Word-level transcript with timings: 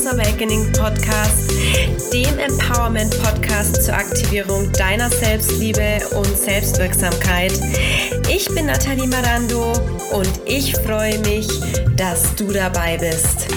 Goddess 0.00 0.06
Awakening 0.06 0.72
Podcast, 0.72 1.52
dem 2.12 2.38
Empowerment 2.38 3.10
Podcast 3.22 3.84
zur 3.84 3.94
Aktivierung 3.94 4.70
deiner 4.72 5.10
Selbstliebe 5.10 6.00
und 6.16 6.26
Selbstwirksamkeit. 6.38 7.52
Ich 8.28 8.48
bin 8.48 8.66
Nathalie 8.66 9.06
Marando 9.06 9.72
und 10.12 10.30
ich 10.46 10.74
freue 10.76 11.18
mich, 11.20 11.48
dass 11.96 12.34
du 12.34 12.50
dabei 12.50 12.96
bist. 12.96 13.48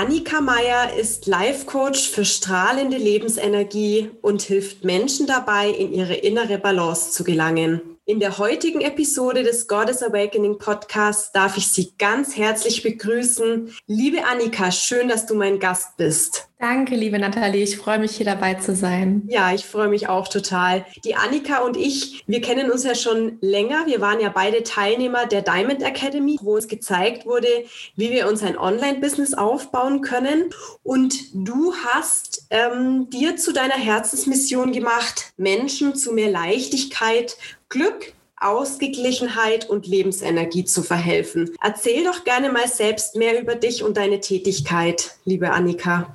Annika 0.00 0.40
Meyer 0.40 0.96
ist 0.98 1.26
Life 1.26 1.66
Coach 1.66 2.08
für 2.08 2.24
strahlende 2.24 2.96
Lebensenergie 2.96 4.10
und 4.22 4.40
hilft 4.40 4.82
Menschen 4.82 5.26
dabei, 5.26 5.68
in 5.68 5.92
ihre 5.92 6.14
innere 6.14 6.56
Balance 6.56 7.10
zu 7.10 7.22
gelangen. 7.22 7.82
In 8.10 8.18
der 8.18 8.38
heutigen 8.38 8.80
Episode 8.80 9.44
des 9.44 9.68
Goddess 9.68 10.02
Awakening 10.02 10.58
Podcasts 10.58 11.30
darf 11.30 11.56
ich 11.56 11.68
Sie 11.68 11.92
ganz 11.96 12.36
herzlich 12.36 12.82
begrüßen. 12.82 13.72
Liebe 13.86 14.24
Annika, 14.24 14.72
schön, 14.72 15.06
dass 15.06 15.26
du 15.26 15.36
mein 15.36 15.60
Gast 15.60 15.96
bist. 15.96 16.48
Danke, 16.58 16.96
liebe 16.96 17.18
Nathalie. 17.18 17.62
Ich 17.62 17.78
freue 17.78 18.00
mich, 18.00 18.16
hier 18.16 18.26
dabei 18.26 18.54
zu 18.54 18.74
sein. 18.74 19.22
Ja, 19.28 19.54
ich 19.54 19.64
freue 19.64 19.88
mich 19.88 20.08
auch 20.08 20.28
total. 20.28 20.84
Die 21.04 21.14
Annika 21.14 21.60
und 21.60 21.76
ich, 21.76 22.24
wir 22.26 22.42
kennen 22.42 22.70
uns 22.70 22.84
ja 22.84 22.94
schon 22.94 23.38
länger. 23.40 23.86
Wir 23.86 24.00
waren 24.00 24.20
ja 24.20 24.28
beide 24.28 24.62
Teilnehmer 24.64 25.26
der 25.26 25.40
Diamond 25.40 25.82
Academy, 25.82 26.36
wo 26.42 26.56
uns 26.56 26.68
gezeigt 26.68 27.24
wurde, 27.24 27.48
wie 27.96 28.10
wir 28.10 28.28
uns 28.28 28.42
ein 28.42 28.58
Online-Business 28.58 29.34
aufbauen 29.34 30.02
können. 30.02 30.50
Und 30.82 31.14
du 31.32 31.72
hast 31.76 32.46
ähm, 32.50 33.08
dir 33.08 33.36
zu 33.36 33.52
deiner 33.52 33.78
Herzensmission 33.78 34.72
gemacht, 34.72 35.32
Menschen 35.38 35.94
zu 35.94 36.12
mehr 36.12 36.30
Leichtigkeit 36.30 37.38
Glück, 37.70 38.14
Ausgeglichenheit 38.36 39.70
und 39.70 39.86
Lebensenergie 39.86 40.64
zu 40.64 40.82
verhelfen. 40.82 41.50
Erzähl 41.62 42.02
doch 42.02 42.24
gerne 42.24 42.50
mal 42.50 42.66
selbst 42.66 43.14
mehr 43.14 43.40
über 43.40 43.54
dich 43.54 43.84
und 43.84 43.96
deine 43.96 44.20
Tätigkeit, 44.20 45.12
liebe 45.24 45.52
Annika. 45.52 46.12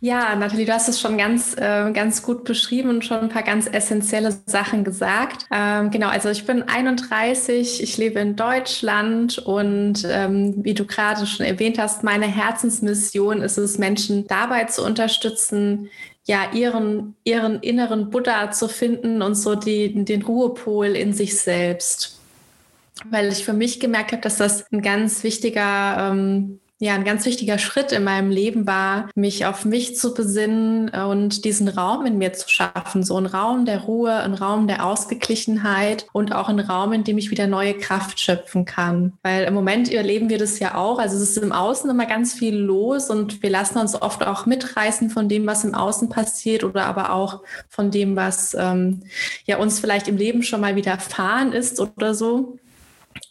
Ja, 0.00 0.34
Nathalie, 0.34 0.64
du 0.64 0.72
hast 0.72 0.88
es 0.88 0.98
schon 0.98 1.18
ganz, 1.18 1.54
äh, 1.56 1.92
ganz 1.92 2.22
gut 2.22 2.44
beschrieben 2.44 2.88
und 2.88 3.04
schon 3.04 3.18
ein 3.18 3.28
paar 3.28 3.42
ganz 3.42 3.68
essentielle 3.70 4.36
Sachen 4.46 4.82
gesagt. 4.82 5.46
Ähm, 5.52 5.90
genau, 5.90 6.08
also 6.08 6.30
ich 6.30 6.46
bin 6.46 6.62
31, 6.62 7.82
ich 7.82 7.98
lebe 7.98 8.18
in 8.18 8.34
Deutschland 8.34 9.38
und 9.38 10.06
ähm, 10.10 10.54
wie 10.64 10.74
du 10.74 10.86
gerade 10.86 11.26
schon 11.26 11.44
erwähnt 11.44 11.78
hast, 11.78 12.02
meine 12.02 12.26
Herzensmission 12.26 13.42
ist 13.42 13.58
es, 13.58 13.76
Menschen 13.78 14.26
dabei 14.26 14.64
zu 14.64 14.84
unterstützen, 14.84 15.90
ja, 16.26 16.52
ihren, 16.52 17.16
ihren 17.24 17.60
inneren 17.60 18.10
Buddha 18.10 18.50
zu 18.50 18.68
finden 18.68 19.22
und 19.22 19.34
so 19.34 19.54
die, 19.54 20.04
den 20.04 20.22
Ruhepol 20.22 20.88
in 20.88 21.12
sich 21.12 21.38
selbst. 21.38 22.18
Weil 23.08 23.32
ich 23.32 23.44
für 23.44 23.54
mich 23.54 23.80
gemerkt 23.80 24.12
habe, 24.12 24.22
dass 24.22 24.36
das 24.36 24.70
ein 24.70 24.82
ganz 24.82 25.24
wichtiger 25.24 26.10
ähm, 26.10 26.60
ja, 26.82 26.94
ein 26.94 27.04
ganz 27.04 27.26
wichtiger 27.26 27.58
Schritt 27.58 27.92
in 27.92 28.04
meinem 28.04 28.30
Leben 28.30 28.66
war, 28.66 29.10
mich 29.14 29.44
auf 29.44 29.66
mich 29.66 29.96
zu 29.98 30.14
besinnen 30.14 30.88
und 30.88 31.44
diesen 31.44 31.68
Raum 31.68 32.06
in 32.06 32.16
mir 32.16 32.32
zu 32.32 32.48
schaffen. 32.48 33.04
So 33.04 33.18
ein 33.18 33.26
Raum 33.26 33.66
der 33.66 33.80
Ruhe, 33.80 34.14
ein 34.14 34.32
Raum 34.32 34.66
der 34.66 34.86
Ausgeglichenheit 34.86 36.06
und 36.14 36.34
auch 36.34 36.48
ein 36.48 36.58
Raum, 36.58 36.94
in 36.94 37.04
dem 37.04 37.18
ich 37.18 37.30
wieder 37.30 37.46
neue 37.46 37.74
Kraft 37.74 38.18
schöpfen 38.18 38.64
kann. 38.64 39.12
Weil 39.22 39.44
im 39.44 39.52
Moment 39.52 39.92
erleben 39.92 40.30
wir 40.30 40.38
das 40.38 40.58
ja 40.58 40.74
auch. 40.74 40.98
Also 40.98 41.16
es 41.16 41.22
ist 41.22 41.36
im 41.36 41.52
Außen 41.52 41.90
immer 41.90 42.06
ganz 42.06 42.32
viel 42.32 42.56
los 42.56 43.10
und 43.10 43.42
wir 43.42 43.50
lassen 43.50 43.76
uns 43.76 44.00
oft 44.00 44.26
auch 44.26 44.46
mitreißen 44.46 45.10
von 45.10 45.28
dem, 45.28 45.46
was 45.46 45.64
im 45.64 45.74
Außen 45.74 46.08
passiert 46.08 46.64
oder 46.64 46.86
aber 46.86 47.12
auch 47.12 47.42
von 47.68 47.90
dem, 47.90 48.16
was 48.16 48.56
ähm, 48.58 49.02
ja 49.44 49.58
uns 49.58 49.80
vielleicht 49.80 50.08
im 50.08 50.16
Leben 50.16 50.42
schon 50.42 50.62
mal 50.62 50.76
widerfahren 50.76 51.52
ist 51.52 51.78
oder 51.78 52.14
so. 52.14 52.58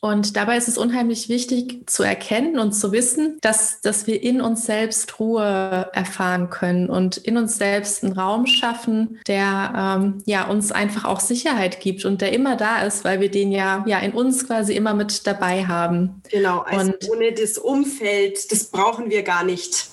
Und 0.02 0.38
dabei 0.38 0.58
ist 0.58 0.68
es 0.68 0.78
unheimlich 0.78 1.28
wichtig 1.28 1.90
zu 1.90 2.04
erkennen 2.04 2.58
und 2.58 2.72
zu 2.72 2.92
wissen, 2.92 3.38
dass, 3.42 3.82
dass 3.82 4.08
wir 4.08 4.24
in 4.24 4.40
uns 4.40 4.66
selbst 4.66 5.20
Ruhe 5.20 5.90
erfahren 5.94 6.50
können 6.50 6.90
und 6.90 7.18
in 7.18 7.38
uns 7.38 7.58
selbst 7.58 8.04
einen 8.04 8.14
Raum 8.14 8.46
schaffen, 8.46 9.20
der 9.28 9.98
ähm, 10.00 10.24
ja, 10.26 10.48
uns 10.48 10.72
einfach 10.72 11.04
auch 11.04 11.20
Sicherheit 11.20 11.82
gibt 11.82 12.06
und 12.06 12.22
der 12.22 12.32
immer 12.32 12.56
da 12.56 12.84
ist, 12.84 13.04
weil 13.04 13.20
wir 13.20 13.30
den 13.30 13.52
ja, 13.52 13.84
ja 13.88 14.00
in 14.00 14.14
uns 14.14 14.48
quasi 14.48 14.74
immer 14.74 14.94
mit 14.94 15.28
dabei 15.28 15.66
haben. 15.66 16.22
Genau, 16.30 16.60
also 16.60 16.92
und 16.94 17.10
ohne 17.10 17.34
das 17.34 17.58
Umfeld, 17.58 18.52
das 18.52 18.66
brauchen 18.66 19.10
wir 19.10 19.24
gar 19.24 19.44
nicht. 19.44 19.90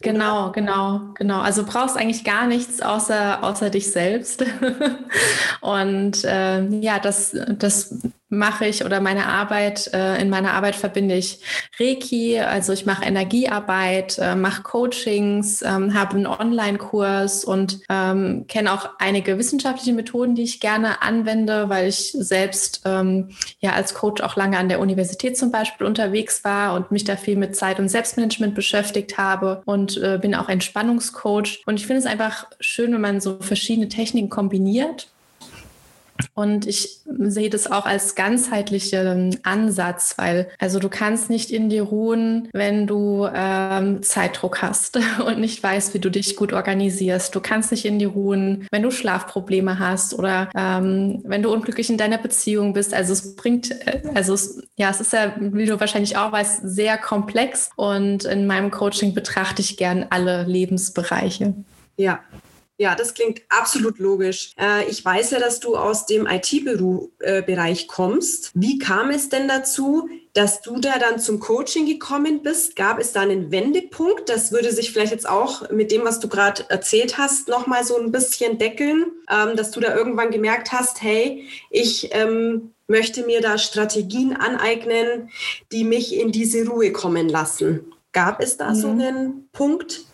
Genau, 0.00 0.52
genau, 0.52 1.00
genau. 1.14 1.40
Also 1.40 1.64
brauchst 1.64 1.96
eigentlich 1.96 2.24
gar 2.24 2.46
nichts 2.46 2.80
außer, 2.80 3.42
außer 3.42 3.70
dich 3.70 3.90
selbst. 3.90 4.44
und 5.60 6.24
äh, 6.24 6.64
ja, 6.80 6.98
das, 6.98 7.36
das 7.58 7.94
mache 8.28 8.66
ich 8.66 8.84
oder 8.84 9.00
meine 9.00 9.26
Arbeit, 9.26 9.90
äh, 9.94 10.20
in 10.20 10.30
meiner 10.30 10.54
Arbeit 10.54 10.74
verbinde 10.74 11.14
ich 11.14 11.40
Reiki, 11.78 12.40
also 12.40 12.72
ich 12.72 12.84
mache 12.84 13.04
Energiearbeit, 13.04 14.18
äh, 14.18 14.34
mache 14.34 14.62
Coachings, 14.62 15.62
ähm, 15.62 15.94
habe 15.94 16.16
einen 16.16 16.26
Online-Kurs 16.26 17.44
und 17.44 17.80
ähm, 17.88 18.46
kenne 18.48 18.72
auch 18.72 18.90
einige 18.98 19.38
wissenschaftliche 19.38 19.92
Methoden, 19.92 20.34
die 20.34 20.42
ich 20.42 20.60
gerne 20.60 21.02
anwende, 21.02 21.68
weil 21.68 21.88
ich 21.88 22.16
selbst 22.18 22.82
ähm, 22.84 23.30
ja 23.60 23.72
als 23.72 23.94
Coach 23.94 24.22
auch 24.22 24.36
lange 24.36 24.58
an 24.58 24.68
der 24.68 24.80
Universität 24.80 25.38
zum 25.38 25.52
Beispiel 25.52 25.86
unterwegs 25.86 26.42
war 26.42 26.74
und 26.74 26.90
mich 26.90 27.04
da 27.04 27.16
viel 27.16 27.36
mit 27.36 27.54
Zeit- 27.54 27.78
und 27.78 27.88
Selbstmanagement 27.88 28.54
beschäftigt 28.54 29.18
habe 29.18 29.62
und 29.66 29.96
äh, 29.98 30.18
bin 30.20 30.34
auch 30.34 30.48
Entspannungscoach. 30.48 31.62
Und 31.66 31.78
ich 31.78 31.86
finde 31.86 32.00
es 32.00 32.06
einfach 32.06 32.46
schön, 32.58 32.92
wenn 32.92 33.00
man 33.00 33.20
so 33.20 33.38
verschiedene 33.40 33.88
Techniken 33.88 34.30
kombiniert 34.30 35.08
und 36.34 36.66
ich 36.66 37.00
sehe 37.06 37.50
das 37.50 37.70
auch 37.70 37.86
als 37.86 38.14
ganzheitlichen 38.14 39.38
Ansatz, 39.42 40.14
weil 40.16 40.48
also 40.58 40.78
du 40.78 40.88
kannst 40.88 41.30
nicht 41.30 41.50
in 41.50 41.68
dir 41.68 41.82
ruhen, 41.82 42.48
wenn 42.52 42.86
du 42.86 43.28
ähm, 43.32 44.02
Zeitdruck 44.02 44.62
hast 44.62 44.98
und 45.26 45.38
nicht 45.38 45.62
weißt, 45.62 45.94
wie 45.94 45.98
du 45.98 46.10
dich 46.10 46.36
gut 46.36 46.52
organisierst. 46.52 47.34
Du 47.34 47.40
kannst 47.40 47.70
nicht 47.70 47.84
in 47.84 47.98
dir 47.98 48.08
ruhen, 48.08 48.66
wenn 48.70 48.82
du 48.82 48.90
Schlafprobleme 48.90 49.78
hast 49.78 50.14
oder 50.14 50.48
ähm, 50.56 51.22
wenn 51.24 51.42
du 51.42 51.52
unglücklich 51.52 51.90
in 51.90 51.98
deiner 51.98 52.18
Beziehung 52.18 52.72
bist. 52.72 52.94
Also 52.94 53.12
es 53.12 53.36
bringt, 53.36 53.70
äh, 53.70 54.02
also 54.14 54.34
es, 54.34 54.62
ja, 54.76 54.90
es 54.90 55.00
ist 55.00 55.12
ja, 55.12 55.34
wie 55.38 55.66
du 55.66 55.80
wahrscheinlich 55.80 56.16
auch 56.16 56.32
weißt, 56.32 56.60
sehr 56.64 56.98
komplex 56.98 57.70
und 57.76 58.24
in 58.24 58.46
meinem 58.46 58.70
Coaching 58.70 59.14
betrachte 59.14 59.62
ich 59.62 59.76
gern 59.76 60.06
alle 60.10 60.44
Lebensbereiche. 60.44 61.54
Ja, 61.96 62.20
ja, 62.78 62.94
das 62.94 63.14
klingt 63.14 63.42
absolut 63.48 63.98
logisch. 63.98 64.52
Äh, 64.60 64.88
ich 64.88 65.02
weiß 65.02 65.30
ja, 65.30 65.38
dass 65.38 65.60
du 65.60 65.76
aus 65.76 66.04
dem 66.04 66.26
IT-Bereich 66.26 67.82
äh, 67.82 67.86
kommst. 67.86 68.50
Wie 68.54 68.78
kam 68.78 69.10
es 69.10 69.30
denn 69.30 69.48
dazu, 69.48 70.10
dass 70.34 70.60
du 70.60 70.78
da 70.78 70.98
dann 70.98 71.18
zum 71.18 71.40
Coaching 71.40 71.86
gekommen 71.86 72.42
bist? 72.42 72.76
Gab 72.76 72.98
es 72.98 73.12
da 73.12 73.22
einen 73.22 73.50
Wendepunkt? 73.50 74.28
Das 74.28 74.52
würde 74.52 74.72
sich 74.72 74.92
vielleicht 74.92 75.12
jetzt 75.12 75.28
auch 75.28 75.70
mit 75.70 75.90
dem, 75.90 76.04
was 76.04 76.20
du 76.20 76.28
gerade 76.28 76.68
erzählt 76.68 77.16
hast, 77.16 77.48
nochmal 77.48 77.82
so 77.82 77.96
ein 77.98 78.12
bisschen 78.12 78.58
deckeln, 78.58 79.06
ähm, 79.30 79.56
dass 79.56 79.70
du 79.70 79.80
da 79.80 79.96
irgendwann 79.96 80.30
gemerkt 80.30 80.72
hast, 80.72 81.00
hey, 81.00 81.48
ich 81.70 82.10
ähm, 82.12 82.72
möchte 82.88 83.24
mir 83.24 83.40
da 83.40 83.56
Strategien 83.56 84.36
aneignen, 84.36 85.30
die 85.72 85.84
mich 85.84 86.14
in 86.14 86.30
diese 86.30 86.66
Ruhe 86.68 86.92
kommen 86.92 87.30
lassen. 87.30 87.92
Gab 88.12 88.42
es 88.42 88.58
da 88.58 88.70
mhm. 88.70 88.74
so 88.74 88.88
einen 88.88 89.48
Punkt? 89.52 90.04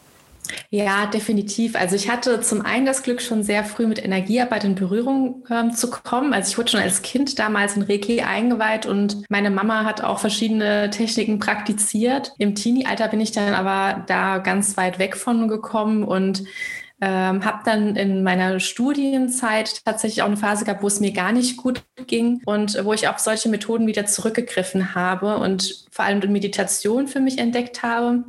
Ja, 0.71 1.07
definitiv. 1.07 1.77
Also 1.77 1.97
ich 1.97 2.11
hatte 2.11 2.41
zum 2.41 2.63
einen 2.63 2.87
das 2.87 3.03
Glück, 3.03 3.21
schon 3.21 3.43
sehr 3.43 3.65
früh 3.65 3.87
mit 3.87 4.05
Energiearbeit 4.05 4.65
in 4.65 4.75
Berührung 4.75 5.45
ähm, 5.51 5.73
zu 5.73 5.91
kommen. 5.91 6.33
Also 6.33 6.51
ich 6.51 6.59
wurde 6.59 6.71
schon 6.71 6.81
als 6.81 7.03
Kind 7.03 7.39
damals 7.39 7.77
in 7.77 7.83
Reiki 7.83 8.23
eingeweiht 8.23 8.87
und 8.87 9.29
meine 9.31 9.51
Mama 9.51 9.85
hat 9.85 10.03
auch 10.03 10.19
verschiedene 10.19 10.91
Techniken 10.91 11.39
praktiziert. 11.39 12.33
Im 12.39 12.55
Teenie-Alter 12.55 13.09
bin 13.09 13.21
ich 13.21 13.33
dann 13.33 13.55
aber 13.55 14.05
da 14.07 14.39
ganz 14.39 14.77
weit 14.77 14.99
weg 14.99 15.17
von 15.17 15.49
gekommen 15.49 16.05
und 16.05 16.45
ähm, 17.03 17.45
habe 17.45 17.63
dann 17.65 17.97
in 17.97 18.23
meiner 18.23 18.61
Studienzeit 18.61 19.85
tatsächlich 19.85 20.23
auch 20.23 20.27
eine 20.27 20.37
Phase 20.37 20.65
gehabt, 20.65 20.85
wo 20.85 20.87
es 20.87 21.01
mir 21.01 21.13
gar 21.13 21.33
nicht 21.33 21.57
gut 21.57 21.83
ging 22.07 22.41
und 22.47 22.79
wo 22.85 22.93
ich 22.93 23.09
auf 23.09 23.19
solche 23.19 23.49
Methoden 23.49 23.89
wieder 23.89 24.07
zurückgegriffen 24.07 24.95
habe 24.95 25.37
und 25.39 25.87
vor 25.91 26.05
allem 26.05 26.33
Meditation 26.33 27.09
für 27.09 27.19
mich 27.19 27.39
entdeckt 27.39 27.83
habe 27.83 28.23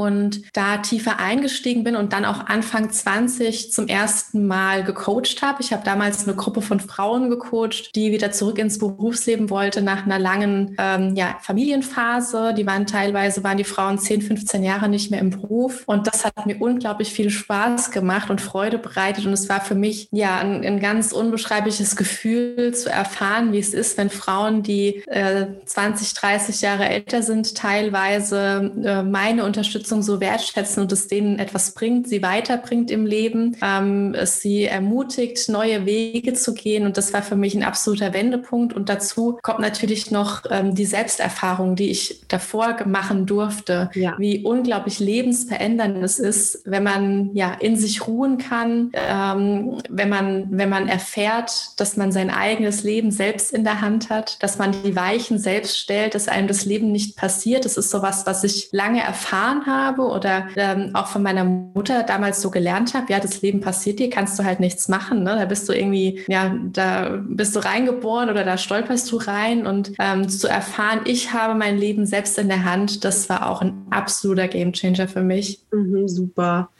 und 0.00 0.42
da 0.54 0.78
tiefer 0.78 1.18
eingestiegen 1.18 1.84
bin 1.84 1.94
und 1.94 2.12
dann 2.12 2.24
auch 2.24 2.46
Anfang 2.46 2.90
20 2.90 3.72
zum 3.72 3.86
ersten 3.86 4.46
Mal 4.46 4.82
gecoacht 4.82 5.42
habe. 5.42 5.60
Ich 5.60 5.72
habe 5.72 5.84
damals 5.84 6.26
eine 6.26 6.36
Gruppe 6.36 6.62
von 6.62 6.80
Frauen 6.80 7.28
gecoacht, 7.28 7.94
die 7.94 8.12
wieder 8.12 8.32
zurück 8.32 8.58
ins 8.58 8.78
Berufsleben 8.78 9.50
wollte 9.50 9.82
nach 9.82 10.06
einer 10.06 10.18
langen 10.18 10.74
ähm, 10.78 11.14
ja, 11.16 11.36
Familienphase. 11.40 12.54
Die 12.56 12.66
waren 12.66 12.86
teilweise, 12.86 13.44
waren 13.44 13.58
die 13.58 13.64
Frauen 13.64 13.98
10, 13.98 14.22
15 14.22 14.64
Jahre 14.64 14.88
nicht 14.88 15.10
mehr 15.10 15.20
im 15.20 15.30
Beruf 15.30 15.82
und 15.86 16.06
das 16.06 16.24
hat 16.24 16.46
mir 16.46 16.56
unglaublich 16.60 17.12
viel 17.12 17.30
Spaß 17.30 17.90
gemacht 17.90 18.30
und 18.30 18.40
Freude 18.40 18.78
bereitet 18.78 19.26
und 19.26 19.32
es 19.32 19.48
war 19.48 19.60
für 19.60 19.74
mich 19.74 20.08
ja 20.12 20.38
ein, 20.38 20.64
ein 20.64 20.80
ganz 20.80 21.12
unbeschreibliches 21.12 21.96
Gefühl 21.96 22.72
zu 22.74 22.90
erfahren, 22.90 23.52
wie 23.52 23.58
es 23.58 23.74
ist, 23.74 23.98
wenn 23.98 24.08
Frauen, 24.08 24.62
die 24.62 25.02
äh, 25.08 25.46
20, 25.66 26.14
30 26.14 26.62
Jahre 26.62 26.88
älter 26.88 27.22
sind, 27.22 27.54
teilweise 27.54 28.72
äh, 28.82 29.02
meine 29.02 29.44
Unterstützung 29.44 29.59
Unterstützung 29.60 30.02
so 30.02 30.20
wertschätzen 30.20 30.82
und 30.82 30.90
es 30.90 31.06
denen 31.06 31.38
etwas 31.38 31.72
bringt, 31.74 32.08
sie 32.08 32.22
weiterbringt 32.22 32.90
im 32.90 33.04
Leben, 33.04 33.56
ähm, 33.62 34.14
es 34.14 34.40
sie 34.40 34.64
ermutigt, 34.64 35.48
neue 35.50 35.84
Wege 35.84 36.32
zu 36.32 36.54
gehen. 36.54 36.86
Und 36.86 36.96
das 36.96 37.12
war 37.12 37.22
für 37.22 37.36
mich 37.36 37.54
ein 37.54 37.62
absoluter 37.62 38.14
Wendepunkt. 38.14 38.72
Und 38.72 38.88
dazu 38.88 39.38
kommt 39.42 39.60
natürlich 39.60 40.10
noch 40.10 40.42
ähm, 40.50 40.74
die 40.74 40.86
Selbsterfahrung, 40.86 41.76
die 41.76 41.90
ich 41.90 42.22
davor 42.28 42.76
machen 42.86 43.26
durfte, 43.26 43.90
ja. 43.94 44.14
wie 44.18 44.42
unglaublich 44.42 44.98
lebensverändernd 44.98 46.02
es 46.02 46.18
ist, 46.18 46.62
wenn 46.64 46.82
man 46.82 47.30
ja 47.34 47.52
in 47.52 47.76
sich 47.76 48.06
ruhen 48.06 48.38
kann, 48.38 48.92
ähm, 48.94 49.78
wenn 49.90 50.08
man, 50.08 50.46
wenn 50.50 50.70
man 50.70 50.88
erfährt, 50.88 51.78
dass 51.78 51.98
man 51.98 52.12
sein 52.12 52.30
eigenes 52.30 52.82
Leben 52.82 53.10
selbst 53.10 53.52
in 53.52 53.64
der 53.64 53.82
Hand 53.82 54.08
hat, 54.08 54.42
dass 54.42 54.56
man 54.56 54.72
die 54.84 54.96
Weichen 54.96 55.38
selbst 55.38 55.78
stellt, 55.78 56.14
dass 56.14 56.28
einem 56.28 56.48
das 56.48 56.64
Leben 56.64 56.92
nicht 56.92 57.16
passiert. 57.16 57.66
Das 57.66 57.76
ist 57.76 57.90
sowas, 57.90 58.24
was 58.24 58.42
ich 58.42 58.70
lange 58.72 59.02
erfahren 59.02 59.49
habe 59.66 60.02
oder 60.02 60.48
ähm, 60.56 60.90
auch 60.94 61.08
von 61.08 61.22
meiner 61.22 61.44
Mutter 61.44 62.02
damals 62.02 62.40
so 62.40 62.50
gelernt 62.50 62.94
habe. 62.94 63.12
Ja, 63.12 63.20
das 63.20 63.42
Leben 63.42 63.60
passiert 63.60 63.98
dir, 63.98 64.10
kannst 64.10 64.38
du 64.38 64.44
halt 64.44 64.60
nichts 64.60 64.88
machen. 64.88 65.22
Ne? 65.22 65.36
Da 65.38 65.44
bist 65.44 65.68
du 65.68 65.72
irgendwie, 65.72 66.20
ja, 66.28 66.54
da 66.72 67.20
bist 67.22 67.54
du 67.56 67.60
reingeboren 67.60 68.30
oder 68.30 68.44
da 68.44 68.56
stolperst 68.56 69.10
du 69.12 69.16
rein 69.16 69.66
und 69.66 69.92
ähm, 69.98 70.28
zu 70.28 70.48
erfahren, 70.48 71.00
ich 71.04 71.32
habe 71.32 71.54
mein 71.54 71.78
Leben 71.78 72.06
selbst 72.06 72.38
in 72.38 72.48
der 72.48 72.64
Hand, 72.64 73.04
das 73.04 73.28
war 73.28 73.50
auch 73.50 73.62
ein 73.62 73.86
absoluter 73.90 74.48
Gamechanger 74.48 75.08
für 75.08 75.22
mich. 75.22 75.60
Mhm, 75.72 76.08
super. 76.08 76.70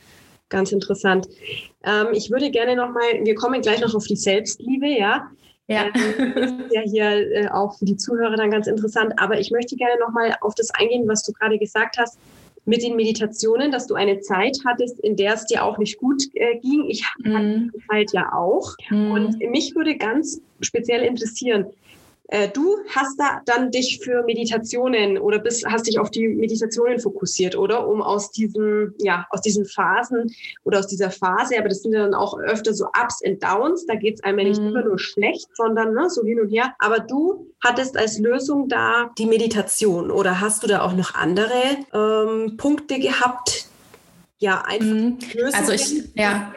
Ganz 0.48 0.72
interessant. 0.72 1.28
Ähm, 1.84 2.08
ich 2.12 2.30
würde 2.30 2.50
gerne 2.50 2.76
nochmal, 2.76 3.20
wir 3.22 3.34
kommen 3.34 3.60
gleich 3.62 3.80
noch 3.80 3.94
auf 3.94 4.06
die 4.06 4.16
Selbstliebe, 4.16 4.86
ja. 4.88 5.28
Ja. 5.68 5.84
Ähm, 6.18 6.32
das 6.34 6.50
ist 6.50 6.72
ja 6.72 6.80
hier 6.80 7.32
äh, 7.32 7.48
auch 7.48 7.78
für 7.78 7.84
die 7.84 7.96
Zuhörer 7.96 8.36
dann 8.36 8.50
ganz 8.50 8.66
interessant. 8.66 9.14
Aber 9.16 9.38
ich 9.38 9.52
möchte 9.52 9.76
gerne 9.76 9.98
nochmal 10.00 10.36
auf 10.40 10.54
das 10.56 10.70
eingehen, 10.72 11.06
was 11.06 11.22
du 11.22 11.32
gerade 11.32 11.58
gesagt 11.58 11.96
hast 11.98 12.18
mit 12.70 12.84
den 12.84 12.94
Meditationen, 12.94 13.72
dass 13.72 13.88
du 13.88 13.94
eine 13.94 14.20
Zeit 14.20 14.56
hattest, 14.64 15.00
in 15.00 15.16
der 15.16 15.34
es 15.34 15.44
dir 15.44 15.64
auch 15.64 15.76
nicht 15.76 15.98
gut 15.98 16.22
äh, 16.34 16.56
ging. 16.60 16.84
Ich 16.88 17.04
hatte 17.04 17.28
mm. 17.28 17.72
die 17.74 17.86
Zeit 17.88 18.12
ja 18.12 18.32
auch. 18.32 18.76
Mm. 18.90 19.10
Und 19.10 19.38
mich 19.50 19.74
würde 19.74 19.96
ganz 19.96 20.40
speziell 20.60 21.02
interessieren, 21.02 21.66
du 22.54 22.76
hast 22.94 23.18
da 23.18 23.40
dann 23.44 23.70
dich 23.70 24.00
für 24.02 24.22
Meditationen 24.22 25.18
oder 25.18 25.38
bist, 25.38 25.66
hast 25.66 25.86
dich 25.86 25.98
auf 25.98 26.10
die 26.10 26.28
Meditationen 26.28 27.00
fokussiert, 27.00 27.56
oder? 27.56 27.88
Um 27.88 28.02
aus 28.02 28.30
diesen, 28.30 28.94
ja, 28.98 29.26
aus 29.30 29.40
diesen 29.40 29.64
Phasen 29.64 30.32
oder 30.64 30.78
aus 30.78 30.86
dieser 30.86 31.10
Phase, 31.10 31.58
aber 31.58 31.68
das 31.68 31.82
sind 31.82 31.92
ja 31.92 32.04
dann 32.04 32.14
auch 32.14 32.38
öfter 32.38 32.72
so 32.72 32.86
Ups 32.86 33.20
und 33.24 33.42
Downs, 33.42 33.86
da 33.86 33.94
geht 33.96 34.14
es 34.14 34.22
einem 34.22 34.38
ja 34.38 34.44
nicht 34.44 34.60
mhm. 34.60 34.68
immer 34.68 34.84
nur 34.84 34.98
schlecht, 34.98 35.48
sondern 35.54 35.92
ne, 35.94 36.08
so 36.08 36.22
hin 36.22 36.40
und 36.40 36.48
her. 36.48 36.74
Aber 36.78 37.00
du 37.00 37.46
hattest 37.60 37.96
als 37.96 38.18
Lösung 38.18 38.68
da 38.68 39.10
die 39.18 39.26
Meditation 39.26 40.10
oder 40.10 40.40
hast 40.40 40.62
du 40.62 40.66
da 40.66 40.82
auch 40.82 40.94
noch 40.94 41.14
andere 41.14 41.52
ähm, 41.92 42.56
Punkte 42.56 42.98
gehabt? 42.98 43.66
Ja, 44.38 44.62
einfach. 44.66 44.86
Mhm. 44.86 45.18
Also 45.52 45.72
ich, 45.72 46.04
ja. 46.14 46.52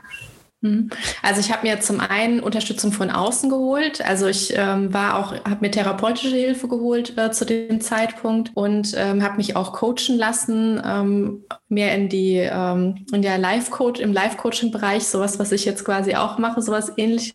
Mhm. 0.63 0.89
Also 1.21 1.41
ich 1.41 1.51
habe 1.51 1.67
mir 1.67 1.81
zum 1.81 1.99
einen 1.99 2.39
Unterstützung 2.39 2.93
von 2.93 3.11
außen 3.11 3.49
geholt. 3.49 4.03
Also 4.03 4.27
ich 4.27 4.53
ähm, 4.55 4.93
war 4.93 5.19
auch, 5.19 5.33
habe 5.33 5.57
mir 5.59 5.71
therapeutische 5.71 6.35
Hilfe 6.35 6.69
geholt 6.69 7.17
äh, 7.17 7.31
zu 7.31 7.45
dem 7.45 7.81
Zeitpunkt 7.81 8.51
und 8.53 8.95
ähm, 8.97 9.21
habe 9.21 9.37
mich 9.37 9.57
auch 9.57 9.73
coachen 9.73 10.17
lassen, 10.17 10.81
ähm, 10.83 11.43
mehr 11.67 11.93
in 11.93 12.07
die 12.07 12.37
ähm, 12.37 13.05
in 13.11 13.21
der 13.21 13.37
Life 13.37 13.71
Coach 13.71 13.99
im 13.99 14.13
Life 14.13 14.37
Coaching 14.37 14.71
Bereich, 14.71 15.03
sowas, 15.05 15.37
was 15.37 15.51
ich 15.51 15.65
jetzt 15.65 15.83
quasi 15.83 16.15
auch 16.15 16.37
mache, 16.37 16.61
sowas 16.61 16.93
Ähnliches. 16.95 17.33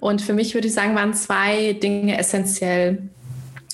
Und 0.00 0.22
für 0.22 0.32
mich 0.32 0.54
würde 0.54 0.68
ich 0.68 0.74
sagen, 0.74 0.96
waren 0.96 1.12
zwei 1.12 1.74
Dinge 1.74 2.18
essentiell. 2.18 3.10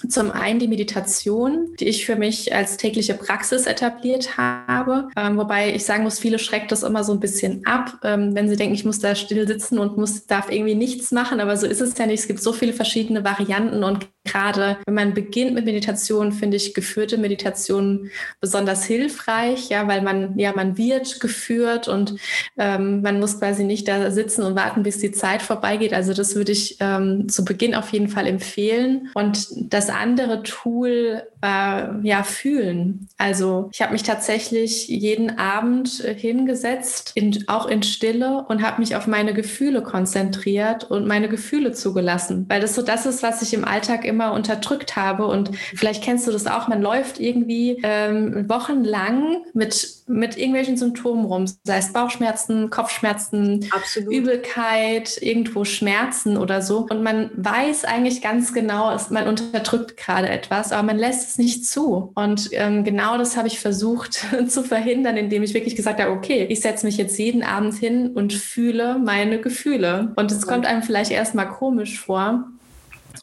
Zum 0.08 0.30
einen 0.30 0.58
die 0.58 0.68
Meditation, 0.68 1.74
die 1.78 1.88
ich 1.88 2.06
für 2.06 2.16
mich 2.16 2.54
als 2.54 2.76
tägliche 2.76 3.14
Praxis 3.14 3.66
etabliert 3.66 4.36
habe, 4.36 5.08
ähm, 5.16 5.36
wobei 5.36 5.74
ich 5.74 5.84
sagen 5.84 6.04
muss, 6.04 6.18
viele 6.18 6.38
schreckt 6.38 6.72
das 6.72 6.82
immer 6.82 7.04
so 7.04 7.12
ein 7.12 7.20
bisschen 7.20 7.64
ab, 7.66 7.98
ähm, 8.02 8.34
wenn 8.34 8.48
sie 8.48 8.56
denken, 8.56 8.74
ich 8.74 8.84
muss 8.84 8.98
da 8.98 9.14
still 9.14 9.46
sitzen 9.46 9.78
und 9.78 9.96
muss, 9.96 10.26
darf 10.26 10.50
irgendwie 10.50 10.74
nichts 10.74 11.12
machen, 11.12 11.40
aber 11.40 11.56
so 11.56 11.66
ist 11.66 11.80
es 11.80 11.96
ja 11.98 12.06
nicht. 12.06 12.20
Es 12.20 12.28
gibt 12.28 12.42
so 12.42 12.52
viele 12.52 12.72
verschiedene 12.72 13.24
Varianten 13.24 13.84
und 13.84 14.08
gerade 14.26 14.76
wenn 14.86 14.94
man 14.94 15.14
beginnt 15.14 15.54
mit 15.54 15.64
Meditation, 15.64 16.32
finde 16.32 16.56
ich 16.56 16.74
geführte 16.74 17.18
Meditation 17.18 18.10
besonders 18.40 18.84
hilfreich, 18.84 19.68
ja, 19.68 19.86
weil 19.88 20.02
man, 20.02 20.38
ja, 20.38 20.52
man 20.54 20.76
wird 20.76 21.20
geführt 21.20 21.88
und 21.88 22.16
ähm, 22.58 23.02
man 23.02 23.20
muss 23.20 23.38
quasi 23.38 23.64
nicht 23.64 23.88
da 23.88 24.10
sitzen 24.10 24.42
und 24.42 24.56
warten, 24.56 24.82
bis 24.82 24.98
die 24.98 25.12
Zeit 25.12 25.42
vorbeigeht. 25.42 25.94
Also 25.94 26.12
das 26.12 26.34
würde 26.34 26.52
ich 26.52 26.76
ähm, 26.80 27.28
zu 27.28 27.44
Beginn 27.44 27.74
auf 27.74 27.92
jeden 27.92 28.08
Fall 28.08 28.26
empfehlen. 28.26 29.10
Und 29.14 29.48
das 29.72 29.88
andere 29.88 30.42
Tool 30.42 31.22
äh, 31.42 31.86
ja 32.02 32.22
fühlen. 32.22 33.08
Also 33.18 33.70
ich 33.72 33.82
habe 33.82 33.92
mich 33.92 34.02
tatsächlich 34.02 34.88
jeden 34.88 35.38
Abend 35.38 36.04
äh, 36.04 36.14
hingesetzt, 36.14 37.12
in, 37.14 37.44
auch 37.48 37.66
in 37.66 37.82
Stille 37.82 38.44
und 38.48 38.62
habe 38.62 38.80
mich 38.80 38.96
auf 38.96 39.06
meine 39.06 39.34
Gefühle 39.34 39.82
konzentriert 39.82 40.84
und 40.84 41.06
meine 41.06 41.28
Gefühle 41.28 41.72
zugelassen, 41.72 42.46
weil 42.48 42.60
das 42.60 42.74
so 42.74 42.82
das 42.82 43.06
ist, 43.06 43.22
was 43.22 43.42
ich 43.42 43.54
im 43.54 43.64
Alltag 43.64 44.04
immer 44.04 44.15
unterdrückt 44.20 44.96
habe. 44.96 45.26
Und 45.26 45.50
vielleicht 45.74 46.02
kennst 46.02 46.26
du 46.26 46.32
das 46.32 46.46
auch. 46.46 46.68
Man 46.68 46.82
läuft 46.82 47.20
irgendwie 47.20 47.80
ähm, 47.82 48.48
wochenlang 48.48 49.44
mit 49.54 49.96
mit 50.08 50.36
irgendwelchen 50.36 50.76
Symptomen 50.76 51.24
rum, 51.24 51.46
sei 51.64 51.78
es 51.78 51.92
Bauchschmerzen, 51.92 52.70
Kopfschmerzen, 52.70 53.66
Absolut. 53.70 54.12
Übelkeit, 54.12 55.20
irgendwo 55.20 55.64
Schmerzen 55.64 56.36
oder 56.36 56.62
so. 56.62 56.86
Und 56.88 57.02
man 57.02 57.30
weiß 57.34 57.84
eigentlich 57.84 58.22
ganz 58.22 58.52
genau, 58.52 58.96
man 59.10 59.26
unterdrückt 59.26 59.96
gerade 59.96 60.28
etwas, 60.28 60.70
aber 60.72 60.84
man 60.84 60.98
lässt 60.98 61.30
es 61.30 61.38
nicht 61.38 61.66
zu. 61.66 62.12
Und 62.14 62.50
ähm, 62.52 62.84
genau 62.84 63.18
das 63.18 63.36
habe 63.36 63.48
ich 63.48 63.58
versucht 63.58 64.24
zu 64.48 64.62
verhindern, 64.62 65.16
indem 65.16 65.42
ich 65.42 65.54
wirklich 65.54 65.74
gesagt 65.74 66.00
habe, 66.00 66.12
okay, 66.12 66.46
ich 66.48 66.60
setze 66.60 66.86
mich 66.86 66.96
jetzt 66.96 67.18
jeden 67.18 67.42
Abend 67.42 67.74
hin 67.74 68.12
und 68.14 68.32
fühle 68.32 68.98
meine 68.98 69.40
Gefühle. 69.40 70.12
Und 70.14 70.30
es 70.30 70.46
kommt 70.46 70.66
einem 70.66 70.82
vielleicht 70.82 71.10
erstmal 71.10 71.48
komisch 71.48 71.98
vor, 71.98 72.44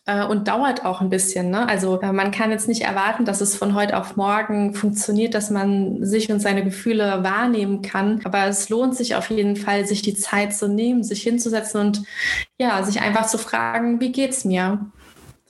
äh, 0.06 0.24
und 0.26 0.48
dauert 0.48 0.86
auch 0.86 1.02
ein 1.02 1.10
bisschen. 1.10 1.50
Ne? 1.50 1.68
Also 1.68 2.02
äh, 2.02 2.12
man 2.12 2.32
kann 2.32 2.52
jetzt 2.52 2.68
nicht 2.68 2.82
erwarten, 2.82 3.26
dass 3.26 3.42
es 3.42 3.56
von 3.56 3.76
heute 3.76 3.98
auf 3.98 4.16
morgen 4.16 4.74
funktioniert, 4.74 5.34
dass 5.34 5.50
man 5.50 6.04
sich 6.04 6.32
und 6.32 6.40
seine 6.40 6.64
Gefühle 6.64 7.24
wahrnehmen 7.24 7.82
kann. 7.82 8.22
Aber 8.24 8.46
es 8.46 8.70
lohnt 8.70 8.96
sich 8.96 9.16
auf 9.16 9.30
jeden 9.30 9.56
Fall, 9.56 9.86
sich 9.86 10.02
die 10.02 10.16
Zeit 10.16 10.56
zu 10.56 10.68
nehmen, 10.68 11.04
sich 11.04 11.24
hinzusetzen 11.24 11.82
und 11.82 12.04
ja, 12.58 12.84
sich 12.84 13.02
einfach 13.02 13.28
zu 13.28 13.38
fragen, 13.38 14.00
wie 14.00 14.12
geht's 14.12 14.46
mir? 14.46 14.92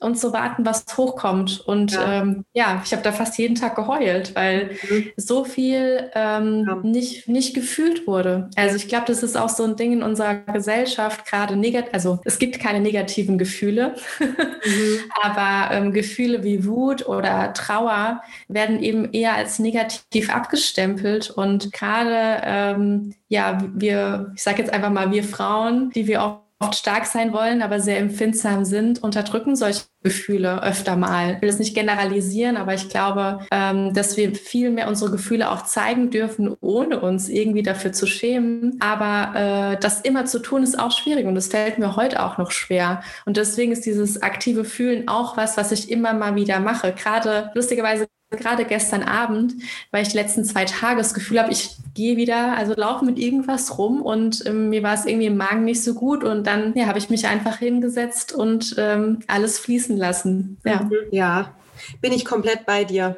Und 0.03 0.17
zu 0.17 0.33
warten, 0.33 0.65
was 0.65 0.85
hochkommt. 0.97 1.61
Und 1.65 1.93
ja, 1.93 2.21
ähm, 2.21 2.45
ja 2.53 2.81
ich 2.83 2.91
habe 2.91 3.03
da 3.03 3.11
fast 3.11 3.37
jeden 3.37 3.55
Tag 3.55 3.75
geheult, 3.75 4.35
weil 4.35 4.71
mhm. 4.89 5.11
so 5.17 5.45
viel 5.45 6.11
ähm, 6.13 6.65
ja. 6.67 6.75
nicht, 6.83 7.27
nicht 7.27 7.53
gefühlt 7.53 8.07
wurde. 8.07 8.49
Also 8.55 8.75
ich 8.75 8.87
glaube, 8.87 9.05
das 9.07 9.23
ist 9.23 9.37
auch 9.37 9.49
so 9.49 9.63
ein 9.63 9.75
Ding 9.75 9.93
in 9.93 10.03
unserer 10.03 10.35
Gesellschaft, 10.35 11.25
gerade 11.25 11.55
negativ, 11.55 11.93
also 11.93 12.19
es 12.25 12.39
gibt 12.39 12.59
keine 12.59 12.79
negativen 12.79 13.37
Gefühle, 13.37 13.95
mhm. 14.19 14.99
aber 15.21 15.73
ähm, 15.73 15.93
Gefühle 15.93 16.43
wie 16.43 16.65
Wut 16.65 17.07
oder 17.07 17.53
Trauer 17.53 18.21
werden 18.47 18.81
eben 18.81 19.11
eher 19.11 19.35
als 19.35 19.59
negativ 19.59 20.33
abgestempelt. 20.33 21.29
Und 21.29 21.71
gerade, 21.71 22.41
ähm, 22.45 23.15
ja, 23.29 23.57
wir, 23.73 24.31
ich 24.35 24.43
sage 24.43 24.61
jetzt 24.61 24.73
einfach 24.73 24.91
mal, 24.91 25.11
wir 25.11 25.23
Frauen, 25.23 25.89
die 25.91 26.07
wir 26.07 26.23
auch 26.23 26.42
oft 26.63 26.75
stark 26.75 27.05
sein 27.05 27.33
wollen, 27.33 27.61
aber 27.61 27.79
sehr 27.79 27.99
empfindsam 27.99 28.65
sind, 28.65 29.03
unterdrücken 29.03 29.55
solche 29.55 29.83
Gefühle 30.03 30.61
öfter 30.63 30.95
mal. 30.95 31.35
Ich 31.35 31.41
will 31.41 31.49
es 31.49 31.59
nicht 31.59 31.75
generalisieren, 31.75 32.57
aber 32.57 32.73
ich 32.73 32.89
glaube, 32.89 33.39
ähm, 33.51 33.93
dass 33.93 34.17
wir 34.17 34.35
viel 34.35 34.69
mehr 34.69 34.87
unsere 34.87 35.11
Gefühle 35.11 35.49
auch 35.49 35.63
zeigen 35.63 36.09
dürfen, 36.09 36.55
ohne 36.61 36.99
uns 36.99 37.29
irgendwie 37.29 37.63
dafür 37.63 37.93
zu 37.93 38.05
schämen. 38.05 38.77
Aber 38.81 39.73
äh, 39.73 39.79
das 39.79 40.01
immer 40.01 40.25
zu 40.25 40.39
tun, 40.39 40.63
ist 40.63 40.77
auch 40.77 40.91
schwierig 40.91 41.25
und 41.25 41.35
das 41.35 41.47
fällt 41.47 41.79
mir 41.79 41.95
heute 41.95 42.23
auch 42.23 42.37
noch 42.37 42.51
schwer. 42.51 43.01
Und 43.25 43.37
deswegen 43.37 43.71
ist 43.71 43.85
dieses 43.85 44.21
aktive 44.21 44.65
Fühlen 44.65 45.07
auch 45.07 45.37
was, 45.37 45.57
was 45.57 45.71
ich 45.71 45.89
immer 45.89 46.13
mal 46.13 46.35
wieder 46.35 46.59
mache. 46.59 46.93
Gerade 46.93 47.51
lustigerweise 47.53 48.07
gerade 48.37 48.65
gestern 48.65 49.03
Abend, 49.03 49.55
weil 49.91 50.03
ich 50.03 50.09
die 50.09 50.17
letzten 50.17 50.45
zwei 50.45 50.65
Tage 50.65 50.97
das 50.97 51.13
Gefühl 51.13 51.39
habe, 51.39 51.51
ich 51.51 51.77
gehe 51.93 52.17
wieder, 52.17 52.57
also 52.57 52.73
laufe 52.75 53.05
mit 53.05 53.19
irgendwas 53.19 53.77
rum 53.77 54.01
und 54.01 54.45
ähm, 54.45 54.69
mir 54.69 54.83
war 54.83 54.93
es 54.93 55.05
irgendwie 55.05 55.27
im 55.27 55.37
Magen 55.37 55.63
nicht 55.63 55.83
so 55.83 55.93
gut 55.93 56.23
und 56.23 56.47
dann 56.47 56.73
ja, 56.75 56.87
habe 56.87 56.97
ich 56.97 57.09
mich 57.09 57.27
einfach 57.27 57.57
hingesetzt 57.57 58.33
und 58.33 58.75
ähm, 58.77 59.19
alles 59.27 59.59
fließen 59.59 59.97
lassen. 59.97 60.57
Ja. 60.65 60.89
Ja, 61.11 61.55
bin 62.01 62.13
ich 62.13 62.25
komplett 62.25 62.65
bei 62.65 62.83
dir. 62.83 63.17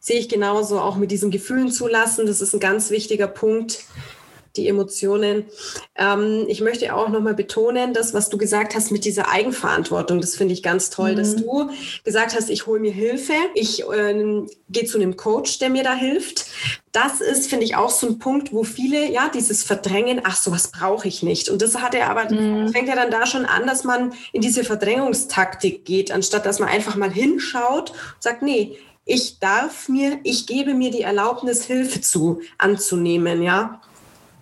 Sehe 0.00 0.18
ich 0.18 0.28
genauso, 0.28 0.80
auch 0.80 0.96
mit 0.96 1.10
diesen 1.10 1.30
Gefühlen 1.30 1.70
zulassen, 1.70 2.26
das 2.26 2.40
ist 2.40 2.54
ein 2.54 2.60
ganz 2.60 2.90
wichtiger 2.90 3.26
Punkt 3.26 3.84
die 4.56 4.68
Emotionen. 4.68 5.44
Ähm, 5.94 6.44
ich 6.48 6.60
möchte 6.60 6.94
auch 6.94 7.08
nochmal 7.08 7.34
betonen, 7.34 7.94
das, 7.94 8.14
was 8.14 8.28
du 8.28 8.38
gesagt 8.38 8.74
hast 8.74 8.90
mit 8.90 9.04
dieser 9.04 9.30
Eigenverantwortung, 9.30 10.20
das 10.20 10.36
finde 10.36 10.54
ich 10.54 10.62
ganz 10.62 10.90
toll, 10.90 11.12
mhm. 11.12 11.16
dass 11.16 11.36
du 11.36 11.70
gesagt 12.04 12.34
hast, 12.34 12.50
ich 12.50 12.66
hole 12.66 12.80
mir 12.80 12.92
Hilfe, 12.92 13.34
ich 13.54 13.84
ähm, 13.94 14.48
gehe 14.68 14.84
zu 14.84 14.98
einem 14.98 15.16
Coach, 15.16 15.58
der 15.58 15.70
mir 15.70 15.82
da 15.82 15.94
hilft. 15.94 16.46
Das 16.92 17.20
ist, 17.20 17.50
finde 17.50 17.66
ich, 17.66 17.76
auch 17.76 17.90
so 17.90 18.06
ein 18.06 18.18
Punkt, 18.18 18.52
wo 18.52 18.64
viele, 18.64 19.10
ja, 19.10 19.28
dieses 19.28 19.62
Verdrängen, 19.62 20.22
ach, 20.24 20.36
sowas 20.36 20.70
brauche 20.72 21.06
ich 21.08 21.22
nicht. 21.22 21.50
Und 21.50 21.60
das 21.60 21.76
hat 21.76 21.94
er 21.94 22.08
aber, 22.08 22.32
mhm. 22.32 22.70
fängt 22.70 22.88
ja 22.88 22.94
dann 22.94 23.10
da 23.10 23.26
schon 23.26 23.44
an, 23.44 23.66
dass 23.66 23.84
man 23.84 24.14
in 24.32 24.40
diese 24.40 24.64
Verdrängungstaktik 24.64 25.84
geht, 25.84 26.10
anstatt 26.10 26.46
dass 26.46 26.58
man 26.58 26.70
einfach 26.70 26.96
mal 26.96 27.10
hinschaut 27.10 27.90
und 27.90 28.22
sagt, 28.22 28.42
nee, 28.42 28.78
ich 29.08 29.38
darf 29.38 29.88
mir, 29.88 30.18
ich 30.24 30.46
gebe 30.46 30.74
mir 30.74 30.90
die 30.90 31.02
Erlaubnis, 31.02 31.64
Hilfe 31.64 32.00
zu 32.00 32.40
anzunehmen, 32.58 33.40
ja. 33.40 33.80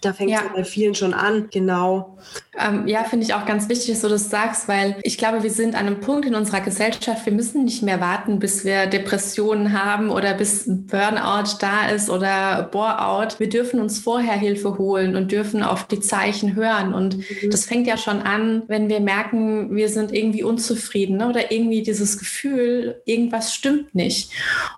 Da 0.00 0.14
fängt 0.14 0.30
es 0.30 0.40
ja. 0.40 0.50
bei 0.54 0.64
vielen 0.64 0.94
schon 0.94 1.12
an, 1.12 1.48
genau. 1.50 2.16
Ähm, 2.58 2.86
ja, 2.86 3.04
finde 3.04 3.26
ich 3.26 3.34
auch 3.34 3.44
ganz 3.44 3.68
wichtig, 3.68 3.90
dass 3.90 4.00
du 4.00 4.08
das 4.08 4.30
sagst, 4.30 4.66
weil 4.66 4.96
ich 5.02 5.18
glaube, 5.18 5.42
wir 5.42 5.50
sind 5.50 5.74
an 5.74 5.86
einem 5.86 6.00
Punkt 6.00 6.26
in 6.26 6.34
unserer 6.34 6.60
Gesellschaft, 6.60 7.26
wir 7.26 7.32
müssen 7.32 7.64
nicht 7.64 7.82
mehr 7.82 8.00
warten, 8.00 8.38
bis 8.38 8.64
wir 8.64 8.86
Depressionen 8.86 9.72
haben 9.72 10.10
oder 10.10 10.34
bis 10.34 10.64
Burnout 10.66 11.56
da 11.60 11.88
ist 11.88 12.08
oder 12.08 12.68
Boreout. 12.70 13.38
Wir 13.38 13.48
dürfen 13.48 13.80
uns 13.80 13.98
vorher 13.98 14.34
Hilfe 14.34 14.78
holen 14.78 15.16
und 15.16 15.32
dürfen 15.32 15.62
auf 15.62 15.86
die 15.86 16.00
Zeichen 16.00 16.54
hören. 16.54 16.94
Und 16.94 17.18
mhm. 17.18 17.50
das 17.50 17.66
fängt 17.66 17.86
ja 17.86 17.96
schon 17.96 18.22
an, 18.22 18.62
wenn 18.68 18.88
wir 18.88 19.00
merken, 19.00 19.74
wir 19.76 19.88
sind 19.88 20.14
irgendwie 20.14 20.42
unzufrieden 20.42 21.18
ne? 21.18 21.28
oder 21.28 21.52
irgendwie 21.52 21.82
dieses 21.82 22.18
Gefühl, 22.18 23.02
irgendwas 23.04 23.54
stimmt 23.54 23.94
nicht. 23.94 24.32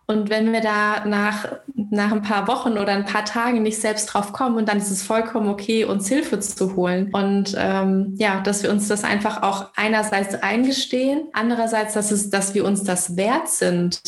Und 0.07 0.31
wenn 0.31 0.53
wir 0.53 0.61
da 0.61 1.05
nach, 1.07 1.49
nach 1.75 2.13
ein 2.13 2.23
paar 2.23 2.49
Wochen 2.49 2.73
oder 2.73 2.93
ein 2.93 3.07
paar 3.07 3.25
Tagen 3.25 3.63
nicht 3.63 3.81
selbst 3.81 4.07
drauf 4.07 4.33
kommen 4.33 4.57
und 4.57 4.69
dann 4.69 4.79
dieses 4.79 5.03
vollkommen 5.13 5.51
okay, 5.51 5.85
uns 5.85 6.09
Hilfe 6.09 6.41
zu 6.41 6.75
holen. 6.75 7.11
Und 7.13 7.55
ähm, 7.59 8.15
ja, 8.17 8.41
dass 8.41 8.63
wir 8.63 8.71
uns 8.71 8.89
das 8.89 9.05
einfach 9.05 9.43
auch 9.43 9.67
einerseits 9.77 10.35
eingestehen, 10.37 11.29
andererseits, 11.35 11.93
dass, 11.93 12.11
es, 12.11 12.31
dass 12.31 12.55
wir 12.55 12.65
uns 12.65 12.83
das 12.83 13.15
wert 13.15 13.49
sind, 13.49 14.01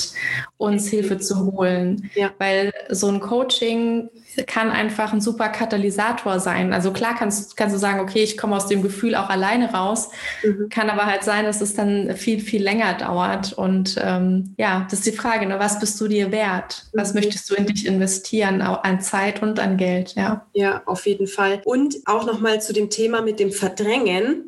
uns 0.56 0.88
Hilfe 0.88 1.18
zu 1.18 1.52
holen. 1.52 2.10
Ja. 2.14 2.30
Weil 2.38 2.72
so 2.88 3.08
ein 3.08 3.20
Coaching 3.20 4.08
kann 4.46 4.70
einfach 4.70 5.12
ein 5.12 5.20
super 5.20 5.48
Katalysator 5.48 6.40
sein. 6.40 6.72
Also 6.72 6.92
klar 6.92 7.14
kannst, 7.18 7.56
kannst 7.56 7.74
du 7.74 7.78
sagen, 7.78 8.00
okay, 8.00 8.22
ich 8.22 8.36
komme 8.36 8.56
aus 8.56 8.66
dem 8.66 8.82
Gefühl 8.82 9.14
auch 9.14 9.28
alleine 9.28 9.72
raus. 9.72 10.10
Mhm. 10.42 10.68
Kann 10.68 10.90
aber 10.90 11.06
halt 11.06 11.24
sein, 11.24 11.44
dass 11.44 11.60
es 11.60 11.74
dann 11.74 12.14
viel, 12.16 12.40
viel 12.40 12.62
länger 12.62 12.94
dauert. 12.94 13.52
Und 13.52 14.00
ähm, 14.02 14.54
ja, 14.56 14.86
das 14.90 15.00
ist 15.00 15.06
die 15.06 15.16
Frage, 15.16 15.46
ne? 15.46 15.58
was 15.58 15.78
bist 15.80 16.00
du 16.00 16.08
dir 16.08 16.32
wert? 16.32 16.86
Was 16.92 17.14
mhm. 17.14 17.20
möchtest 17.20 17.50
du 17.50 17.54
in 17.54 17.66
dich 17.66 17.86
investieren, 17.86 18.62
an 18.62 19.00
Zeit 19.00 19.42
und 19.42 19.60
an 19.60 19.76
Geld? 19.76 20.14
Ja, 20.16 20.46
ja 20.52 20.82
auf 20.86 21.06
jeden 21.06 21.26
Fall. 21.26 21.60
Und 21.64 21.96
auch 22.06 22.26
nochmal 22.26 22.60
zu 22.60 22.72
dem 22.72 22.90
Thema 22.90 23.22
mit 23.22 23.40
dem 23.40 23.52
Verdrängen. 23.52 24.44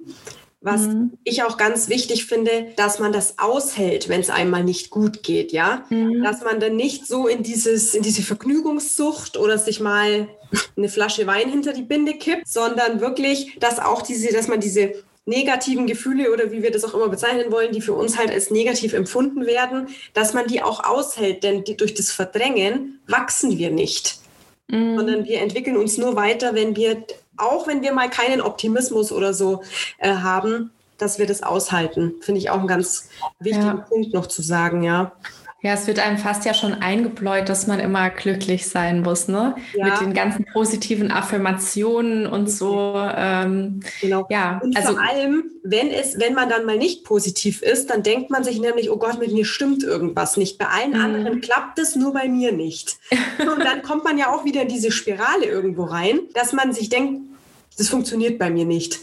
Was 0.60 0.82
mhm. 0.82 1.12
ich 1.22 1.42
auch 1.42 1.58
ganz 1.58 1.88
wichtig 1.88 2.26
finde, 2.26 2.72
dass 2.76 2.98
man 2.98 3.12
das 3.12 3.38
aushält, 3.38 4.08
wenn 4.08 4.20
es 4.20 4.30
einmal 4.30 4.64
nicht 4.64 4.90
gut 4.90 5.22
geht, 5.22 5.52
ja. 5.52 5.84
Mhm. 5.90 6.22
Dass 6.22 6.42
man 6.42 6.60
dann 6.60 6.76
nicht 6.76 7.06
so 7.06 7.28
in 7.28 7.42
dieses, 7.42 7.94
in 7.94 8.02
diese 8.02 8.22
Vergnügungssucht 8.22 9.36
oder 9.36 9.58
sich 9.58 9.80
mal 9.80 10.28
eine 10.76 10.88
Flasche 10.88 11.26
Wein 11.26 11.48
hinter 11.48 11.72
die 11.72 11.82
Binde 11.82 12.14
kippt, 12.14 12.48
sondern 12.48 13.00
wirklich, 13.00 13.58
dass 13.60 13.78
auch 13.78 14.02
diese, 14.02 14.32
dass 14.32 14.48
man 14.48 14.60
diese 14.60 14.94
negativen 15.26 15.86
Gefühle 15.86 16.32
oder 16.32 16.52
wie 16.52 16.62
wir 16.62 16.70
das 16.70 16.84
auch 16.84 16.94
immer 16.94 17.08
bezeichnen 17.08 17.50
wollen, 17.50 17.72
die 17.72 17.80
für 17.80 17.92
uns 17.92 18.16
halt 18.16 18.30
als 18.30 18.50
negativ 18.50 18.92
empfunden 18.92 19.44
werden, 19.44 19.88
dass 20.14 20.34
man 20.34 20.46
die 20.46 20.62
auch 20.62 20.84
aushält, 20.84 21.42
denn 21.42 21.64
die, 21.64 21.76
durch 21.76 21.94
das 21.94 22.12
Verdrängen 22.12 23.00
wachsen 23.08 23.58
wir 23.58 23.70
nicht, 23.70 24.20
mhm. 24.68 24.96
sondern 24.96 25.24
wir 25.24 25.40
entwickeln 25.40 25.76
uns 25.76 25.98
nur 25.98 26.14
weiter, 26.14 26.54
wenn 26.54 26.76
wir 26.76 27.04
auch 27.36 27.66
wenn 27.66 27.82
wir 27.82 27.92
mal 27.92 28.10
keinen 28.10 28.40
Optimismus 28.40 29.12
oder 29.12 29.34
so 29.34 29.62
äh, 29.98 30.14
haben, 30.14 30.70
dass 30.98 31.18
wir 31.18 31.26
das 31.26 31.42
aushalten. 31.42 32.14
Finde 32.20 32.40
ich 32.40 32.50
auch 32.50 32.58
einen 32.58 32.68
ganz 32.68 33.08
wichtigen 33.38 33.66
ja. 33.66 33.86
Punkt 33.88 34.14
noch 34.14 34.26
zu 34.26 34.42
sagen, 34.42 34.82
ja. 34.82 35.12
Ja, 35.66 35.72
es 35.74 35.88
wird 35.88 35.98
einem 35.98 36.16
fast 36.16 36.44
ja 36.44 36.54
schon 36.54 36.74
eingebläut, 36.74 37.48
dass 37.48 37.66
man 37.66 37.80
immer 37.80 38.08
glücklich 38.10 38.68
sein 38.68 39.02
muss, 39.02 39.26
ne? 39.26 39.56
Ja. 39.74 39.86
Mit 39.86 40.00
den 40.00 40.14
ganzen 40.14 40.44
positiven 40.44 41.10
Affirmationen 41.10 42.28
und 42.28 42.48
so. 42.48 42.92
Ähm, 42.94 43.80
genau. 44.00 44.28
Ja, 44.30 44.60
und 44.62 44.76
also, 44.76 44.92
vor 44.92 45.02
allem, 45.02 45.50
wenn 45.64 45.88
es, 45.88 46.20
wenn 46.20 46.34
man 46.34 46.48
dann 46.48 46.66
mal 46.66 46.78
nicht 46.78 47.02
positiv 47.02 47.62
ist, 47.62 47.90
dann 47.90 48.04
denkt 48.04 48.30
man 48.30 48.44
sich 48.44 48.60
nämlich, 48.60 48.92
oh 48.92 48.96
Gott, 48.96 49.18
mit 49.18 49.32
mir 49.32 49.44
stimmt 49.44 49.82
irgendwas 49.82 50.36
nicht. 50.36 50.56
Bei 50.56 50.66
allen 50.66 50.92
mhm. 50.92 51.00
anderen 51.00 51.40
klappt 51.40 51.80
es, 51.80 51.96
nur 51.96 52.12
bei 52.12 52.28
mir 52.28 52.52
nicht. 52.52 52.98
und 53.40 53.64
dann 53.64 53.82
kommt 53.82 54.04
man 54.04 54.18
ja 54.18 54.32
auch 54.32 54.44
wieder 54.44 54.62
in 54.62 54.68
diese 54.68 54.92
Spirale 54.92 55.46
irgendwo 55.46 55.82
rein, 55.82 56.20
dass 56.34 56.52
man 56.52 56.72
sich 56.74 56.90
denkt, 56.90 57.22
das 57.76 57.88
funktioniert 57.88 58.38
bei 58.38 58.50
mir 58.50 58.66
nicht. 58.66 59.00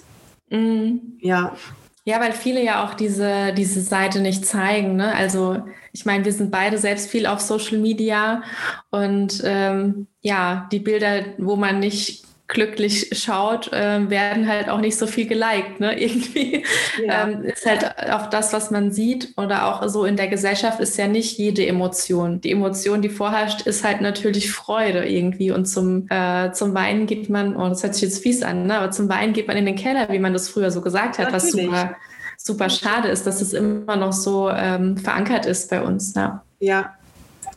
Mhm. 0.50 1.18
Ja. 1.20 1.58
Ja, 2.06 2.20
weil 2.20 2.34
viele 2.34 2.62
ja 2.62 2.84
auch 2.84 2.96
diese, 2.96 3.54
diese 3.54 3.82
Seite 3.82 4.20
nicht 4.20 4.46
zeigen. 4.46 4.98
Ne? 4.98 5.16
Also 5.16 5.64
ich 5.94 6.06
meine, 6.06 6.26
wir 6.26 6.34
sind 6.34 6.52
beide 6.52 6.78
selbst 6.78 7.10
viel 7.10 7.26
auf 7.26 7.40
Social 7.40 7.78
Media 7.78 8.44
und 8.92 9.42
ähm, 9.46 10.08
ja, 10.22 10.68
die 10.72 10.80
Bilder, 10.80 11.24
wo 11.38 11.56
man 11.56 11.80
nicht 11.80 12.26
glücklich 12.54 13.10
schaut, 13.12 13.74
äh, 13.74 14.10
werden 14.10 14.48
halt 14.48 14.70
auch 14.70 14.80
nicht 14.80 14.98
so 14.98 15.08
viel 15.08 15.28
geliked. 15.28 15.80
Ne? 15.80 16.00
Irgendwie 16.00 16.64
ja. 17.06 17.28
ähm, 17.28 17.44
ist 17.44 17.66
halt 17.66 17.84
auch 18.12 18.30
das, 18.30 18.54
was 18.54 18.72
man 18.72 18.92
sieht 18.92 19.34
oder 19.38 19.68
auch 19.68 19.88
so 19.90 20.06
in 20.06 20.16
der 20.16 20.28
Gesellschaft 20.28 20.80
ist 20.80 20.98
ja 20.98 21.08
nicht 21.08 21.38
jede 21.38 21.66
Emotion. 21.66 22.40
Die 22.42 22.52
Emotion, 22.52 23.02
die 23.02 23.10
vorherrscht, 23.10 23.62
ist 23.68 23.84
halt 23.84 24.02
natürlich 24.02 24.52
Freude 24.52 25.06
irgendwie 25.06 25.52
und 25.52 25.66
zum, 25.66 26.08
äh, 26.10 26.52
zum 26.54 26.74
Weinen 26.74 27.08
geht 27.08 27.30
man, 27.30 27.56
oh, 27.56 27.68
das 27.68 27.84
hört 27.84 27.96
sich 27.96 28.04
jetzt 28.04 28.24
fies 28.24 28.44
an, 28.44 28.68
ne? 28.68 28.78
aber 28.78 28.92
zum 28.92 29.10
Weinen 29.10 29.34
geht 29.34 29.48
man 29.48 29.58
in 29.58 29.66
den 29.66 29.76
Keller, 29.76 30.08
wie 30.10 30.20
man 30.20 30.34
das 30.34 30.50
früher 30.50 30.72
so 30.72 30.82
gesagt 30.82 31.18
hat, 31.18 31.32
natürlich. 31.32 31.70
was 31.70 31.82
super, 31.82 31.96
super 32.38 32.70
schade 32.70 33.10
ist, 33.10 33.26
dass 33.26 33.42
es 33.42 33.54
immer 33.54 33.96
noch 33.96 34.14
so 34.14 34.50
ähm, 34.50 34.98
verankert 34.98 35.46
ist 35.46 35.70
bei 35.70 35.82
uns. 35.82 36.14
Ja. 36.16 36.44
ja, 36.60 36.94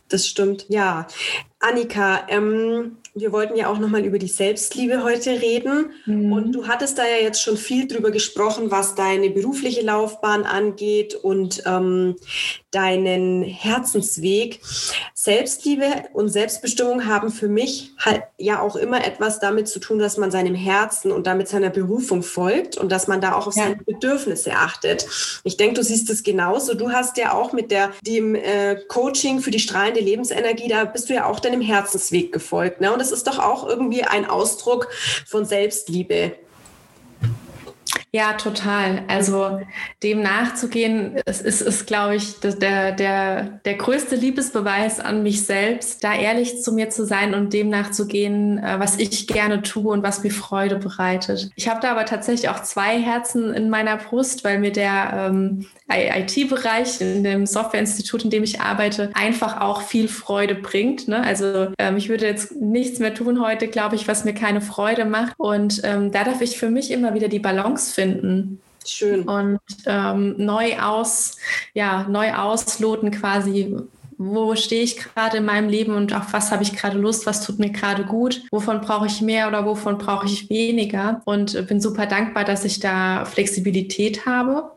das 0.09 0.27
stimmt. 0.27 0.65
Ja, 0.69 1.07
Annika, 1.59 2.21
ähm, 2.29 2.97
wir 3.19 3.31
wollten 3.31 3.55
ja 3.55 3.69
auch 3.69 3.79
nochmal 3.79 4.05
über 4.05 4.19
die 4.19 4.27
Selbstliebe 4.27 5.03
heute 5.03 5.41
reden. 5.41 5.91
Mhm. 6.05 6.31
Und 6.31 6.51
du 6.53 6.67
hattest 6.67 6.97
da 6.97 7.03
ja 7.03 7.21
jetzt 7.21 7.41
schon 7.41 7.57
viel 7.57 7.87
drüber 7.87 8.11
gesprochen, 8.11 8.71
was 8.71 8.95
deine 8.95 9.29
berufliche 9.29 9.81
Laufbahn 9.81 10.43
angeht 10.43 11.15
und 11.15 11.63
ähm, 11.65 12.15
deinen 12.77 13.41
Herzensweg. 13.41 14.59
Selbstliebe 15.15 15.85
und 16.13 16.29
Selbstbestimmung 16.29 17.07
haben 17.07 17.31
für 17.31 17.47
mich 17.47 17.89
halt 17.97 18.21
ja 18.37 18.61
auch 18.61 18.75
immer 18.75 19.03
etwas 19.03 19.39
damit 19.39 19.67
zu 19.67 19.79
tun, 19.79 19.97
dass 19.97 20.17
man 20.17 20.29
seinem 20.29 20.53
Herzen 20.53 21.11
und 21.11 21.25
damit 21.25 21.47
seiner 21.47 21.71
Berufung 21.71 22.21
folgt 22.21 22.77
und 22.77 22.91
dass 22.91 23.07
man 23.07 23.19
da 23.19 23.33
auch 23.33 23.47
auf 23.47 23.55
ja. 23.55 23.63
seine 23.63 23.77
Bedürfnisse 23.77 24.51
achtet. 24.51 25.07
Ich 25.43 25.57
denke, 25.57 25.73
du 25.73 25.83
siehst 25.83 26.07
es 26.11 26.21
genauso. 26.21 26.75
Du 26.75 26.91
hast 26.91 27.17
ja 27.17 27.33
auch 27.33 27.51
mit 27.51 27.71
der, 27.71 27.93
dem 28.05 28.35
äh, 28.35 28.75
Coaching 28.87 29.39
für 29.39 29.49
die 29.49 29.59
strahlende 29.59 29.99
Lebensenergie, 29.99 30.67
da 30.67 30.85
bist 30.85 31.09
du 31.09 31.15
ja 31.15 31.25
auch 31.25 31.39
deinem 31.39 31.61
Herzensweg 31.61 32.31
gefolgt. 32.31 32.79
Ne? 32.79 32.93
Und 32.93 32.99
das 32.99 33.11
ist 33.11 33.25
doch 33.25 33.39
auch 33.39 33.67
irgendwie 33.67 34.03
ein 34.03 34.29
Ausdruck 34.29 34.89
von 35.25 35.45
Selbstliebe. 35.45 36.33
Ja, 38.11 38.33
total. 38.33 39.03
Also 39.07 39.59
dem 40.01 40.21
nachzugehen, 40.21 41.17
ist, 41.25 41.41
ist, 41.41 41.61
ist 41.61 41.87
glaube 41.87 42.15
ich, 42.15 42.39
der, 42.39 42.91
der, 42.91 43.43
der 43.65 43.73
größte 43.75 44.15
Liebesbeweis 44.15 44.99
an 44.99 45.23
mich 45.23 45.45
selbst, 45.45 46.03
da 46.03 46.15
ehrlich 46.15 46.61
zu 46.61 46.71
mir 46.71 46.89
zu 46.89 47.05
sein 47.05 47.33
und 47.33 47.53
dem 47.53 47.69
nachzugehen, 47.69 48.57
äh, 48.59 48.79
was 48.79 48.97
ich 48.97 49.27
gerne 49.27 49.61
tue 49.61 49.91
und 49.91 50.03
was 50.03 50.23
mir 50.23 50.31
Freude 50.31 50.77
bereitet. 50.77 51.51
Ich 51.55 51.67
habe 51.67 51.79
da 51.81 51.91
aber 51.91 52.05
tatsächlich 52.05 52.49
auch 52.49 52.61
zwei 52.63 52.99
Herzen 52.99 53.53
in 53.53 53.69
meiner 53.69 53.97
Brust, 53.97 54.43
weil 54.43 54.59
mir 54.59 54.71
der 54.71 55.29
ähm, 55.29 55.65
IT-Bereich 55.89 57.01
in 57.01 57.23
dem 57.23 57.45
Softwareinstitut, 57.45 58.23
in 58.23 58.29
dem 58.29 58.43
ich 58.43 58.61
arbeite, 58.61 59.11
einfach 59.13 59.61
auch 59.61 59.81
viel 59.81 60.07
Freude 60.07 60.55
bringt. 60.55 61.07
Ne? 61.07 61.23
Also 61.23 61.67
ähm, 61.77 61.97
ich 61.97 62.09
würde 62.09 62.25
jetzt 62.25 62.53
nichts 62.53 62.99
mehr 62.99 63.13
tun 63.13 63.41
heute, 63.41 63.67
glaube 63.67 63.95
ich, 63.95 64.07
was 64.07 64.25
mir 64.25 64.33
keine 64.33 64.61
Freude 64.61 65.05
macht. 65.05 65.33
Und 65.37 65.81
ähm, 65.83 66.11
da 66.11 66.23
darf 66.23 66.41
ich 66.41 66.57
für 66.57 66.69
mich 66.69 66.91
immer 66.91 67.13
wieder 67.13 67.27
die 67.27 67.39
Balance 67.39 67.76
finden. 67.85 68.61
Schön. 68.85 69.27
Und 69.27 69.59
ähm, 69.85 70.35
neu 70.37 70.79
aus, 70.79 71.37
ja, 71.73 72.07
neu 72.07 72.33
ausloten 72.33 73.11
quasi, 73.11 73.75
wo 74.17 74.55
stehe 74.55 74.83
ich 74.83 74.97
gerade 74.97 75.37
in 75.37 75.45
meinem 75.45 75.69
Leben 75.69 75.93
und 75.93 76.13
auf 76.13 76.33
was 76.33 76.51
habe 76.51 76.63
ich 76.63 76.73
gerade 76.73 76.97
Lust, 76.97 77.25
was 77.25 77.45
tut 77.45 77.59
mir 77.59 77.69
gerade 77.69 78.03
gut, 78.03 78.43
wovon 78.51 78.81
brauche 78.81 79.05
ich 79.07 79.21
mehr 79.21 79.47
oder 79.47 79.65
wovon 79.65 79.97
brauche 79.97 80.25
ich 80.25 80.49
weniger. 80.49 81.21
Und 81.25 81.67
bin 81.67 81.79
super 81.79 82.05
dankbar, 82.05 82.43
dass 82.43 82.65
ich 82.65 82.79
da 82.79 83.25
Flexibilität 83.25 84.25
habe, 84.25 84.71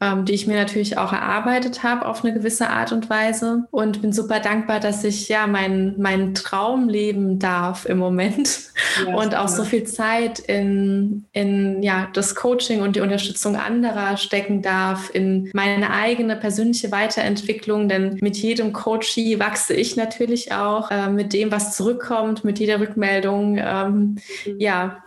ähm, 0.00 0.24
die 0.24 0.32
ich 0.32 0.46
mir 0.46 0.56
natürlich 0.56 0.98
auch 0.98 1.12
erarbeitet 1.12 1.82
habe 1.82 2.06
auf 2.06 2.24
eine 2.24 2.34
gewisse 2.34 2.70
Art 2.70 2.92
und 2.92 3.08
Weise. 3.08 3.64
Und 3.70 4.02
bin 4.02 4.12
super 4.12 4.40
dankbar, 4.40 4.80
dass 4.80 5.04
ich 5.04 5.28
ja 5.28 5.46
meinen 5.46 6.00
mein 6.00 6.34
Traum 6.34 6.88
leben 6.88 7.38
darf 7.38 7.86
im 7.86 7.98
Moment 7.98 8.72
ja, 9.06 9.14
und 9.14 9.34
auch 9.34 9.48
so 9.48 9.64
viel 9.64 9.84
Zeit 9.84 10.40
in, 10.40 11.24
in 11.32 11.82
ja, 11.82 12.08
das 12.12 12.34
Coaching 12.34 12.82
und 12.82 12.96
die 12.96 13.00
Unterstützung 13.00 13.56
anderer 13.56 14.16
stecken 14.16 14.62
darf, 14.62 15.10
in 15.14 15.50
meine 15.54 15.90
eigene 15.90 16.36
persönliche 16.36 16.90
Weiterentwicklung. 16.90 17.88
Denn 17.88 18.18
mit 18.20 18.36
jedem 18.36 18.71
Coachie 18.72 19.38
wachse 19.38 19.74
ich 19.74 19.96
natürlich 19.96 20.52
auch 20.52 20.90
äh, 20.90 21.08
mit 21.08 21.32
dem, 21.32 21.52
was 21.52 21.76
zurückkommt, 21.76 22.44
mit 22.44 22.58
jeder 22.58 22.80
Rückmeldung. 22.80 23.58
Ähm, 23.58 24.18
mhm. 24.46 24.58
Ja, 24.58 25.02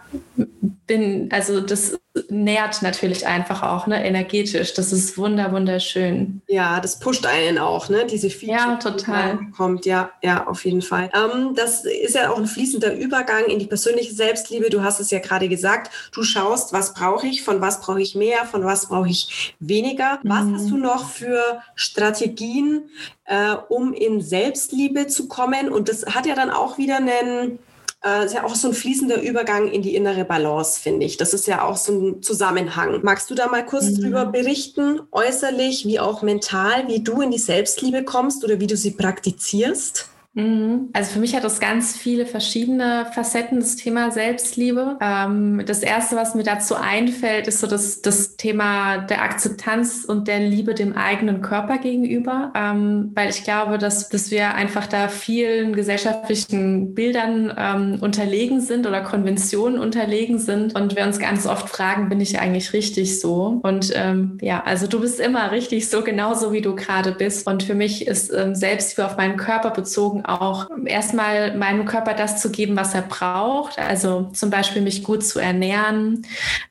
bin, 0.88 1.30
also 1.32 1.62
das 1.62 1.98
nährt 2.30 2.82
natürlich 2.82 3.28
einfach 3.28 3.62
auch, 3.62 3.88
ne, 3.88 4.06
energetisch. 4.06 4.74
Das 4.74 4.94
ist 4.94 5.18
wunder, 5.18 5.52
wunderschön. 5.52 6.42
Ja, 6.48 6.80
das 6.80 7.00
pusht 7.00 7.26
einen 7.26 7.58
auch, 7.58 7.90
ne, 7.90 8.06
diese 8.06 8.30
Features, 8.30 8.62
ja, 8.62 8.76
total. 8.76 9.38
die 9.38 9.52
kommt. 9.52 9.86
Ja, 9.86 10.12
ja, 10.22 10.48
auf 10.48 10.64
jeden 10.64 10.82
Fall. 10.82 11.10
Ähm, 11.14 11.56
das 11.56 11.84
ist 11.84 12.16
ja 12.16 12.32
auch 12.32 12.38
ein 12.38 12.46
fließender 12.46 12.96
Übergang 12.96 13.46
in 13.46 13.60
die 13.60 13.66
persönliche 13.66 14.14
Selbstliebe. 14.14 14.70
Du 14.70 14.82
hast 14.82 15.00
es 15.00 15.12
ja 15.12 15.20
gerade 15.20 15.50
gesagt. 15.50 15.92
Du 16.14 16.24
schaust, 16.24 16.72
was 16.72 16.94
brauche 16.94 17.28
ich, 17.28 17.44
von 17.44 17.60
was 17.60 17.82
brauche 17.82 18.02
ich 18.02 18.16
mehr, 18.16 18.46
von 18.46 18.64
was 18.64 18.88
brauche 18.88 19.10
ich 19.10 19.56
weniger. 19.60 20.20
Mhm. 20.24 20.30
Was 20.30 20.62
hast 20.62 20.70
du 20.70 20.78
noch 20.78 21.10
für 21.10 21.42
Strategien, 21.76 22.90
äh, 23.26 23.56
um 23.68 23.94
in 23.94 24.22
Selbstliebe 24.22 25.08
zu 25.08 25.28
kommen? 25.28 25.70
Und 25.70 25.90
das 25.90 26.06
hat 26.06 26.26
ja 26.26 26.36
dann 26.36 26.50
auch 26.50 26.78
wieder 26.78 26.98
einen 26.98 27.60
äh, 28.06 28.26
ist 28.26 28.34
ja 28.34 28.44
auch 28.44 28.56
so 28.56 28.70
ein 28.70 28.74
fließender 28.74 29.22
Übergang 29.22 29.68
in 29.68 29.82
die 29.82 29.96
innere 29.96 30.26
Balance, 30.26 30.80
finde 30.80 31.06
ich. 31.06 31.18
Das 31.18 31.34
ist 31.34 31.48
ja 31.48 31.64
auch 31.64 31.78
so 31.78 31.94
ein 31.94 32.22
Zusammenhang. 32.22 33.00
Magst 33.04 33.30
du 33.30 33.36
da 33.36 33.48
mal 33.48 33.66
kurz 33.66 33.86
mhm. 33.86 34.02
drüber 34.02 34.26
berichten, 34.26 35.02
äußerlich 35.12 35.86
wie 35.86 36.00
auch 36.00 36.22
mental, 36.22 36.88
wie 36.88 37.04
du 37.04 37.22
in 37.22 37.32
die 37.32 37.40
Selbstliebe 37.40 38.04
kommst 38.04 38.44
oder 38.44 38.60
wie 38.60 38.68
du 38.68 38.78
sie 38.78 38.92
praktizierst? 38.92 40.10
Mhm. 40.36 40.90
Also 40.92 41.14
für 41.14 41.20
mich 41.20 41.34
hat 41.34 41.46
das 41.46 41.62
ganz 41.62 41.96
viele 41.96 42.26
verschiedene 42.26 43.08
Facetten, 43.14 43.62
das 43.62 43.78
Thema 43.78 44.12
Selbstliebe. 44.12 44.98
Ähm, 45.02 45.64
das 45.66 45.82
Erste, 45.82 46.18
was 46.18 46.36
mir 46.36 46.44
dazu 46.44 46.76
einfällt, 46.76 47.48
ist 47.48 47.62
so 47.62 47.68
das, 47.68 48.02
das 48.02 48.36
Thema 48.36 48.98
der 48.98 49.22
Akzeptanz 49.22 50.04
und 50.04 50.28
der 50.28 50.42
Liebe 50.42 50.74
dem 50.74 50.96
eigenen 50.96 51.42
Körper 51.42 51.78
gegenüber, 51.78 52.52
ähm, 52.54 53.12
weil 53.16 53.30
ich 53.30 53.46
glaube, 53.46 53.78
dass, 53.78 54.10
dass 54.10 54.30
wir 54.30 54.56
einfach 54.56 54.88
da 54.88 55.08
vielen 55.08 55.74
gesellschaftlichen 55.74 56.94
Bildern 56.94 57.54
ähm, 57.58 58.00
unterlegen 58.02 58.60
sind 58.60 58.88
oder 58.88 59.02
Konventionen 59.02 59.80
unterlegen 59.80 60.38
sind 60.38 60.76
und 60.76 60.98
wir 60.98 61.06
uns 61.06 61.18
ganz 61.18 61.48
oft 61.48 61.70
fragen, 61.70 62.10
bin 62.10 62.20
ich 62.20 62.40
eigentlich 62.40 62.74
richtig 62.74 63.20
so? 63.20 63.60
Und 63.64 63.94
ja, 64.42 64.64
also 64.64 64.88
du 64.88 65.00
bist 65.00 65.20
immer 65.20 65.52
richtig 65.52 65.90
so, 65.90 66.02
genauso 66.02 66.52
wie 66.52 66.62
du 66.62 66.76
gerade 66.76 67.12
bist. 67.12 67.48
Und 67.48 67.64
für 67.64 67.76
mich 67.76 68.08
ist 68.08 68.28
Selbstliebe 68.28 69.06
auf 69.06 69.18
meinen 69.18 69.38
Körper 69.38 69.70
bezogen 69.70 70.25
auch 70.28 70.70
erstmal 70.86 71.56
meinem 71.56 71.86
Körper 71.86 72.14
das 72.14 72.42
zu 72.42 72.52
geben, 72.52 72.76
was 72.76 72.94
er 72.94 73.04
braucht. 73.04 73.80
Also 73.80 74.30
zum 74.34 74.50
Beispiel 74.50 74.82
mich 74.82 75.04
gut 75.04 75.24
zu 75.24 75.40
ernähren, 75.40 76.26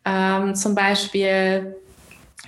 ähm, 0.05 0.55
zum 0.55 0.75
Beispiel 0.75 1.77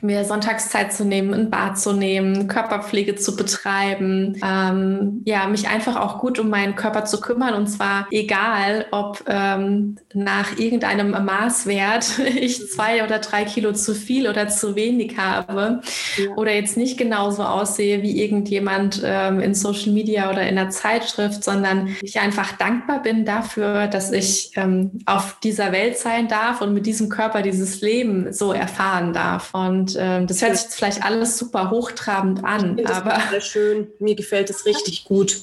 mir 0.03 0.25
Sonntagszeit 0.25 0.93
zu 0.93 1.05
nehmen, 1.05 1.33
ein 1.33 1.51
Bad 1.51 1.79
zu 1.79 1.93
nehmen, 1.93 2.49
Körperpflege 2.49 3.17
zu 3.17 3.37
betreiben, 3.37 4.41
ähm, 4.45 5.23
ja, 5.25 5.47
mich 5.47 5.69
einfach 5.69 5.97
auch 5.97 6.19
gut 6.19 6.39
um 6.39 6.51
meinen 6.51 6.77
Körper 6.77 7.05
zu 7.05 7.21
kümmern 7.21 7.55
und 7.55 7.69
zwar 7.69 8.07
egal, 8.11 8.87
ob 8.91 9.25
ähm, 9.29 9.97
nach 10.13 10.59
irgendeinem 10.59 11.11
Maßwert 11.11 12.19
ich 12.37 12.71
zwei 12.71 13.05
oder 13.05 13.19
drei 13.21 13.45
Kilo 13.45 13.73
zu 13.73 13.95
viel 13.95 14.29
oder 14.29 14.49
zu 14.49 14.77
wenig 14.77 15.17
habe 15.19 15.81
ja. 16.17 16.31
oder 16.37 16.53
jetzt 16.53 16.77
nicht 16.77 16.99
genauso 16.99 17.43
aussehe 17.43 18.03
wie 18.03 18.23
irgendjemand 18.23 19.01
ähm, 19.05 19.41
in 19.41 19.55
Social 19.55 19.93
Media 19.93 20.31
oder 20.31 20.47
in 20.49 20.57
der 20.57 20.71
Zeitschrift, 20.71 21.45
sondern 21.45 21.95
ich 22.03 22.21
einfach 22.21 22.53
dankbar 22.53 23.03
bin 23.03 23.25
dafür, 23.25 23.87
dass 23.87 24.13
ich 24.13 24.53
ähm, 24.57 24.99
auf 25.07 25.39
dieser 25.43 25.73
Welt 25.73 25.97
sein 25.97 26.29
darf 26.29 26.61
und 26.61 26.75
mit 26.75 26.87
diesem 26.87 27.09
Körper 27.09 27.43
dieses 27.43 27.81
Leben 27.81 28.33
so 28.33 28.53
erfahren 28.53 29.13
darf 29.13 29.55
und 29.55 29.87
und 29.87 29.96
ähm, 29.99 30.27
das 30.27 30.43
hört 30.43 30.57
sich 30.57 30.69
vielleicht 30.71 31.05
alles 31.05 31.39
super 31.39 31.71
hochtrabend 31.71 32.45
an. 32.45 32.79
Ich 32.79 32.89
aber 32.89 33.21
sehr 33.31 33.41
schön. 33.41 33.89
Mir 33.99 34.15
gefällt 34.15 34.51
es 34.51 34.67
richtig 34.67 35.05
gut. 35.05 35.41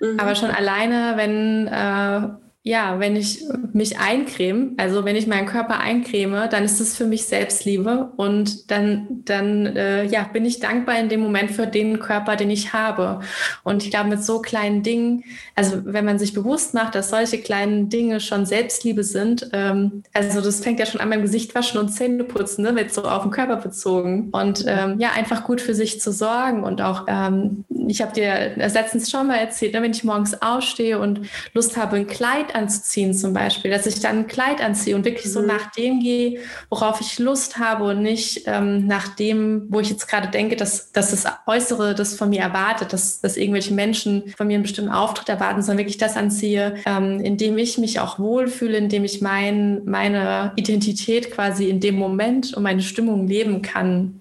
Mhm. 0.00 0.20
Aber 0.20 0.34
schon 0.34 0.50
alleine, 0.50 1.14
wenn 1.16 1.66
äh, 1.66 2.43
ja, 2.66 2.98
wenn 2.98 3.14
ich 3.14 3.44
mich 3.74 3.98
eincreme, 3.98 4.72
also 4.78 5.04
wenn 5.04 5.16
ich 5.16 5.26
meinen 5.26 5.46
Körper 5.46 5.80
eincreme, 5.80 6.48
dann 6.50 6.64
ist 6.64 6.80
es 6.80 6.96
für 6.96 7.04
mich 7.04 7.26
Selbstliebe 7.26 8.12
und 8.16 8.70
dann, 8.70 9.20
dann 9.26 9.66
äh, 9.66 10.06
ja, 10.06 10.22
bin 10.32 10.46
ich 10.46 10.60
dankbar 10.60 10.98
in 10.98 11.10
dem 11.10 11.20
Moment 11.20 11.50
für 11.50 11.66
den 11.66 11.98
Körper, 11.98 12.36
den 12.36 12.48
ich 12.48 12.72
habe. 12.72 13.20
Und 13.64 13.84
ich 13.84 13.90
glaube, 13.90 14.08
mit 14.08 14.24
so 14.24 14.40
kleinen 14.40 14.82
Dingen, 14.82 15.24
also 15.54 15.82
wenn 15.84 16.06
man 16.06 16.18
sich 16.18 16.32
bewusst 16.32 16.72
macht, 16.72 16.94
dass 16.94 17.10
solche 17.10 17.36
kleinen 17.36 17.90
Dinge 17.90 18.18
schon 18.18 18.46
Selbstliebe 18.46 19.04
sind, 19.04 19.50
ähm, 19.52 20.02
also 20.14 20.40
das 20.40 20.60
fängt 20.60 20.80
ja 20.80 20.86
schon 20.86 21.02
an 21.02 21.10
beim 21.10 21.20
Gesicht 21.20 21.54
waschen 21.54 21.78
und 21.78 21.90
Zähne 21.90 22.24
putzen, 22.24 22.62
ne, 22.62 22.74
wird 22.76 22.94
so 22.94 23.02
auf 23.02 23.24
den 23.24 23.30
Körper 23.30 23.56
bezogen. 23.56 24.30
Und 24.32 24.64
ähm, 24.66 24.98
ja, 24.98 25.10
einfach 25.14 25.44
gut 25.44 25.60
für 25.60 25.74
sich 25.74 26.00
zu 26.00 26.12
sorgen 26.12 26.64
und 26.64 26.80
auch, 26.80 27.04
ähm, 27.08 27.66
ich 27.88 28.00
habe 28.00 28.14
dir 28.14 28.52
letztens 28.56 29.10
schon 29.10 29.26
mal 29.26 29.36
erzählt, 29.36 29.74
ne, 29.74 29.82
wenn 29.82 29.92
ich 29.92 30.02
morgens 30.02 30.40
aufstehe 30.40 30.98
und 30.98 31.20
Lust 31.52 31.76
habe, 31.76 31.96
ein 31.96 32.06
Kleid 32.06 32.53
anzuziehen 32.54 33.14
zum 33.14 33.32
Beispiel, 33.32 33.70
dass 33.70 33.86
ich 33.86 34.00
dann 34.00 34.18
ein 34.18 34.26
Kleid 34.26 34.60
anziehe 34.60 34.96
und 34.96 35.04
wirklich 35.04 35.32
so 35.32 35.40
mhm. 35.40 35.46
nach 35.46 35.70
dem 35.72 36.00
gehe, 36.00 36.40
worauf 36.70 37.00
ich 37.00 37.18
Lust 37.18 37.58
habe 37.58 37.84
und 37.84 38.02
nicht 38.02 38.42
ähm, 38.46 38.86
nach 38.86 39.08
dem, 39.08 39.66
wo 39.68 39.80
ich 39.80 39.90
jetzt 39.90 40.08
gerade 40.08 40.28
denke, 40.28 40.56
dass, 40.56 40.92
dass 40.92 41.10
das 41.10 41.26
Äußere 41.46 41.94
das 41.94 42.14
von 42.14 42.30
mir 42.30 42.40
erwartet, 42.40 42.92
dass, 42.92 43.20
dass 43.20 43.36
irgendwelche 43.36 43.74
Menschen 43.74 44.34
von 44.36 44.46
mir 44.46 44.54
einen 44.54 44.62
bestimmten 44.62 44.92
Auftritt 44.92 45.28
erwarten, 45.28 45.62
sondern 45.62 45.78
wirklich 45.78 45.98
das 45.98 46.16
anziehe, 46.16 46.76
ähm, 46.86 47.20
in 47.20 47.36
dem 47.36 47.58
ich 47.58 47.78
mich 47.78 48.00
auch 48.00 48.18
wohlfühle, 48.18 48.76
in 48.76 48.88
dem 48.88 49.04
ich 49.04 49.20
mein, 49.20 49.84
meine 49.84 50.52
Identität 50.56 51.30
quasi 51.30 51.68
in 51.68 51.80
dem 51.80 51.96
Moment 51.96 52.54
und 52.54 52.62
meine 52.62 52.82
Stimmung 52.82 53.26
leben 53.26 53.62
kann. 53.62 54.20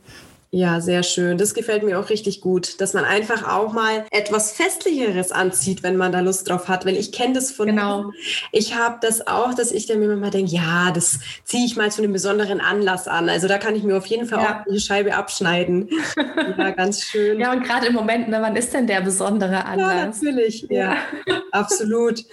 Ja, 0.56 0.82
sehr 0.82 1.02
schön. 1.02 1.40
Das 1.40 1.56
gefällt 1.56 1.82
mir 1.82 2.00
auch 2.00 2.12
richtig 2.12 2.40
gut, 2.40 2.80
dass 2.80 2.94
man 2.94 3.06
einfach 3.06 3.52
auch 3.52 3.74
mal 3.74 4.06
etwas 4.12 4.52
Festlicheres 4.52 5.32
anzieht, 5.32 5.82
wenn 5.82 5.98
man 5.98 6.12
da 6.12 6.20
Lust 6.20 6.48
drauf 6.48 6.68
hat. 6.68 6.86
Weil 6.86 6.96
ich 6.96 7.12
kenne 7.12 7.34
das 7.34 7.50
von 7.50 7.66
genau. 7.66 8.12
Ich 8.52 8.76
habe 8.76 9.00
das 9.02 9.26
auch, 9.26 9.56
dass 9.56 9.72
ich 9.72 9.88
dann 9.88 10.00
mir 10.00 10.16
mal 10.16 10.30
denke, 10.30 10.52
ja, 10.52 10.92
das 10.94 11.18
ziehe 11.44 11.66
ich 11.66 11.76
mal 11.76 11.92
zu 11.92 12.04
einem 12.04 12.14
besonderen 12.14 12.62
Anlass 12.62 13.08
an. 13.08 13.30
Also 13.30 13.48
da 13.48 13.58
kann 13.58 13.76
ich 13.76 13.82
mir 13.82 13.98
auf 13.98 14.06
jeden 14.06 14.28
Fall 14.28 14.44
ja. 14.44 14.60
auch 14.62 14.72
die 14.72 14.80
Scheibe 14.80 15.16
abschneiden. 15.16 15.90
ja, 16.16 16.70
ganz 16.70 17.02
schön. 17.02 17.40
Ja, 17.44 17.52
und 17.52 17.64
gerade 17.64 17.88
im 17.88 17.94
Moment, 17.94 18.30
ne, 18.30 18.40
wann 18.42 18.56
ist 18.56 18.74
denn 18.74 18.86
der 18.86 19.02
besondere 19.02 19.66
Anlass? 19.66 20.22
Ja, 20.22 20.32
natürlich. 20.32 20.68
Ja, 20.70 20.98
ja. 21.26 21.42
absolut. 21.52 22.24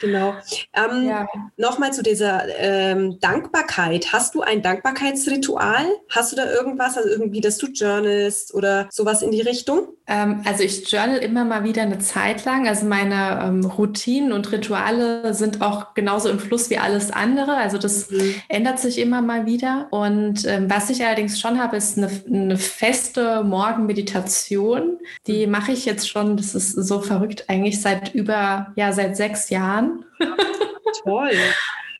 Genau. 0.00 0.34
Ähm, 0.72 1.08
ja. 1.08 1.26
Nochmal 1.56 1.92
zu 1.92 2.04
dieser 2.04 2.44
ähm, 2.58 3.18
Dankbarkeit. 3.20 4.12
Hast 4.12 4.36
du 4.36 4.42
ein 4.42 4.62
Dankbarkeitsritual? 4.62 5.84
Hast 6.10 6.30
du 6.30 6.36
da 6.36 6.48
irgendwas, 6.48 6.96
also 6.96 7.08
irgendwie 7.08 7.40
das 7.40 7.55
dass 7.56 7.58
du 7.58 7.72
journalst 7.72 8.54
oder 8.54 8.88
sowas 8.90 9.22
in 9.22 9.30
die 9.30 9.40
Richtung? 9.40 9.88
Ähm, 10.06 10.42
also 10.44 10.62
ich 10.62 10.90
journal 10.90 11.18
immer 11.18 11.44
mal 11.44 11.64
wieder 11.64 11.82
eine 11.82 11.98
Zeit 11.98 12.44
lang. 12.44 12.68
Also 12.68 12.86
meine 12.86 13.40
ähm, 13.42 13.64
Routinen 13.64 14.32
und 14.32 14.50
Rituale 14.52 15.32
sind 15.34 15.62
auch 15.62 15.94
genauso 15.94 16.28
im 16.28 16.38
Fluss 16.38 16.70
wie 16.70 16.78
alles 16.78 17.10
andere. 17.10 17.56
Also 17.56 17.78
das 17.78 18.10
mhm. 18.10 18.34
ändert 18.48 18.78
sich 18.78 18.98
immer 18.98 19.22
mal 19.22 19.46
wieder. 19.46 19.88
Und 19.90 20.46
ähm, 20.46 20.70
was 20.70 20.90
ich 20.90 21.04
allerdings 21.04 21.40
schon 21.40 21.60
habe, 21.60 21.76
ist 21.76 21.98
eine, 21.98 22.10
eine 22.26 22.58
feste 22.58 23.42
Morgenmeditation. 23.42 24.98
Die 25.26 25.46
mhm. 25.46 25.52
mache 25.52 25.72
ich 25.72 25.86
jetzt 25.86 26.08
schon, 26.08 26.36
das 26.36 26.54
ist 26.54 26.72
so 26.72 27.00
verrückt, 27.00 27.44
eigentlich 27.48 27.80
seit 27.80 28.14
über, 28.14 28.72
ja, 28.76 28.92
seit 28.92 29.16
sechs 29.16 29.50
Jahren. 29.50 30.04
Toll. 31.04 31.30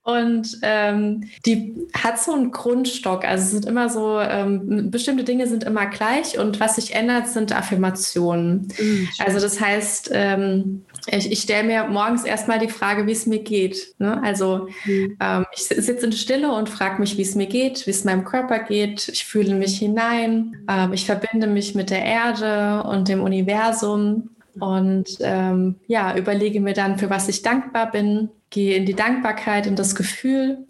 Und 0.06 0.60
ähm, 0.62 1.24
die 1.44 1.74
hat 1.92 2.20
so 2.20 2.32
einen 2.32 2.52
Grundstock. 2.52 3.24
Also 3.24 3.42
es 3.42 3.50
sind 3.50 3.64
immer 3.64 3.88
so, 3.88 4.20
ähm, 4.20 4.88
bestimmte 4.88 5.24
Dinge 5.24 5.48
sind 5.48 5.64
immer 5.64 5.86
gleich 5.86 6.38
und 6.38 6.60
was 6.60 6.76
sich 6.76 6.94
ändert, 6.94 7.26
sind 7.26 7.50
Affirmationen. 7.50 8.68
Mhm. 8.78 9.08
Also 9.18 9.40
das 9.40 9.60
heißt, 9.60 10.10
ähm, 10.12 10.84
ich, 11.08 11.32
ich 11.32 11.40
stelle 11.40 11.64
mir 11.64 11.88
morgens 11.88 12.22
erstmal 12.22 12.60
die 12.60 12.68
Frage, 12.68 13.08
wie 13.08 13.12
es 13.12 13.26
mir 13.26 13.40
geht. 13.40 13.94
Ne? 13.98 14.22
Also 14.22 14.68
mhm. 14.84 15.16
ähm, 15.20 15.44
ich 15.52 15.64
sitze 15.64 16.06
in 16.06 16.12
Stille 16.12 16.52
und 16.52 16.68
frage 16.68 17.00
mich, 17.00 17.18
wie 17.18 17.22
es 17.22 17.34
mir 17.34 17.48
geht, 17.48 17.84
wie 17.88 17.90
es 17.90 18.04
meinem 18.04 18.24
Körper 18.24 18.60
geht. 18.60 19.08
Ich 19.08 19.24
fühle 19.24 19.56
mich 19.56 19.76
hinein. 19.76 20.64
Ähm, 20.68 20.92
ich 20.92 21.04
verbinde 21.04 21.48
mich 21.48 21.74
mit 21.74 21.90
der 21.90 22.04
Erde 22.04 22.88
und 22.88 23.08
dem 23.08 23.22
Universum 23.24 24.30
und 24.60 25.18
ähm, 25.20 25.74
ja, 25.88 26.16
überlege 26.16 26.60
mir 26.60 26.74
dann, 26.74 26.96
für 26.96 27.10
was 27.10 27.28
ich 27.28 27.42
dankbar 27.42 27.90
bin 27.90 28.30
gehe 28.50 28.76
in 28.76 28.86
die 28.86 28.94
Dankbarkeit, 28.94 29.66
in 29.66 29.76
das 29.76 29.94
Gefühl. 29.94 30.66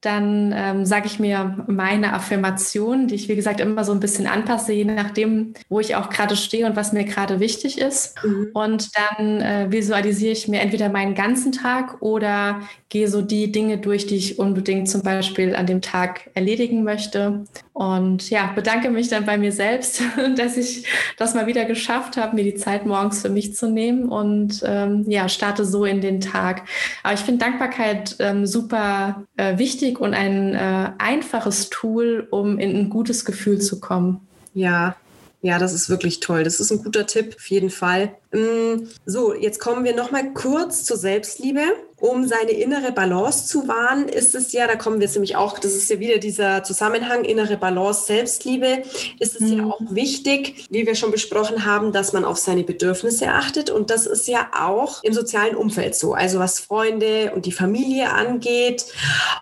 Dann 0.00 0.54
ähm, 0.56 0.84
sage 0.84 1.06
ich 1.06 1.18
mir 1.18 1.64
meine 1.66 2.12
Affirmation, 2.12 3.08
die 3.08 3.16
ich, 3.16 3.28
wie 3.28 3.34
gesagt, 3.34 3.60
immer 3.60 3.84
so 3.84 3.92
ein 3.92 3.98
bisschen 3.98 4.28
anpasse, 4.28 4.72
je 4.72 4.84
nachdem, 4.84 5.54
wo 5.68 5.80
ich 5.80 5.96
auch 5.96 6.08
gerade 6.08 6.36
stehe 6.36 6.66
und 6.66 6.76
was 6.76 6.92
mir 6.92 7.04
gerade 7.04 7.40
wichtig 7.40 7.78
ist. 7.78 8.14
Mhm. 8.24 8.50
Und 8.54 8.90
dann 8.96 9.40
äh, 9.40 9.66
visualisiere 9.70 10.32
ich 10.32 10.46
mir 10.46 10.60
entweder 10.60 10.88
meinen 10.88 11.14
ganzen 11.14 11.50
Tag 11.50 12.00
oder 12.00 12.60
gehe 12.88 13.08
so 13.08 13.22
die 13.22 13.52
Dinge 13.52 13.78
durch, 13.78 14.06
die 14.06 14.16
ich 14.16 14.38
unbedingt 14.38 14.88
zum 14.88 15.02
Beispiel 15.02 15.54
an 15.54 15.66
dem 15.66 15.82
Tag 15.82 16.30
erledigen 16.34 16.84
möchte. 16.84 17.44
Und 17.72 18.30
ja, 18.30 18.50
bedanke 18.54 18.90
mich 18.90 19.08
dann 19.08 19.24
bei 19.24 19.38
mir 19.38 19.52
selbst, 19.52 20.02
dass 20.36 20.56
ich 20.56 20.84
das 21.16 21.34
mal 21.34 21.46
wieder 21.46 21.64
geschafft 21.64 22.16
habe, 22.16 22.34
mir 22.34 22.44
die 22.44 22.56
Zeit 22.56 22.86
morgens 22.86 23.22
für 23.22 23.28
mich 23.28 23.54
zu 23.54 23.70
nehmen 23.70 24.08
und 24.08 24.62
ähm, 24.66 25.04
ja, 25.06 25.28
starte 25.28 25.64
so 25.64 25.84
in 25.84 26.00
den 26.00 26.20
Tag. 26.20 26.62
Aber 27.02 27.14
ich 27.14 27.20
finde 27.20 27.44
Dankbarkeit 27.44 28.16
ähm, 28.18 28.46
super 28.46 29.24
äh, 29.36 29.58
wichtig 29.88 30.00
und 30.00 30.14
ein 30.14 30.54
äh, 30.54 30.90
einfaches 30.98 31.70
Tool, 31.70 32.26
um 32.30 32.58
in 32.58 32.76
ein 32.76 32.90
gutes 32.90 33.24
Gefühl 33.24 33.60
zu 33.60 33.80
kommen. 33.80 34.20
Ja, 34.54 34.96
Ja, 35.40 35.58
das 35.58 35.72
ist 35.72 35.88
wirklich 35.88 36.18
toll. 36.18 36.42
Das 36.42 36.58
ist 36.58 36.72
ein 36.72 36.82
guter 36.82 37.06
Tipp, 37.06 37.36
auf 37.36 37.46
jeden 37.48 37.70
Fall. 37.70 38.12
Mm, 38.32 38.88
so, 39.06 39.32
jetzt 39.32 39.60
kommen 39.60 39.84
wir 39.84 39.94
noch 39.94 40.10
mal 40.10 40.32
kurz 40.34 40.84
zur 40.84 40.96
Selbstliebe. 40.96 41.62
Um 42.00 42.28
seine 42.28 42.52
innere 42.52 42.92
Balance 42.92 43.46
zu 43.46 43.66
wahren, 43.66 44.08
ist 44.08 44.34
es 44.36 44.52
ja, 44.52 44.68
da 44.68 44.76
kommen 44.76 45.00
wir 45.00 45.06
jetzt 45.06 45.14
nämlich 45.14 45.34
auch, 45.34 45.58
das 45.58 45.74
ist 45.74 45.90
ja 45.90 45.98
wieder 45.98 46.18
dieser 46.18 46.62
Zusammenhang 46.62 47.24
innere 47.24 47.56
Balance, 47.56 48.06
Selbstliebe, 48.06 48.84
ist 49.18 49.34
es 49.34 49.40
mhm. 49.40 49.58
ja 49.58 49.64
auch 49.64 49.80
wichtig, 49.90 50.66
wie 50.70 50.86
wir 50.86 50.94
schon 50.94 51.10
besprochen 51.10 51.64
haben, 51.64 51.90
dass 51.90 52.12
man 52.12 52.24
auf 52.24 52.38
seine 52.38 52.62
Bedürfnisse 52.62 53.28
achtet. 53.28 53.70
Und 53.70 53.90
das 53.90 54.06
ist 54.06 54.28
ja 54.28 54.48
auch 54.56 55.02
im 55.02 55.12
sozialen 55.12 55.56
Umfeld 55.56 55.96
so, 55.96 56.14
also 56.14 56.38
was 56.38 56.60
Freunde 56.60 57.32
und 57.34 57.46
die 57.46 57.52
Familie 57.52 58.10
angeht. 58.10 58.86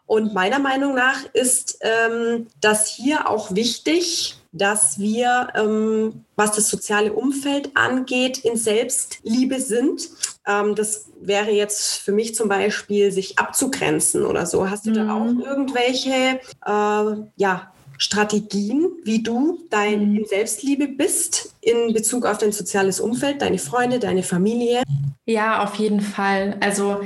Und 0.06 0.32
meiner 0.32 0.58
Meinung 0.58 0.94
nach 0.94 1.26
ist 1.34 1.78
ähm, 1.82 2.46
das 2.60 2.88
hier 2.88 3.28
auch 3.28 3.54
wichtig, 3.54 4.36
dass 4.58 4.98
wir, 4.98 5.48
ähm, 5.54 6.24
was 6.36 6.52
das 6.52 6.68
soziale 6.68 7.12
Umfeld 7.12 7.70
angeht, 7.74 8.38
in 8.38 8.56
Selbstliebe 8.56 9.60
sind. 9.60 10.08
Ähm, 10.46 10.74
das 10.74 11.06
wäre 11.20 11.50
jetzt 11.50 11.98
für 11.98 12.12
mich 12.12 12.34
zum 12.34 12.48
Beispiel, 12.48 13.12
sich 13.12 13.38
abzugrenzen 13.38 14.24
oder 14.24 14.46
so. 14.46 14.68
Hast 14.68 14.86
du 14.86 14.90
mhm. 14.90 14.94
da 14.94 15.14
auch 15.14 15.46
irgendwelche 15.46 16.40
äh, 16.66 17.26
ja, 17.36 17.72
Strategien, 17.98 18.88
wie 19.04 19.22
du 19.22 19.60
dein 19.70 20.10
mhm. 20.10 20.16
in 20.18 20.24
Selbstliebe 20.26 20.88
bist 20.88 21.54
in 21.60 21.92
Bezug 21.92 22.26
auf 22.26 22.38
dein 22.38 22.52
soziales 22.52 23.00
Umfeld, 23.00 23.42
deine 23.42 23.58
Freunde, 23.58 23.98
deine 23.98 24.22
Familie? 24.22 24.82
Ja, 25.24 25.62
auf 25.62 25.74
jeden 25.76 26.00
Fall. 26.00 26.56
Also 26.60 27.00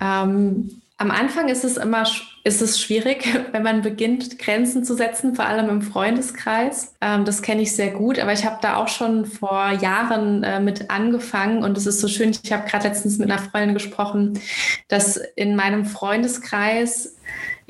ähm, 0.00 0.80
am 0.96 1.10
Anfang 1.10 1.48
ist 1.48 1.64
es 1.64 1.76
immer 1.76 2.04
ist 2.42 2.62
es 2.62 2.80
schwierig, 2.80 3.26
wenn 3.52 3.62
man 3.62 3.82
beginnt, 3.82 4.38
Grenzen 4.38 4.84
zu 4.84 4.94
setzen, 4.94 5.34
vor 5.34 5.46
allem 5.46 5.68
im 5.68 5.82
Freundeskreis. 5.82 6.94
Ähm, 7.00 7.24
das 7.24 7.42
kenne 7.42 7.62
ich 7.62 7.74
sehr 7.74 7.90
gut, 7.90 8.18
aber 8.18 8.32
ich 8.32 8.44
habe 8.44 8.58
da 8.62 8.76
auch 8.76 8.88
schon 8.88 9.26
vor 9.26 9.70
Jahren 9.70 10.42
äh, 10.42 10.60
mit 10.60 10.90
angefangen 10.90 11.62
und 11.62 11.76
es 11.76 11.86
ist 11.86 12.00
so 12.00 12.08
schön. 12.08 12.36
Ich 12.42 12.52
habe 12.52 12.68
gerade 12.68 12.88
letztens 12.88 13.18
mit 13.18 13.30
einer 13.30 13.40
Freundin 13.40 13.74
gesprochen, 13.74 14.38
dass 14.88 15.16
in 15.36 15.56
meinem 15.56 15.84
Freundeskreis 15.84 17.16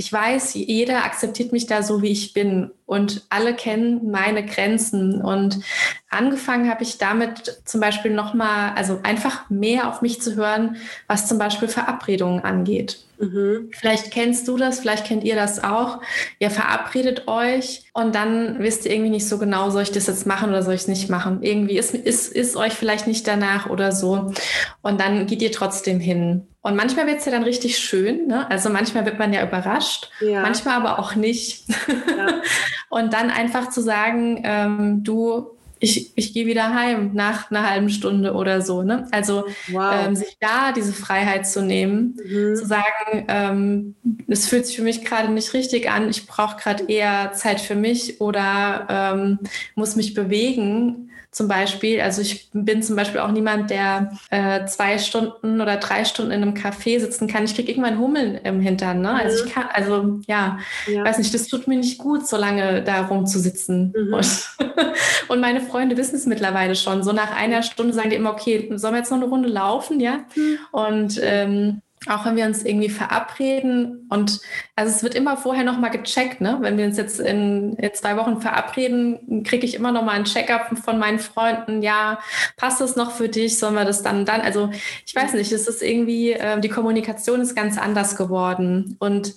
ich 0.01 0.11
weiß, 0.11 0.55
jeder 0.55 1.05
akzeptiert 1.05 1.53
mich 1.53 1.67
da 1.67 1.83
so, 1.83 2.01
wie 2.01 2.09
ich 2.09 2.33
bin 2.33 2.71
und 2.87 3.27
alle 3.29 3.55
kennen 3.55 4.11
meine 4.11 4.47
Grenzen. 4.47 5.21
Und 5.21 5.61
angefangen 6.09 6.71
habe 6.71 6.85
ich 6.85 6.97
damit 6.97 7.61
zum 7.67 7.83
Beispiel 7.83 8.11
nochmal, 8.11 8.73
also 8.77 9.01
einfach 9.03 9.51
mehr 9.51 9.91
auf 9.91 10.01
mich 10.01 10.23
zu 10.23 10.37
hören, 10.37 10.77
was 11.07 11.29
zum 11.29 11.37
Beispiel 11.37 11.69
Verabredungen 11.69 12.43
angeht. 12.43 13.05
Mhm. 13.21 13.69
Vielleicht 13.73 14.11
kennst 14.11 14.49
du 14.49 14.57
das, 14.57 14.81
vielleicht 14.81 15.05
kennt 15.05 15.25
ihr 15.25 15.35
das 15.37 15.63
auch. 15.63 16.01
Ihr 16.39 16.51
verabredet 16.51 17.29
euch 17.29 17.85
und 17.93 18.15
dann 18.15 18.59
wisst 18.61 18.87
ihr 18.87 18.93
irgendwie 18.93 19.11
nicht 19.11 19.29
so 19.29 19.37
genau, 19.39 19.69
soll 19.69 19.83
ich 19.83 19.93
das 19.93 20.07
jetzt 20.07 20.27
machen 20.27 20.49
oder 20.49 20.63
soll 20.63 20.75
ich 20.75 20.83
es 20.83 20.89
nicht 20.89 21.11
machen. 21.11 21.43
Irgendwie 21.43 21.77
ist, 21.77 21.95
ist, 21.95 22.33
ist 22.33 22.57
euch 22.57 22.73
vielleicht 22.73 23.07
nicht 23.07 23.29
danach 23.29 23.69
oder 23.69 23.93
so. 23.93 24.33
Und 24.81 25.01
dann 25.01 25.27
geht 25.27 25.43
ihr 25.43 25.53
trotzdem 25.53 26.01
hin. 26.01 26.47
Und 26.63 26.77
manchmal 26.77 27.07
wird 27.07 27.19
es 27.19 27.27
ja 27.27 27.33
dann 27.33 27.43
richtig 27.43 27.79
schön. 27.79 28.27
Ne? 28.27 28.51
Also 28.51 28.71
manchmal 28.71 29.05
wird 29.05 29.19
man 29.19 29.33
ja 29.33 29.47
überrascht, 29.47 30.11
ja. 30.21 30.41
manchmal 30.41 30.77
aber 30.77 30.99
auch 30.99 31.15
nicht. 31.15 31.69
Ja. 31.69 32.41
und 32.89 33.13
dann 33.13 33.31
einfach 33.31 33.69
zu 33.69 33.83
sagen, 33.83 34.41
ähm, 34.45 35.05
du, 35.05 35.59
ich, 35.81 36.13
ich 36.15 36.35
gehe 36.35 36.47
wieder 36.47 36.75
heim 36.75 37.13
nach 37.15 37.51
einer 37.51 37.69
halben 37.69 37.89
Stunde 37.89 38.35
oder 38.35 38.61
so. 38.61 38.83
Ne? 38.83 39.09
Also 39.11 39.47
wow. 39.73 39.95
ähm, 40.07 40.15
sich 40.15 40.37
da 40.39 40.73
diese 40.73 40.93
Freiheit 40.93 41.47
zu 41.47 41.63
nehmen, 41.63 42.19
mhm. 42.23 42.55
zu 42.55 42.67
sagen, 42.67 43.25
ähm, 43.29 43.95
es 44.29 44.47
fühlt 44.47 44.67
sich 44.67 44.77
für 44.77 44.83
mich 44.83 45.05
gerade 45.05 45.33
nicht 45.33 45.55
richtig 45.55 45.91
an, 45.91 46.11
ich 46.11 46.27
brauche 46.27 46.57
gerade 46.57 46.85
eher 46.85 47.33
Zeit 47.33 47.61
für 47.61 47.75
mich 47.75 48.21
oder 48.21 48.87
ähm, 48.89 49.39
muss 49.75 49.97
mich 49.97 50.15
bewegen 50.15 51.10
zum 51.31 51.47
Beispiel. 51.47 52.01
Also 52.01 52.23
ich 52.23 52.49
bin 52.53 52.83
zum 52.83 52.97
Beispiel 52.97 53.21
auch 53.21 53.31
niemand, 53.31 53.71
der 53.71 54.13
äh, 54.31 54.65
zwei 54.67 54.99
Stunden 54.99 55.61
oder 55.61 55.77
drei 55.77 56.05
Stunden 56.05 56.33
in 56.33 56.43
einem 56.43 56.55
Café 56.55 56.99
sitzen 56.99 57.29
kann. 57.29 57.45
Ich 57.45 57.55
kriege 57.55 57.71
irgendwann 57.71 57.99
Hummeln 57.99 58.37
im 58.43 58.61
Hintern. 58.61 59.01
Ne? 59.01 59.15
Also 59.15 59.45
ich 59.45 59.51
mhm. 59.51 59.55
kann, 59.55 59.67
also 59.73 60.21
ja, 60.27 60.59
ja, 60.89 61.05
weiß 61.05 61.19
nicht, 61.19 61.33
das 61.33 61.47
tut 61.47 61.69
mir 61.69 61.77
nicht 61.77 61.99
gut, 61.99 62.27
so 62.27 62.37
lange 62.37 62.83
da 62.83 63.03
rumzusitzen. 63.07 63.95
Mhm. 63.97 64.15
Und, 64.15 64.49
und, 65.29 65.41
meine 65.41 65.61
Freunde 65.61 65.97
wissen 65.97 66.17
es 66.17 66.27
mittlerweile 66.27 66.75
schon. 66.75 67.05
So 67.05 67.13
nach 67.13 67.37
einer 67.37 67.63
Stunde 67.63 67.93
sagen 67.93 68.11
die 68.11 68.17
immer, 68.17 68.33
okay, 68.33 68.69
sollen 68.75 68.95
wir 68.95 68.99
jetzt 68.99 69.11
noch 69.11 69.19
eine 69.19 69.29
Runde 69.29 69.49
laufen, 69.49 70.01
ja? 70.01 70.25
Mhm. 70.35 70.59
Und 70.73 71.21
ähm, 71.23 71.83
auch 72.07 72.25
wenn 72.25 72.37
wir 72.37 72.47
uns 72.47 72.65
irgendwie 72.65 72.89
verabreden 72.89 74.07
und 74.09 74.41
also 74.75 74.91
es 74.91 75.03
wird 75.03 75.15
immer 75.15 75.37
vorher 75.37 75.65
nochmal 75.65 75.91
gecheckt, 75.91 76.41
ne? 76.41 76.57
Wenn 76.61 76.79
wir 76.79 76.87
uns 76.87 76.97
jetzt 76.97 77.21
in, 77.21 77.75
in 77.75 77.93
zwei 77.93 78.17
Wochen 78.17 78.41
verabreden, 78.41 79.43
kriege 79.45 79.67
ich 79.67 79.75
immer 79.75 79.93
nochmal 79.93 80.17
ein 80.17 80.25
Check-up 80.25 80.79
von 80.83 80.99
meinen 80.99 81.19
Freunden. 81.19 81.83
Ja, 81.83 82.21
passt 82.57 82.81
das 82.81 82.97
noch 82.97 83.11
für 83.11 83.29
dich? 83.29 83.59
Sollen 83.59 83.75
wir 83.75 83.85
das 83.85 84.03
dann 84.03 84.25
dann? 84.25 84.41
Also 84.41 84.71
ich 85.05 85.15
weiß 85.15 85.35
nicht, 85.35 85.53
es 85.53 85.69
ist 85.69 85.83
irgendwie, 85.83 86.33
äh, 86.33 86.59
die 86.59 86.71
Kommunikation 86.71 87.43
ist 87.43 87.55
ganz 87.55 87.77
anders 87.77 88.17
geworden. 88.17 88.97
Und 88.99 89.35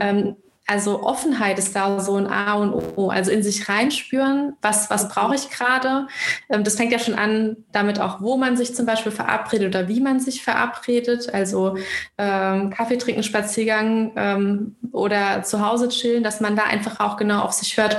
ähm, 0.00 0.36
also 0.66 1.02
Offenheit 1.04 1.58
ist 1.58 1.76
da 1.76 2.00
so 2.00 2.16
ein 2.16 2.26
A 2.26 2.54
und 2.54 2.74
O. 2.96 3.08
Also 3.08 3.30
in 3.30 3.42
sich 3.42 3.68
reinspüren, 3.68 4.56
was, 4.60 4.90
was 4.90 5.08
brauche 5.08 5.36
ich 5.36 5.48
gerade. 5.50 6.08
Ähm, 6.48 6.64
das 6.64 6.74
fängt 6.74 6.92
ja 6.92 6.98
schon 6.98 7.14
an 7.14 7.56
damit 7.70 8.00
auch, 8.00 8.20
wo 8.20 8.36
man 8.36 8.56
sich 8.56 8.74
zum 8.74 8.84
Beispiel 8.84 9.12
verabredet 9.12 9.68
oder 9.68 9.88
wie 9.88 10.00
man 10.00 10.18
sich 10.18 10.42
verabredet. 10.42 11.32
Also 11.32 11.76
ähm, 12.18 12.70
Kaffee 12.70 12.98
trinken, 12.98 13.22
Spaziergang 13.22 14.12
ähm, 14.16 14.76
oder 14.90 15.44
zu 15.44 15.64
Hause 15.64 15.88
chillen, 15.88 16.24
dass 16.24 16.40
man 16.40 16.56
da 16.56 16.64
einfach 16.64 16.98
auch 16.98 17.16
genau 17.16 17.42
auf 17.42 17.52
sich 17.52 17.76
hört, 17.76 17.98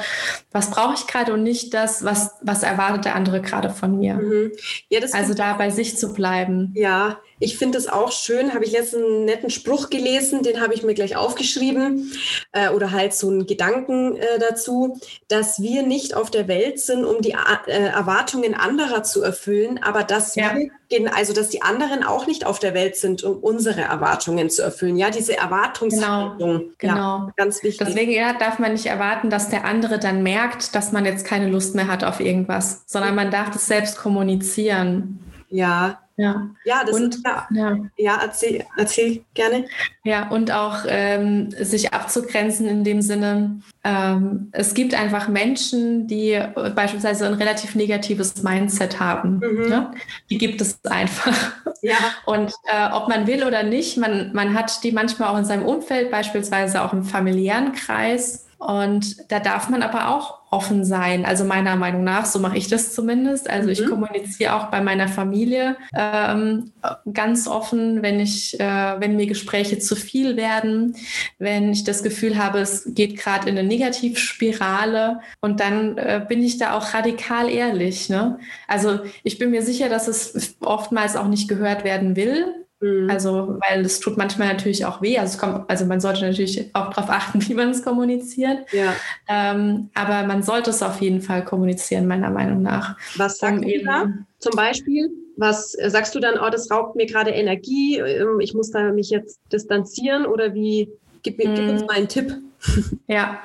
was 0.57 0.71
brauche 0.71 0.95
ich 0.95 1.07
gerade 1.07 1.33
und 1.33 1.43
nicht 1.43 1.73
das, 1.73 2.03
was, 2.03 2.31
was 2.41 2.63
erwartet 2.63 3.05
der 3.05 3.15
andere 3.15 3.41
gerade 3.41 3.69
von 3.69 3.97
mir. 3.97 4.15
Mhm. 4.15 4.51
Ja, 4.89 4.99
also 5.11 5.33
da 5.33 5.53
bei 5.53 5.69
sich 5.69 5.97
zu 5.97 6.13
bleiben. 6.13 6.73
Ja, 6.75 7.19
ich 7.39 7.57
finde 7.57 7.77
es 7.77 7.87
auch 7.87 8.11
schön, 8.11 8.53
habe 8.53 8.65
ich 8.65 8.71
letztens 8.71 9.05
einen 9.05 9.25
netten 9.25 9.49
Spruch 9.51 9.89
gelesen, 9.89 10.41
den 10.41 10.59
habe 10.59 10.73
ich 10.73 10.81
mir 10.81 10.95
gleich 10.95 11.15
aufgeschrieben 11.15 12.11
äh, 12.51 12.69
oder 12.69 12.91
halt 12.91 13.13
so 13.13 13.29
einen 13.29 13.45
Gedanken 13.45 14.15
äh, 14.15 14.39
dazu, 14.39 14.99
dass 15.27 15.61
wir 15.61 15.83
nicht 15.83 16.15
auf 16.15 16.31
der 16.31 16.47
Welt 16.47 16.79
sind, 16.79 17.05
um 17.05 17.21
die 17.21 17.35
äh, 17.67 17.71
Erwartungen 17.71 18.55
anderer 18.55 19.03
zu 19.03 19.21
erfüllen, 19.21 19.79
aber 19.81 20.03
dass 20.03 20.35
ja. 20.35 20.55
wir 20.55 20.71
also 21.13 21.34
dass 21.34 21.50
die 21.50 21.62
anderen 21.62 22.04
auch 22.04 22.28
nicht 22.28 22.45
auf 22.45 22.60
der 22.60 22.73
Welt 22.73 22.95
sind, 22.95 23.23
um 23.23 23.38
unsere 23.38 23.82
Erwartungen 23.82 24.50
zu 24.50 24.62
erfüllen. 24.62 24.97
Ja, 24.97 25.10
diese 25.10 25.38
Erwartungshaltung. 25.38 26.38
Genau, 26.38 26.71
genau. 26.78 26.95
Ja, 26.95 27.34
ganz 27.36 27.63
wichtig. 27.63 27.86
Deswegen 27.86 28.12
ja, 28.12 28.34
darf 28.34 28.60
man 28.60 28.73
nicht 28.73 28.86
erwarten, 28.86 29.30
dass 29.30 29.50
der 29.50 29.65
andere 29.65 30.00
dann 30.00 30.23
merkt, 30.23 30.76
dass 30.76 30.91
man 30.91 31.06
jetzt 31.06 31.26
keine 31.26 31.50
Lust 31.50 31.76
mehr 31.76 31.88
hat 31.88 32.04
auf 32.04 32.19
irgendwas, 32.19 32.84
sondern 32.86 33.15
man 33.15 33.32
darf 33.32 33.50
das 33.52 33.67
selbst 33.67 33.97
kommunizieren. 33.97 35.19
Ja, 35.50 36.00
ja, 36.17 36.49
ja 36.65 36.84
das 36.84 36.95
und, 36.95 37.15
ist, 37.15 37.25
ja, 37.25 37.47
ja. 37.51 37.77
ja 37.95 38.19
erzähl, 38.21 38.65
erzähl 38.75 39.23
gerne. 39.36 39.65
Ja, 40.03 40.30
und 40.30 40.51
auch 40.51 40.80
ähm, 40.88 41.51
sich 41.51 41.93
abzugrenzen 41.93 42.67
in 42.67 42.84
dem 42.84 43.03
Sinne, 43.03 43.62
ähm, 43.84 44.49
es 44.51 44.73
gibt 44.73 44.95
einfach 44.95 45.27
Menschen, 45.27 46.08
die 46.08 46.41
beispielsweise 46.75 47.27
ein 47.27 47.36
relativ 47.36 47.75
negatives 47.75 48.41
Mindset 48.41 48.99
haben. 48.99 49.39
Mhm. 49.39 49.69
Ne? 49.69 49.91
Die 50.32 50.39
gibt 50.39 50.60
es 50.60 50.84
einfach. 50.86 51.38
Ja. 51.84 51.97
Und 52.25 52.51
äh, 52.63 52.91
ob 52.91 53.08
man 53.08 53.27
will 53.27 53.43
oder 53.43 53.62
nicht, 53.62 53.97
man, 53.97 54.34
man 54.34 54.56
hat 54.56 54.84
die 54.84 54.91
manchmal 54.91 55.30
auch 55.30 55.38
in 55.38 55.45
seinem 55.45 55.65
Umfeld, 55.65 56.10
beispielsweise 56.10 56.82
auch 56.82 56.93
im 56.93 57.03
familiären 57.03 57.73
Kreis. 57.73 58.46
Und 58.57 59.31
da 59.31 59.39
darf 59.39 59.69
man 59.69 59.83
aber 59.83 60.09
auch 60.09 60.39
offen 60.49 60.85
sein. 60.85 61.25
Also 61.25 61.43
meiner 61.43 61.75
Meinung 61.75 62.03
nach, 62.03 62.25
so 62.25 62.39
mache 62.39 62.57
ich 62.57 62.67
das 62.67 62.93
zumindest. 62.93 63.49
Also 63.49 63.67
mhm. 63.67 63.73
ich 63.73 63.85
kommuniziere 63.85 64.55
auch 64.55 64.67
bei 64.67 64.81
meiner 64.81 65.07
Familie 65.07 65.77
ähm, 65.93 66.71
ganz 67.13 67.47
offen, 67.47 68.01
wenn 68.01 68.19
ich, 68.19 68.59
äh, 68.59 68.99
wenn 68.99 69.17
mir 69.17 69.27
Gespräche 69.27 69.77
zu 69.77 69.95
viel 69.95 70.37
werden, 70.37 70.95
wenn 71.37 71.71
ich 71.71 71.83
das 71.83 72.01
Gefühl 72.01 72.37
habe, 72.37 72.59
es 72.59 72.85
geht 72.95 73.17
gerade 73.17 73.49
in 73.49 73.57
eine 73.57 73.67
Negativspirale 73.67 75.19
und 75.41 75.59
dann 75.59 75.97
äh, 75.97 76.25
bin 76.27 76.41
ich 76.41 76.57
da 76.57 76.77
auch 76.77 76.93
radikal 76.93 77.49
ehrlich. 77.49 78.09
Ne? 78.09 78.39
Also 78.67 79.01
ich 79.23 79.37
bin 79.37 79.51
mir 79.51 79.61
sicher, 79.61 79.89
dass 79.89 80.07
es 80.07 80.55
oftmals 80.61 81.15
auch 81.15 81.27
nicht 81.27 81.47
gehört 81.47 81.83
werden 81.83 82.15
will. 82.15 82.66
Mhm. 82.79 83.09
Also, 83.09 83.57
weil 83.67 83.81
es 83.81 83.99
tut 83.99 84.17
manchmal 84.17 84.49
natürlich 84.49 84.85
auch 84.85 85.01
weh. 85.01 85.17
Also, 85.17 85.37
kommt, 85.37 85.69
also 85.69 85.85
man 85.85 85.99
sollte 85.99 86.21
natürlich 86.21 86.69
auch 86.73 86.93
darauf 86.93 87.09
achten, 87.09 87.41
wie 87.47 87.53
man 87.53 87.71
es 87.71 87.83
kommuniziert. 87.83 88.71
Ja. 88.71 88.93
Ähm, 89.27 89.89
aber 89.93 90.27
man 90.27 90.43
sollte 90.43 90.69
es 90.69 90.83
auf 90.83 91.01
jeden 91.01 91.21
Fall 91.21 91.43
kommunizieren, 91.43 92.07
meiner 92.07 92.29
Meinung 92.29 92.61
nach. 92.61 92.97
Was 93.15 93.39
sagst 93.39 93.63
um 93.63 93.69
du 93.69 93.83
da 93.83 94.05
zum 94.39 94.55
Beispiel? 94.55 95.09
Was 95.37 95.75
äh, 95.75 95.89
sagst 95.89 96.13
du 96.15 96.19
dann, 96.19 96.35
oh, 96.39 96.49
das 96.49 96.69
raubt 96.69 96.95
mir 96.95 97.05
gerade 97.05 97.31
Energie, 97.31 97.99
ähm, 97.99 98.39
ich 98.39 98.53
muss 98.53 98.71
da 98.71 98.91
mich 98.91 99.09
jetzt 99.09 99.39
distanzieren 99.51 100.25
oder 100.25 100.53
wie? 100.53 100.89
Gib, 101.23 101.37
gib 101.37 101.49
uns 101.49 101.81
mhm. 101.81 101.87
mal 101.87 101.97
einen 101.97 102.07
Tipp. 102.07 102.35
Ja, 103.07 103.39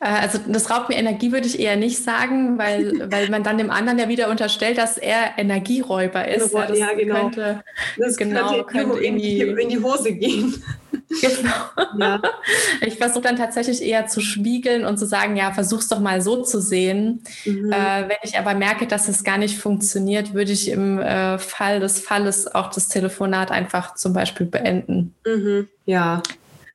äh, 0.00 0.06
also 0.06 0.38
das 0.48 0.70
raubt 0.70 0.88
mir 0.88 0.96
Energie, 0.96 1.30
würde 1.32 1.46
ich 1.46 1.60
eher 1.60 1.76
nicht 1.76 2.02
sagen, 2.02 2.58
weil, 2.58 3.08
weil 3.12 3.28
man 3.28 3.42
dann 3.42 3.58
dem 3.58 3.70
anderen 3.70 3.98
ja 3.98 4.08
wieder 4.08 4.28
unterstellt, 4.28 4.78
dass 4.78 4.98
er 4.98 5.38
Energieräuber 5.38 6.26
ist. 6.26 6.52
Ja, 6.52 6.66
das 6.66 6.78
ja 6.78 6.92
genau. 6.94 7.22
Könnte, 7.22 7.62
das 7.96 8.16
genau, 8.16 8.64
könnte, 8.64 8.88
könnte 8.88 8.98
in, 9.04 9.18
die, 9.18 9.40
in 9.40 9.68
die 9.68 9.80
Hose 9.80 10.12
gehen. 10.12 10.62
Genau. 11.20 11.98
Ja. 11.98 12.20
Ich 12.80 12.96
versuche 12.96 13.22
dann 13.22 13.36
tatsächlich 13.36 13.82
eher 13.82 14.08
zu 14.08 14.20
spiegeln 14.20 14.84
und 14.84 14.98
zu 14.98 15.06
sagen, 15.06 15.36
ja, 15.36 15.52
versuch's 15.52 15.86
doch 15.86 16.00
mal 16.00 16.20
so 16.20 16.42
zu 16.42 16.60
sehen. 16.60 17.22
Mhm. 17.44 17.70
Äh, 17.70 18.08
wenn 18.08 18.16
ich 18.24 18.36
aber 18.36 18.54
merke, 18.54 18.86
dass 18.86 19.06
es 19.06 19.22
gar 19.22 19.38
nicht 19.38 19.56
funktioniert, 19.58 20.34
würde 20.34 20.50
ich 20.50 20.68
im 20.68 20.98
äh, 20.98 21.38
Fall 21.38 21.78
des 21.78 22.00
Falles 22.00 22.52
auch 22.52 22.70
das 22.70 22.88
Telefonat 22.88 23.52
einfach 23.52 23.94
zum 23.94 24.12
Beispiel 24.12 24.46
beenden. 24.46 25.14
Mhm. 25.24 25.68
Ja. 25.84 26.22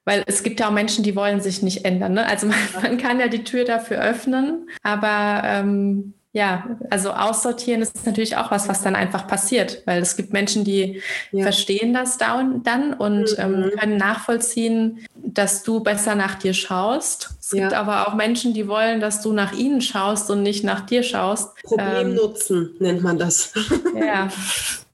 Weil 0.10 0.24
es 0.26 0.42
gibt 0.42 0.60
ja 0.60 0.70
auch 0.70 0.72
Menschen, 0.72 1.04
die 1.04 1.16
wollen 1.16 1.40
sich 1.40 1.62
nicht 1.62 1.86
ändern. 1.86 2.14
Ne? 2.14 2.26
Also 2.26 2.48
man, 2.48 2.58
man, 2.82 2.98
kann 2.98 3.20
ja 3.20 3.28
die 3.28 3.44
Tür 3.44 3.64
dafür 3.64 4.00
öffnen, 4.02 4.68
aber 4.82 5.44
ähm, 5.46 6.16
ja, 6.32 6.78
also 6.90 7.12
aussortieren 7.12 7.84
ist 7.84 8.08
natürlich 8.08 8.36
auch 8.36 8.50
was, 8.50 8.68
was 8.68 8.82
dann 8.82 8.96
einfach 8.96 9.28
passiert, 9.28 9.84
weil 9.86 10.02
es 10.02 10.18
gibt 10.18 10.34
Menschen, 10.34 10.64
die 10.64 11.04
ja. 11.32 11.44
verstehen 11.44 11.94
das 11.94 12.18
dann 12.18 12.94
und 12.98 13.38
mhm. 13.38 13.38
ähm, 13.38 13.72
können 13.80 13.98
nachvollziehen, 13.98 15.06
dass 15.14 15.62
du 15.62 15.82
besser 15.82 16.16
nach 16.16 16.34
dir 16.34 16.56
schaust. 16.56 17.30
Es 17.40 17.52
ja. 17.52 17.60
gibt 17.60 17.74
aber 17.76 18.08
auch 18.08 18.16
Menschen, 18.16 18.56
die 18.56 18.68
wollen, 18.68 19.02
dass 19.02 19.22
du 19.22 19.32
nach 19.32 19.54
ihnen 19.54 19.80
schaust 19.80 20.32
und 20.32 20.42
nicht 20.42 20.64
nach 20.64 20.88
dir 20.88 21.04
schaust. 21.04 21.56
Problemnutzen 21.62 22.72
ähm, 22.72 22.76
nennt 22.80 23.04
man 23.04 23.20
das. 23.20 23.54
Ja. 23.96 24.30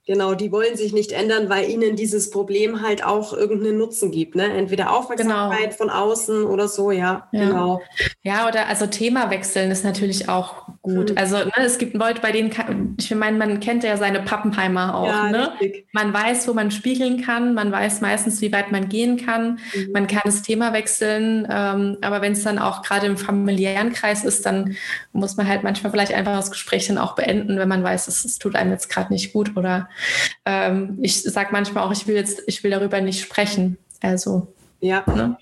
Genau, 0.06 0.34
die 0.34 0.52
wollen 0.52 0.76
sich 0.76 0.92
nicht 0.92 1.10
ändern, 1.10 1.48
weil 1.48 1.68
ihnen 1.68 1.96
dieses 1.96 2.30
Problem 2.30 2.80
halt 2.80 3.04
auch 3.04 3.32
irgendeinen 3.32 3.76
Nutzen 3.76 4.12
gibt. 4.12 4.36
Ne? 4.36 4.44
Entweder 4.44 4.92
Aufmerksamkeit 4.92 5.70
genau. 5.70 5.76
von 5.76 5.90
außen 5.90 6.44
oder 6.44 6.68
so, 6.68 6.92
ja, 6.92 7.28
ja, 7.32 7.44
genau. 7.46 7.80
Ja, 8.22 8.46
oder 8.46 8.68
also 8.68 8.86
Thema 8.86 9.30
wechseln 9.30 9.72
ist 9.72 9.82
natürlich 9.82 10.28
auch 10.28 10.68
gut. 10.86 11.10
Hm. 11.10 11.18
Also 11.18 11.36
ne, 11.36 11.52
es 11.58 11.78
gibt 11.78 11.94
Leute, 11.94 12.20
bei 12.20 12.32
denen, 12.32 12.96
ich 12.98 13.14
meine, 13.14 13.36
man 13.36 13.60
kennt 13.60 13.84
ja 13.84 13.96
seine 13.96 14.20
Pappenheimer 14.20 14.94
auch. 14.94 15.06
Ja, 15.06 15.30
ne? 15.30 15.52
Man 15.92 16.12
weiß, 16.12 16.48
wo 16.48 16.54
man 16.54 16.70
spiegeln 16.70 17.22
kann, 17.22 17.54
man 17.54 17.72
weiß 17.72 18.00
meistens, 18.00 18.40
wie 18.40 18.52
weit 18.52 18.72
man 18.72 18.88
gehen 18.88 19.16
kann. 19.16 19.58
Mhm. 19.74 19.92
Man 19.92 20.06
kann 20.06 20.22
das 20.24 20.42
Thema 20.42 20.72
wechseln, 20.72 21.46
ähm, 21.50 21.98
aber 22.00 22.22
wenn 22.22 22.32
es 22.32 22.44
dann 22.44 22.58
auch 22.58 22.82
gerade 22.82 23.06
im 23.06 23.16
familiären 23.16 23.92
Kreis 23.92 24.24
ist, 24.24 24.46
dann 24.46 24.76
muss 25.12 25.36
man 25.36 25.48
halt 25.48 25.62
manchmal 25.62 25.92
vielleicht 25.92 26.14
einfach 26.14 26.36
das 26.36 26.50
Gespräch 26.50 26.86
dann 26.86 26.98
auch 26.98 27.14
beenden, 27.14 27.58
wenn 27.58 27.68
man 27.68 27.82
weiß, 27.82 28.08
es, 28.08 28.24
es 28.24 28.38
tut 28.38 28.54
einem 28.54 28.70
jetzt 28.70 28.88
gerade 28.88 29.12
nicht 29.12 29.32
gut 29.32 29.56
oder 29.56 29.88
ähm, 30.44 30.98
ich 31.02 31.22
sage 31.22 31.48
manchmal 31.52 31.84
auch, 31.84 31.92
ich 31.92 32.06
will 32.06 32.14
jetzt, 32.14 32.42
ich 32.46 32.62
will 32.62 32.70
darüber 32.70 33.00
nicht 33.00 33.20
sprechen. 33.20 33.78
Also. 34.00 34.52
Ja. 34.80 35.02
Ne? 35.06 35.36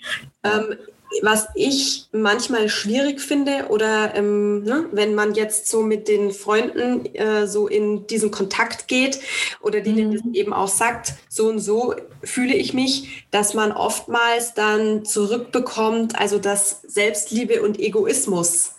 Ähm, 0.44 0.76
was 1.22 1.46
ich 1.54 2.06
manchmal 2.12 2.68
schwierig 2.68 3.20
finde 3.20 3.66
oder 3.68 4.14
ähm, 4.14 4.62
ne, 4.62 4.86
wenn 4.92 5.14
man 5.14 5.34
jetzt 5.34 5.68
so 5.68 5.82
mit 5.82 6.08
den 6.08 6.32
Freunden 6.32 7.06
äh, 7.14 7.46
so 7.46 7.68
in 7.68 8.06
diesen 8.06 8.30
Kontakt 8.30 8.88
geht 8.88 9.20
oder 9.60 9.80
denen 9.80 10.10
mhm. 10.10 10.12
das 10.14 10.22
eben 10.32 10.52
auch 10.52 10.68
sagt, 10.68 11.14
so 11.28 11.48
und 11.48 11.60
so 11.60 11.94
fühle 12.22 12.54
ich 12.54 12.74
mich, 12.74 13.26
dass 13.30 13.54
man 13.54 13.72
oftmals 13.72 14.54
dann 14.54 15.04
zurückbekommt, 15.04 16.18
also 16.18 16.38
dass 16.38 16.82
Selbstliebe 16.82 17.62
und 17.62 17.78
Egoismus 17.78 18.73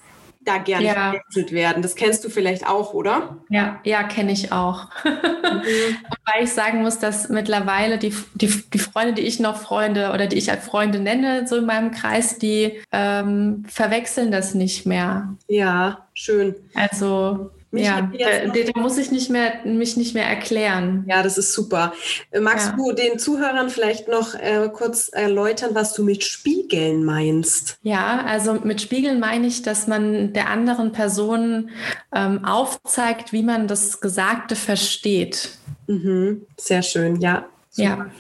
da 0.46 0.58
gerne 0.58 0.86
ja. 0.86 0.94
verwechselt 0.94 1.52
werden. 1.52 1.82
Das 1.82 1.96
kennst 1.96 2.24
du 2.24 2.30
vielleicht 2.30 2.68
auch, 2.68 2.94
oder? 2.94 3.38
Ja, 3.50 3.80
ja, 3.84 4.04
kenne 4.04 4.32
ich 4.32 4.52
auch. 4.52 4.88
Mhm. 5.04 5.62
Weil 6.26 6.44
ich 6.44 6.52
sagen 6.52 6.82
muss, 6.82 7.00
dass 7.00 7.30
mittlerweile 7.30 7.98
die, 7.98 8.14
die, 8.36 8.48
die 8.74 8.80
Freunde, 8.80 9.14
die 9.14 9.24
ich 9.24 9.40
noch 9.40 9.58
Freunde 9.58 10.12
oder 10.14 10.28
die 10.28 10.38
ich 10.38 10.52
als 10.52 10.66
Freunde 10.66 11.00
nenne, 11.00 11.48
so 11.48 11.58
in 11.58 11.66
meinem 11.66 11.92
Kreis, 11.92 12.38
die 12.38 12.80
ähm, 12.92 13.64
verwechseln 13.68 14.32
das 14.32 14.54
nicht 14.54 14.86
mehr. 14.86 15.36
Ja, 15.48 16.08
schön. 16.14 16.56
Also 16.74 17.52
mich 17.76 17.86
ja, 17.86 18.02
da, 18.02 18.72
da, 18.74 18.80
muss 18.80 18.98
ich 18.98 19.12
nicht 19.12 19.30
mehr, 19.30 19.54
mich 19.66 19.98
nicht 19.98 20.14
mehr 20.14 20.26
erklären. 20.26 21.06
Ja, 21.08 21.22
das 21.22 21.38
ist 21.38 21.54
super. 21.54 21.94
Äh, 22.32 22.40
magst 22.40 22.72
ja. 22.72 22.76
du 22.76 22.92
den 22.94 23.20
Zuhörern 23.20 23.70
vielleicht 23.70 24.08
noch 24.08 24.34
äh, 24.34 24.70
kurz 24.74 25.10
erläutern, 25.10 25.72
was 25.74 25.94
du 25.94 26.04
mit 26.04 26.24
Spiegeln 26.24 27.04
meinst? 27.04 27.78
Ja, 27.84 28.24
also 28.26 28.56
mit 28.64 28.82
Spiegeln 28.82 29.20
meine 29.20 29.48
ich, 29.48 29.62
dass 29.62 29.88
man 29.88 30.34
der 30.34 30.50
anderen 30.50 30.92
Person 30.92 31.70
ähm, 32.14 32.44
aufzeigt, 32.44 33.34
wie 33.34 33.44
man 33.44 33.68
das 33.68 34.02
Gesagte 34.02 34.56
versteht. 34.56 35.52
Mhm, 35.88 36.46
sehr 36.58 36.82
schön, 36.82 37.22
ja. 37.22 37.46
Super. 37.70 37.90
Ja. 37.90 38.12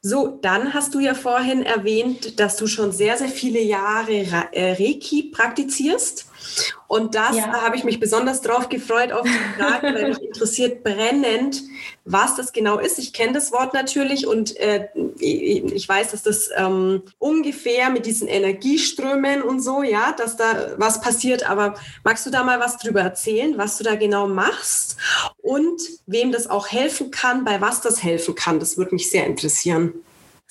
So, 0.00 0.38
dann 0.42 0.74
hast 0.74 0.94
du 0.94 0.98
ja 0.98 1.14
vorhin 1.14 1.62
erwähnt, 1.62 2.40
dass 2.40 2.56
du 2.56 2.66
schon 2.66 2.90
sehr, 2.90 3.16
sehr 3.16 3.28
viele 3.28 3.62
Jahre 3.62 4.26
äh, 4.50 4.72
Reiki 4.72 5.30
praktizierst. 5.32 6.26
Und 6.88 7.14
das 7.14 7.36
ja. 7.36 7.62
habe 7.62 7.76
ich 7.76 7.84
mich 7.84 8.00
besonders 8.00 8.42
drauf 8.42 8.68
gefreut, 8.68 9.12
auf 9.12 9.22
die 9.22 9.60
Frage, 9.60 9.94
weil 9.94 10.08
mich 10.08 10.22
interessiert 10.22 10.84
brennend, 10.84 11.62
was 12.04 12.36
das 12.36 12.52
genau 12.52 12.78
ist. 12.78 12.98
Ich 12.98 13.12
kenne 13.12 13.32
das 13.32 13.50
Wort 13.52 13.72
natürlich 13.72 14.26
und 14.26 14.56
äh, 14.58 14.88
ich 15.18 15.88
weiß, 15.88 16.10
dass 16.10 16.22
das 16.22 16.50
ähm, 16.54 17.02
ungefähr 17.18 17.90
mit 17.90 18.06
diesen 18.06 18.28
Energieströmen 18.28 19.42
und 19.42 19.60
so, 19.60 19.82
ja, 19.82 20.12
dass 20.12 20.36
da 20.36 20.72
was 20.76 21.00
passiert. 21.00 21.48
Aber 21.48 21.74
magst 22.04 22.26
du 22.26 22.30
da 22.30 22.44
mal 22.44 22.60
was 22.60 22.76
drüber 22.76 23.00
erzählen, 23.00 23.56
was 23.56 23.78
du 23.78 23.84
da 23.84 23.94
genau 23.94 24.26
machst 24.26 24.96
und 25.40 25.80
wem 26.06 26.32
das 26.32 26.50
auch 26.50 26.68
helfen 26.68 27.10
kann, 27.10 27.44
bei 27.44 27.60
was 27.60 27.80
das 27.80 28.02
helfen 28.02 28.34
kann? 28.34 28.60
Das 28.60 28.76
würde 28.76 28.94
mich 28.94 29.10
sehr 29.10 29.26
interessieren. 29.26 29.94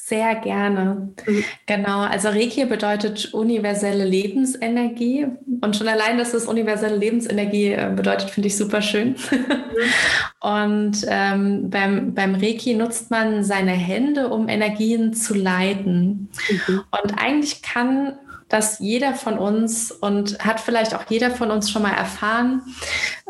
Sehr 0.03 0.35
gerne. 0.35 1.13
Mhm. 1.27 1.43
Genau, 1.67 1.99
also 1.99 2.29
Reiki 2.29 2.65
bedeutet 2.65 3.33
universelle 3.33 4.03
Lebensenergie. 4.03 5.27
Und 5.61 5.75
schon 5.75 5.87
allein, 5.87 6.17
dass 6.17 6.33
es 6.33 6.47
universelle 6.47 6.97
Lebensenergie 6.97 7.73
äh, 7.73 7.93
bedeutet, 7.95 8.31
finde 8.31 8.47
ich 8.47 8.57
super 8.57 8.81
schön. 8.81 9.09
Mhm. 9.09 9.45
Und 10.41 11.05
ähm, 11.07 11.69
beim, 11.69 12.15
beim 12.15 12.33
Reiki 12.33 12.73
nutzt 12.73 13.11
man 13.11 13.43
seine 13.43 13.71
Hände, 13.71 14.29
um 14.29 14.49
Energien 14.49 15.13
zu 15.13 15.35
leiten. 15.35 16.29
Mhm. 16.49 16.81
Und 16.89 17.21
eigentlich 17.21 17.61
kann 17.61 18.17
das 18.49 18.79
jeder 18.79 19.13
von 19.13 19.37
uns 19.37 19.91
und 19.91 20.39
hat 20.39 20.59
vielleicht 20.59 20.93
auch 20.93 21.03
jeder 21.09 21.31
von 21.31 21.51
uns 21.51 21.71
schon 21.71 21.83
mal 21.83 21.93
erfahren, 21.93 22.63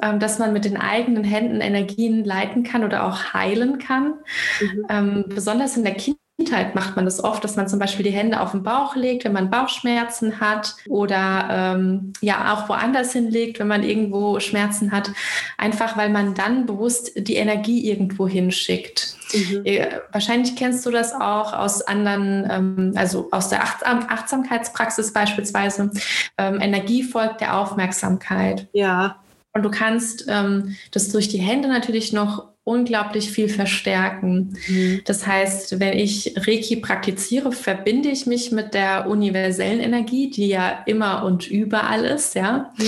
ähm, 0.02 0.20
dass 0.20 0.40
man 0.40 0.52
mit 0.52 0.66
den 0.66 0.78
eigenen 0.78 1.24
Händen 1.26 1.62
Energien 1.62 2.24
leiten 2.24 2.64
kann 2.64 2.84
oder 2.84 3.06
auch 3.06 3.34
heilen 3.34 3.78
kann. 3.78 4.16
Mhm. 4.62 4.86
Ähm, 4.90 5.26
besonders 5.28 5.78
in 5.78 5.84
der 5.84 5.94
Kindheit 5.94 6.22
Kindheit 6.42 6.74
macht 6.74 6.96
man 6.96 7.06
das 7.06 7.24
oft, 7.24 7.44
dass 7.44 7.56
man 7.56 7.68
zum 7.68 7.78
Beispiel 7.78 8.04
die 8.04 8.12
Hände 8.12 8.42
auf 8.42 8.52
den 8.52 8.64
Bauch 8.64 8.96
legt, 8.96 9.26
wenn 9.26 9.34
man 9.34 9.52
Bauchschmerzen 9.52 10.40
hat 10.40 10.76
oder 10.88 11.76
ähm, 11.76 12.14
ja 12.22 12.54
auch 12.54 12.68
woanders 12.68 13.14
hinlegt, 13.14 13.60
wenn 13.60 13.68
man 13.68 13.84
irgendwo 13.84 14.40
Schmerzen 14.40 14.92
hat, 14.92 15.12
einfach 15.58 15.98
weil 15.98 16.10
man 16.10 16.34
dann 16.34 16.66
bewusst 16.66 17.12
die 17.16 17.36
Energie 17.36 17.88
irgendwo 17.88 18.28
hinschickt. 18.28 19.16
Mhm. 19.34 19.62
Äh, 19.66 19.88
wahrscheinlich 20.12 20.56
kennst 20.56 20.84
du 20.86 20.90
das 20.90 21.14
auch 21.14 21.54
aus 21.54 21.84
anderen, 21.84 22.48
ähm, 22.50 22.94
also 22.96 23.28
aus 23.32 23.50
der 23.50 23.62
Achtsam 23.62 24.08
Achtsamkeitspraxis 24.10 25.14
beispielsweise. 25.14 25.92
Ähm, 26.40 26.60
Energie 26.60 27.04
folgt 27.04 27.42
der 27.42 27.58
Aufmerksamkeit. 27.58 28.68
Ja. 28.74 29.18
Und 29.54 29.64
du 29.64 29.70
kannst 29.70 30.26
ähm, 30.28 30.76
das 30.92 31.10
durch 31.10 31.28
die 31.28 31.38
Hände 31.38 31.68
natürlich 31.68 32.14
noch 32.14 32.51
unglaublich 32.64 33.32
viel 33.32 33.50
verstärken. 33.50 34.56
Mhm. 34.68 35.02
Das 35.06 35.26
heißt, 35.26 35.80
wenn 35.80 35.98
ich 35.98 36.36
Reiki 36.38 36.76
praktiziere, 36.78 37.52
verbinde 37.52 38.10
ich 38.10 38.28
mich 38.28 38.52
mit 38.52 38.74
der 38.74 39.08
universellen 39.08 39.80
Energie, 39.80 40.30
die 40.30 40.48
ja 40.48 40.84
immer 40.86 41.24
und 41.24 41.48
überall 41.50 42.06
ist, 42.06 42.36
ja, 42.36 42.72
mhm. 42.78 42.86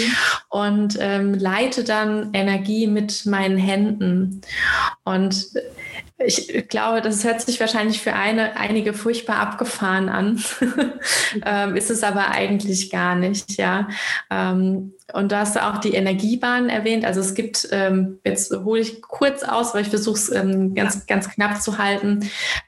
und 0.50 0.98
ähm, 1.00 1.34
leite 1.34 1.84
dann 1.84 2.30
Energie 2.34 2.86
mit 2.86 3.26
meinen 3.26 3.58
Händen. 3.58 4.42
Und 5.04 5.48
ich 6.26 6.68
glaube, 6.70 7.02
das 7.02 7.24
hört 7.24 7.42
sich 7.42 7.60
wahrscheinlich 7.60 8.02
für 8.02 8.14
eine, 8.14 8.58
einige 8.58 8.94
furchtbar 8.94 9.38
abgefahren 9.38 10.10
an, 10.10 10.44
ähm, 11.46 11.76
ist 11.76 11.90
es 11.90 12.04
aber 12.04 12.30
eigentlich 12.30 12.90
gar 12.90 13.16
nicht, 13.16 13.58
ja. 13.58 13.88
Ähm, 14.30 14.94
und 15.12 15.32
du 15.32 15.38
hast 15.38 15.62
auch 15.62 15.80
die 15.80 15.94
Energiebahn 15.94 16.70
erwähnt. 16.70 17.04
Also 17.04 17.20
es 17.20 17.34
gibt, 17.36 17.68
ähm, 17.72 18.20
jetzt 18.24 18.52
hole 18.52 18.80
ich 18.80 19.02
kurz 19.02 19.44
aus, 19.44 19.74
weil 19.74 19.82
ich 19.82 19.90
versuche 19.90 20.16
es 20.16 20.32
ähm, 20.32 20.74
ganz, 20.74 21.06
ganz 21.06 21.30
knapp 21.30 21.62
zu 21.62 21.78
halten, 21.78 22.22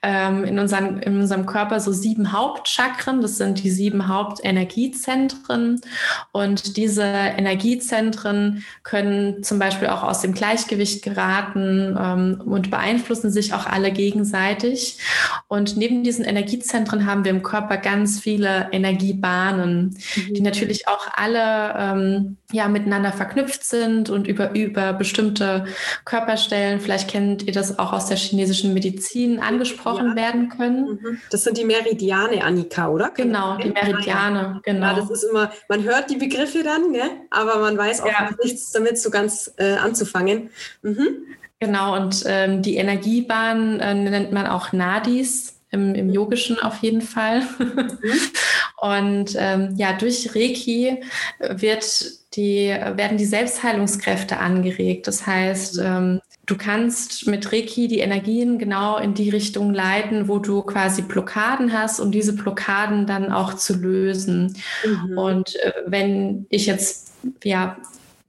ähm, 0.03 0.43
in, 0.43 0.59
unseren, 0.59 0.99
in 0.99 1.19
unserem 1.19 1.45
Körper 1.45 1.79
so 1.79 1.93
sieben 1.93 2.33
Hauptchakren. 2.33 3.21
Das 3.21 3.37
sind 3.37 3.63
die 3.63 3.71
sieben 3.71 4.09
Hauptenergiezentren. 4.09 5.79
Und 6.33 6.75
diese 6.75 7.03
Energiezentren 7.03 8.63
können 8.83 9.41
zum 9.41 9.57
Beispiel 9.57 9.87
auch 9.87 10.03
aus 10.03 10.19
dem 10.21 10.33
Gleichgewicht 10.33 11.03
geraten 11.03 11.97
ähm, 11.99 12.41
und 12.45 12.69
beeinflussen 12.69 13.31
sich 13.31 13.44
auch 13.53 13.65
alle 13.65 13.91
gegenseitig. 13.91 14.99
Und 15.47 15.77
neben 15.77 16.03
diesen 16.03 16.25
Energiezentren 16.25 17.05
haben 17.05 17.23
wir 17.23 17.31
im 17.31 17.43
Körper 17.43 17.77
ganz 17.77 18.19
viele 18.19 18.69
Energiebahnen, 18.71 19.97
mhm. 20.15 20.33
die 20.33 20.41
natürlich 20.41 20.87
auch 20.87 21.07
alle 21.15 21.73
ähm, 21.77 22.37
ja 22.51 22.67
miteinander 22.67 23.11
verknüpft 23.11 23.63
sind 23.63 24.09
und 24.09 24.27
über, 24.27 24.53
über 24.55 24.93
bestimmte 24.93 25.65
Körperstellen, 26.05 26.79
vielleicht 26.79 27.09
kennt 27.09 27.43
ihr 27.43 27.53
das 27.53 27.79
auch 27.79 27.93
aus 27.93 28.07
der 28.07 28.17
chinesischen 28.17 28.73
Medizin, 28.73 29.39
angesprochen 29.39 30.09
ja. 30.09 30.15
werden 30.15 30.49
können. 30.49 30.99
Mhm. 31.01 31.21
Das 31.31 31.43
sind 31.43 31.57
die 31.57 31.65
Meridiane, 31.65 32.43
Annika, 32.43 32.89
oder? 32.89 33.11
Genau, 33.11 33.57
die 33.57 33.69
Meridiane, 33.69 34.61
genau. 34.63 34.87
Ja, 34.87 34.93
das 34.93 35.09
ist 35.09 35.23
immer, 35.23 35.51
man 35.69 35.83
hört 35.83 36.09
die 36.09 36.17
Begriffe 36.17 36.63
dann, 36.63 36.91
ne? 36.91 37.09
aber 37.29 37.59
man 37.59 37.77
weiß 37.77 38.01
auch 38.01 38.07
ja. 38.07 38.29
nichts 38.43 38.71
damit 38.71 38.97
so 38.99 39.09
ganz 39.09 39.53
äh, 39.57 39.73
anzufangen. 39.73 40.49
Mhm. 40.81 41.35
Genau, 41.59 41.95
und 41.95 42.23
ähm, 42.27 42.61
die 42.61 42.75
Energiebahn 42.75 43.79
äh, 43.79 43.93
nennt 43.93 44.31
man 44.31 44.45
auch 44.45 44.73
Nadis 44.73 45.55
im, 45.71 45.95
im 45.95 46.09
Yogischen 46.09 46.59
auf 46.59 46.81
jeden 46.81 47.01
Fall. 47.01 47.41
Mhm. 47.59 47.99
Und 48.77 49.35
ähm, 49.39 49.73
ja, 49.77 49.93
durch 49.93 50.35
Reiki 50.35 51.01
wird 51.39 52.05
die, 52.35 52.67
werden 52.67 53.17
die 53.17 53.25
Selbstheilungskräfte 53.25 54.37
angeregt. 54.37 55.07
Das 55.07 55.25
heißt, 55.25 55.79
ähm, 55.81 56.19
du 56.45 56.57
kannst 56.57 57.25
mit 57.27 57.51
Reiki 57.51 57.87
die 57.87 57.99
Energien 57.99 58.59
genau 58.59 58.97
in 58.97 59.13
die 59.13 59.29
Richtung 59.29 59.73
leiten, 59.73 60.27
wo 60.27 60.39
du 60.39 60.61
quasi 60.61 61.01
Blockaden 61.01 61.73
hast, 61.73 61.99
um 61.99 62.11
diese 62.11 62.33
Blockaden 62.33 63.07
dann 63.07 63.31
auch 63.31 63.55
zu 63.55 63.75
lösen. 63.75 64.55
Mhm. 64.85 65.17
Und 65.17 65.55
äh, 65.55 65.73
wenn 65.87 66.45
ich 66.49 66.65
jetzt 66.65 67.13
ja 67.43 67.77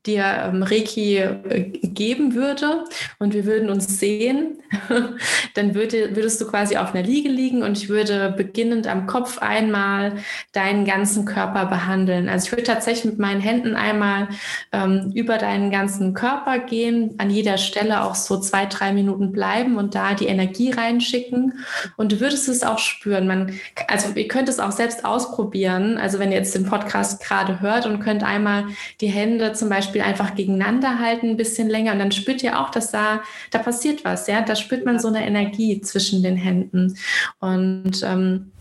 dir 0.07 0.25
ähm, 0.25 0.63
Reiki 0.63 1.17
äh, 1.17 1.71
geben 1.83 2.35
würde 2.35 2.85
und 3.19 3.35
wir 3.35 3.45
würden 3.45 3.71
uns 3.71 3.99
sehen, 3.99 4.59
dann 5.55 5.75
würde, 5.75 6.15
würdest 6.15 6.41
du 6.41 6.47
quasi 6.47 6.77
auf 6.77 6.95
einer 6.95 7.07
Liege 7.07 7.29
liegen 7.29 7.63
und 7.63 7.77
ich 7.79 7.89
würde 7.89 8.33
beginnend 8.37 8.87
am 8.87 9.07
Kopf 9.07 9.39
einmal 9.39 10.17
deinen 10.53 10.85
ganzen 10.85 11.25
Körper 11.25 11.67
behandeln. 11.67 12.29
Also 12.29 12.47
ich 12.47 12.53
würde 12.53 12.65
tatsächlich 12.65 13.05
mit 13.05 13.19
meinen 13.19 13.41
Händen 13.41 13.77
einmal 13.77 14.29
ähm, 14.73 15.13
über 15.15 15.39
deinen 15.39 15.71
ganzen 15.71 16.15
Körper 16.15 16.59
gehen, 16.59 17.15
an 17.19 17.31
jeder 17.31 17.59
Stelle 17.59 18.03
auch 18.03 18.15
so 18.15 18.39
zwei, 18.41 18.67
drei 18.67 18.93
Minuten 18.93 19.33
bleiben 19.33 19.77
und 19.77 19.95
da 19.95 20.15
die 20.15 20.27
Energie 20.27 20.71
reinschicken 20.71 21.55
und 21.97 22.13
du 22.13 22.21
würdest 22.21 22.49
es 22.49 22.63
auch 22.63 22.79
spüren. 22.79 23.27
Man, 23.27 23.53
also 23.89 24.13
ihr 24.15 24.29
könnt 24.29 24.49
es 24.49 24.61
auch 24.61 24.73
selbst 24.73 25.05
ausprobieren. 25.05 25.99
Also 25.99 26.19
wenn 26.19 26.31
ihr 26.31 26.39
jetzt 26.39 26.55
den 26.55 26.67
Podcast 26.67 27.23
gerade 27.23 27.61
hört 27.61 27.87
und 27.87 28.01
könnt 28.01 28.23
einmal 28.23 28.67
die 29.01 29.09
Hände 29.09 29.53
zum 29.53 29.69
Beispiel 29.69 29.96
Beispiel 29.97 30.03
einfach 30.03 30.35
gegeneinander 30.35 30.99
halten 30.99 31.31
ein 31.31 31.37
bisschen 31.37 31.69
länger. 31.69 31.93
Und 31.93 31.99
dann 31.99 32.13
spürt 32.13 32.43
ihr 32.43 32.61
auch, 32.61 32.71
dass 32.71 32.91
da, 32.91 33.23
da 33.51 33.59
passiert 33.59 34.05
was, 34.05 34.27
ja, 34.27 34.43
da 34.43 34.57
spürt 34.57 34.85
man 34.85 34.99
so 34.99 35.09
eine 35.09 35.27
Energie 35.27 35.81
zwischen 35.81 36.23
den 36.23 36.37
Händen. 36.37 36.97
Und 37.41 38.03
ähm, 38.03 38.53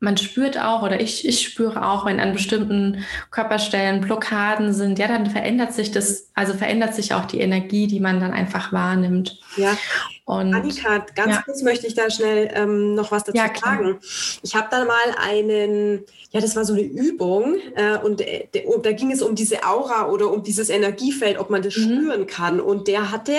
man 0.00 0.16
spürt 0.16 0.58
auch 0.60 0.82
oder 0.82 1.00
ich, 1.00 1.26
ich 1.26 1.40
spüre 1.40 1.84
auch, 1.84 2.06
wenn 2.06 2.20
an 2.20 2.32
bestimmten 2.32 3.04
Körperstellen 3.30 4.00
Blockaden 4.00 4.72
sind, 4.72 4.98
ja, 4.98 5.08
dann 5.08 5.26
verändert 5.26 5.72
sich 5.72 5.90
das, 5.90 6.30
also 6.34 6.54
verändert 6.54 6.94
sich 6.94 7.14
auch 7.14 7.24
die 7.24 7.40
Energie, 7.40 7.88
die 7.88 8.00
man 8.00 8.20
dann 8.20 8.32
einfach 8.32 8.72
wahrnimmt. 8.72 9.40
Ja. 9.58 9.76
Und, 10.24 10.52
Annika, 10.52 11.06
ganz 11.14 11.36
ja. 11.36 11.42
kurz 11.42 11.62
möchte 11.62 11.86
ich 11.86 11.94
da 11.94 12.10
schnell 12.10 12.50
ähm, 12.54 12.94
noch 12.94 13.10
was 13.10 13.24
dazu 13.24 13.38
ja, 13.38 13.50
sagen. 13.58 13.98
Ich 14.42 14.54
habe 14.54 14.68
da 14.70 14.84
mal 14.84 15.16
einen, 15.22 16.04
ja, 16.32 16.40
das 16.42 16.54
war 16.54 16.66
so 16.66 16.74
eine 16.74 16.82
Übung 16.82 17.56
äh, 17.74 17.96
und 17.96 18.20
äh, 18.20 18.46
da 18.82 18.92
ging 18.92 19.10
es 19.10 19.22
um 19.22 19.34
diese 19.34 19.64
Aura 19.64 20.08
oder 20.08 20.30
um 20.30 20.42
dieses 20.42 20.68
Energiefeld, 20.68 21.38
ob 21.38 21.48
man 21.48 21.62
das 21.62 21.76
mhm. 21.76 21.82
spüren 21.82 22.26
kann. 22.26 22.60
Und 22.60 22.88
der 22.88 23.10
hatte, 23.10 23.32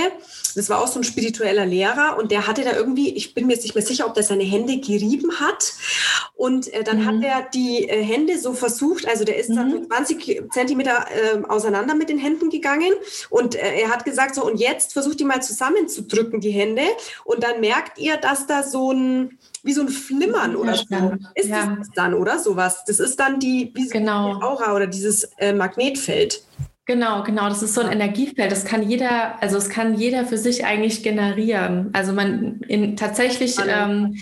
das 0.56 0.68
war 0.70 0.82
auch 0.82 0.88
so 0.88 1.00
ein 1.00 1.04
spiritueller 1.04 1.68
Lehrer 1.68 2.18
und 2.18 2.32
der 2.32 2.48
hatte 2.48 2.64
da 2.64 2.74
irgendwie, 2.74 3.16
ich 3.16 3.36
bin 3.36 3.46
mir 3.46 3.54
jetzt 3.54 3.64
nicht 3.64 3.76
mehr 3.76 3.86
sicher, 3.86 4.08
ob 4.08 4.16
der 4.16 4.24
seine 4.24 4.44
Hände 4.44 4.80
gerieben 4.80 5.40
hat. 5.40 5.74
Und 6.36 6.74
äh, 6.74 6.84
dann 6.84 7.02
mhm. 7.02 7.06
hat 7.06 7.24
er 7.24 7.48
die 7.54 7.88
äh, 7.88 8.04
Hände 8.04 8.40
so 8.40 8.54
versucht, 8.54 9.08
also 9.08 9.26
der 9.26 9.38
ist 9.38 9.50
mhm. 9.50 9.56
dann 9.56 9.88
20 9.88 10.50
Zentimeter 10.52 11.06
äh, 11.10 11.44
auseinander 11.48 11.94
mit 11.94 12.10
den 12.10 12.18
Händen 12.18 12.50
gegangen 12.50 12.94
und 13.30 13.56
äh, 13.56 13.82
er 13.82 13.90
hat 13.90 14.06
gesagt, 14.06 14.36
so, 14.36 14.44
und 14.46 14.60
jetzt 14.60 14.94
versucht 14.94 15.20
die 15.20 15.26
mal 15.26 15.42
zusammenzudrücken, 16.10 16.42
die 16.42 16.52
Hände. 16.52 16.84
Und 17.24 17.44
dann 17.44 17.60
merkt 17.62 17.98
ihr, 17.98 18.18
dass 18.18 18.48
da 18.48 18.64
so 18.64 18.92
ein, 18.92 19.38
wie 19.64 19.74
so 19.74 19.82
ein 19.82 19.90
Flimmern 19.90 20.56
oder 20.56 20.76
so 20.76 20.86
ist 21.36 21.50
ja. 21.50 21.76
das 21.78 21.90
dann, 21.96 22.14
oder 22.14 22.40
sowas. 22.40 22.84
Das 22.86 23.00
ist 23.00 23.20
dann 23.20 23.40
die, 23.40 23.72
wie 23.76 23.88
genau. 23.88 24.36
die 24.36 24.44
Aura 24.44 24.76
oder 24.76 24.88
dieses 24.88 25.24
äh, 25.38 25.54
Magnetfeld. 25.54 26.44
Genau, 26.90 27.22
genau. 27.22 27.50
Das 27.50 27.62
ist 27.62 27.76
so 27.76 27.82
ein 27.82 27.92
Energiefeld. 27.92 28.52
Das 28.52 28.66
kann 28.66 28.82
jeder, 28.82 29.40
also 29.44 29.58
es 29.58 29.70
kann 29.70 29.94
jeder 29.94 30.26
für 30.26 30.40
sich 30.40 30.66
eigentlich 30.66 31.04
generieren. 31.04 31.92
Also 31.94 32.14
man 32.14 32.62
in, 32.68 32.98
tatsächlich 32.98 33.58
ähm, 33.68 34.20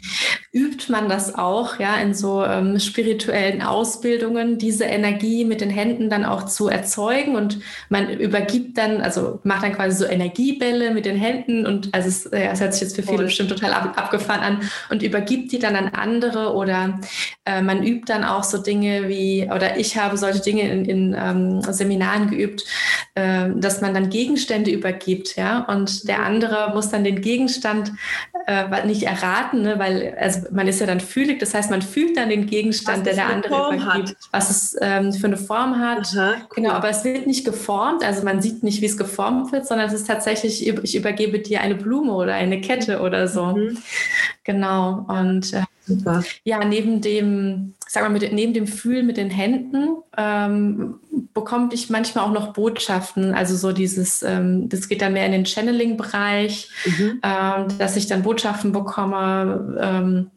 übt 0.51 0.91
man 0.91 1.08
das 1.08 1.36
auch, 1.36 1.80
ja, 1.80 1.95
in 1.95 2.13
so 2.13 2.43
ähm, 2.43 2.77
spirituellen 2.80 3.62
Ausbildungen, 3.62 4.58
diese 4.58 4.84
Energie 4.84 5.45
mit 5.45 5.62
den 5.62 5.69
Händen 5.69 6.10
dann 6.10 6.25
auch 6.25 6.43
zu 6.43 6.67
erzeugen 6.67 7.36
und 7.36 7.60
man 7.88 8.10
übergibt 8.10 8.77
dann, 8.77 8.99
also 8.99 9.39
macht 9.43 9.63
dann 9.63 9.73
quasi 9.73 10.03
so 10.03 10.06
Energiebälle 10.06 10.91
mit 10.91 11.06
den 11.06 11.15
Händen 11.15 11.65
und 11.65 11.93
also 11.93 12.10
es, 12.10 12.30
ja, 12.32 12.51
es 12.51 12.60
hört 12.60 12.73
sich 12.73 12.82
jetzt 12.82 12.95
für 12.97 13.03
viele 13.03 13.23
bestimmt 13.23 13.49
total 13.49 13.71
ab, 13.71 13.93
abgefahren 13.95 14.41
an 14.41 14.69
und 14.89 15.03
übergibt 15.03 15.53
die 15.53 15.60
dann 15.60 15.75
an 15.75 15.89
andere 15.89 16.53
oder 16.53 16.99
äh, 17.45 17.62
man 17.62 17.84
übt 17.84 18.12
dann 18.12 18.23
auch 18.23 18.43
so 18.43 18.58
Dinge 18.58 19.08
wie, 19.08 19.49
oder 19.53 19.77
ich 19.77 19.97
habe 19.97 20.17
solche 20.17 20.41
Dinge 20.41 20.69
in, 20.69 20.86
in 20.86 21.15
ähm, 21.17 21.62
Seminaren 21.62 22.30
geübt 22.30 22.57
gibt, 22.58 22.65
äh, 23.15 23.50
dass 23.56 23.82
man 23.82 23.93
dann 23.93 24.10
Gegenstände 24.10 24.72
übergibt, 24.72 25.36
ja, 25.36 25.60
und 25.65 26.08
der 26.08 26.24
andere 26.24 26.72
muss 26.74 26.89
dann 26.89 27.04
den 27.04 27.22
Gegenstand 27.22 27.91
äh, 28.46 28.86
nicht 28.86 29.04
erraten, 29.04 29.62
ne, 29.62 29.80
weil 29.80 30.15
also 30.20 30.41
man 30.52 30.67
ist 30.67 30.80
ja 30.80 30.88
dann 30.88 31.00
fühlig, 31.00 31.39
das 31.39 31.54
heißt, 31.54 31.70
man 31.70 31.82
fühlt 31.82 32.17
dann 32.17 32.30
den 32.30 32.46
Gegenstand, 32.46 33.06
der 33.06 33.15
der 33.15 33.28
andere 33.28 33.54
Form 33.54 33.76
übergibt, 33.76 34.10
hat. 34.10 34.17
was 34.32 34.50
es 34.50 34.76
ähm, 34.82 35.13
für 35.13 35.28
eine 35.28 35.38
Form 35.38 35.80
hat. 35.80 36.08
Aha, 36.15 36.34
cool. 36.36 36.48
Genau, 36.56 36.72
aber 36.72 36.89
es 36.89 37.04
wird 37.04 37.28
nicht 37.28 37.46
geformt, 37.46 38.04
also 38.04 38.24
man 38.24 38.41
sieht 38.41 38.63
nicht, 38.63 38.82
wie 38.82 38.86
es 38.86 38.98
geformt 38.98 39.52
wird, 39.52 39.67
sondern 39.67 39.88
es 39.88 39.93
ist 39.93 40.08
tatsächlich, 40.08 40.67
ich 40.67 40.96
übergebe 40.96 41.39
dir 41.39 41.62
eine 41.62 41.76
Blume 41.76 42.13
oder 42.13 42.34
eine 42.34 42.62
Kette 42.62 43.02
oder 43.02 43.28
so. 43.28 43.48
Mhm. 43.48 43.78
Genau. 44.43 45.06
Und 45.08 45.54
äh. 45.54 45.63
Ja, 46.43 46.65
neben 46.65 47.00
dem, 47.00 47.74
sag 47.88 48.04
mal, 48.04 48.10
mit, 48.10 48.32
neben 48.34 48.54
dem 48.54 48.67
Fühlen 48.67 49.06
mit 49.06 49.17
den 49.17 49.30
Händen 49.30 49.97
ähm, 50.17 51.00
bekomme 51.34 51.69
ich 51.73 51.89
manchmal 51.89 52.26
auch 52.26 52.32
noch 52.32 52.54
Botschaften. 52.54 53.34
Also 53.34 53.56
so 53.56 53.71
dieses, 53.71 54.23
ähm, 54.23 54.69
das 54.69 54.89
geht 54.89 55.02
dann 55.02 55.13
mehr 55.13 55.26
in 55.26 55.32
den 55.32 55.45
Channeling-Bereich, 55.45 56.69
mhm. 56.86 57.21
ähm, 57.23 57.67
dass 57.78 57.95
ich 57.95 58.08
dann 58.08 58.23
Botschaften 58.23 58.71
bekomme. 58.71 60.28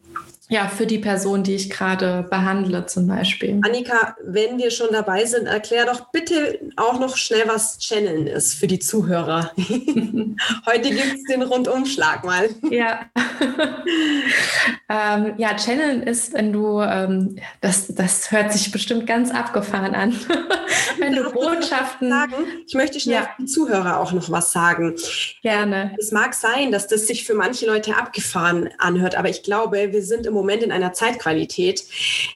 Ja, 0.51 0.67
für 0.67 0.85
die 0.85 0.99
Person, 0.99 1.43
die 1.43 1.55
ich 1.55 1.69
gerade 1.69 2.27
behandle 2.29 2.85
zum 2.85 3.07
Beispiel. 3.07 3.61
Annika, 3.63 4.17
wenn 4.21 4.57
wir 4.57 4.69
schon 4.69 4.89
dabei 4.91 5.23
sind, 5.23 5.45
erklär 5.45 5.85
doch 5.85 6.11
bitte 6.11 6.59
auch 6.75 6.99
noch 6.99 7.15
schnell, 7.15 7.43
was 7.47 7.79
Channeln 7.79 8.27
ist 8.27 8.55
für 8.55 8.67
die 8.67 8.79
Zuhörer. 8.79 9.53
Heute 10.65 10.89
gibt 10.89 11.15
es 11.15 11.23
den 11.29 11.43
Rundumschlag 11.43 12.25
mal. 12.25 12.49
Ja. 12.69 13.05
ähm, 14.89 15.35
ja, 15.37 15.55
Channeln 15.55 16.03
ist, 16.03 16.33
wenn 16.33 16.51
du, 16.51 16.81
ähm, 16.81 17.37
das, 17.61 17.87
das 17.87 18.33
hört 18.33 18.51
sich 18.51 18.73
bestimmt 18.73 19.07
ganz 19.07 19.31
abgefahren 19.31 19.95
an, 19.95 20.13
wenn 20.99 21.15
du 21.15 21.31
Botschaften... 21.31 22.09
Sagen? 22.09 22.33
Ich 22.67 22.73
möchte 22.73 22.99
schnell 22.99 23.15
ja. 23.15 23.21
für 23.21 23.43
die 23.43 23.45
Zuhörer 23.45 24.01
auch 24.01 24.11
noch 24.11 24.29
was 24.29 24.51
sagen. 24.51 24.95
Gerne. 25.43 25.95
Es 25.97 26.11
mag 26.11 26.33
sein, 26.33 26.73
dass 26.73 26.87
das 26.87 27.07
sich 27.07 27.25
für 27.25 27.35
manche 27.35 27.67
Leute 27.67 27.95
abgefahren 27.95 28.69
anhört, 28.79 29.15
aber 29.15 29.29
ich 29.29 29.43
glaube, 29.43 29.93
wir 29.93 30.03
sind 30.03 30.25
im 30.25 30.40
Moment 30.41 30.63
in 30.63 30.71
einer 30.71 30.93
Zeitqualität, 30.93 31.83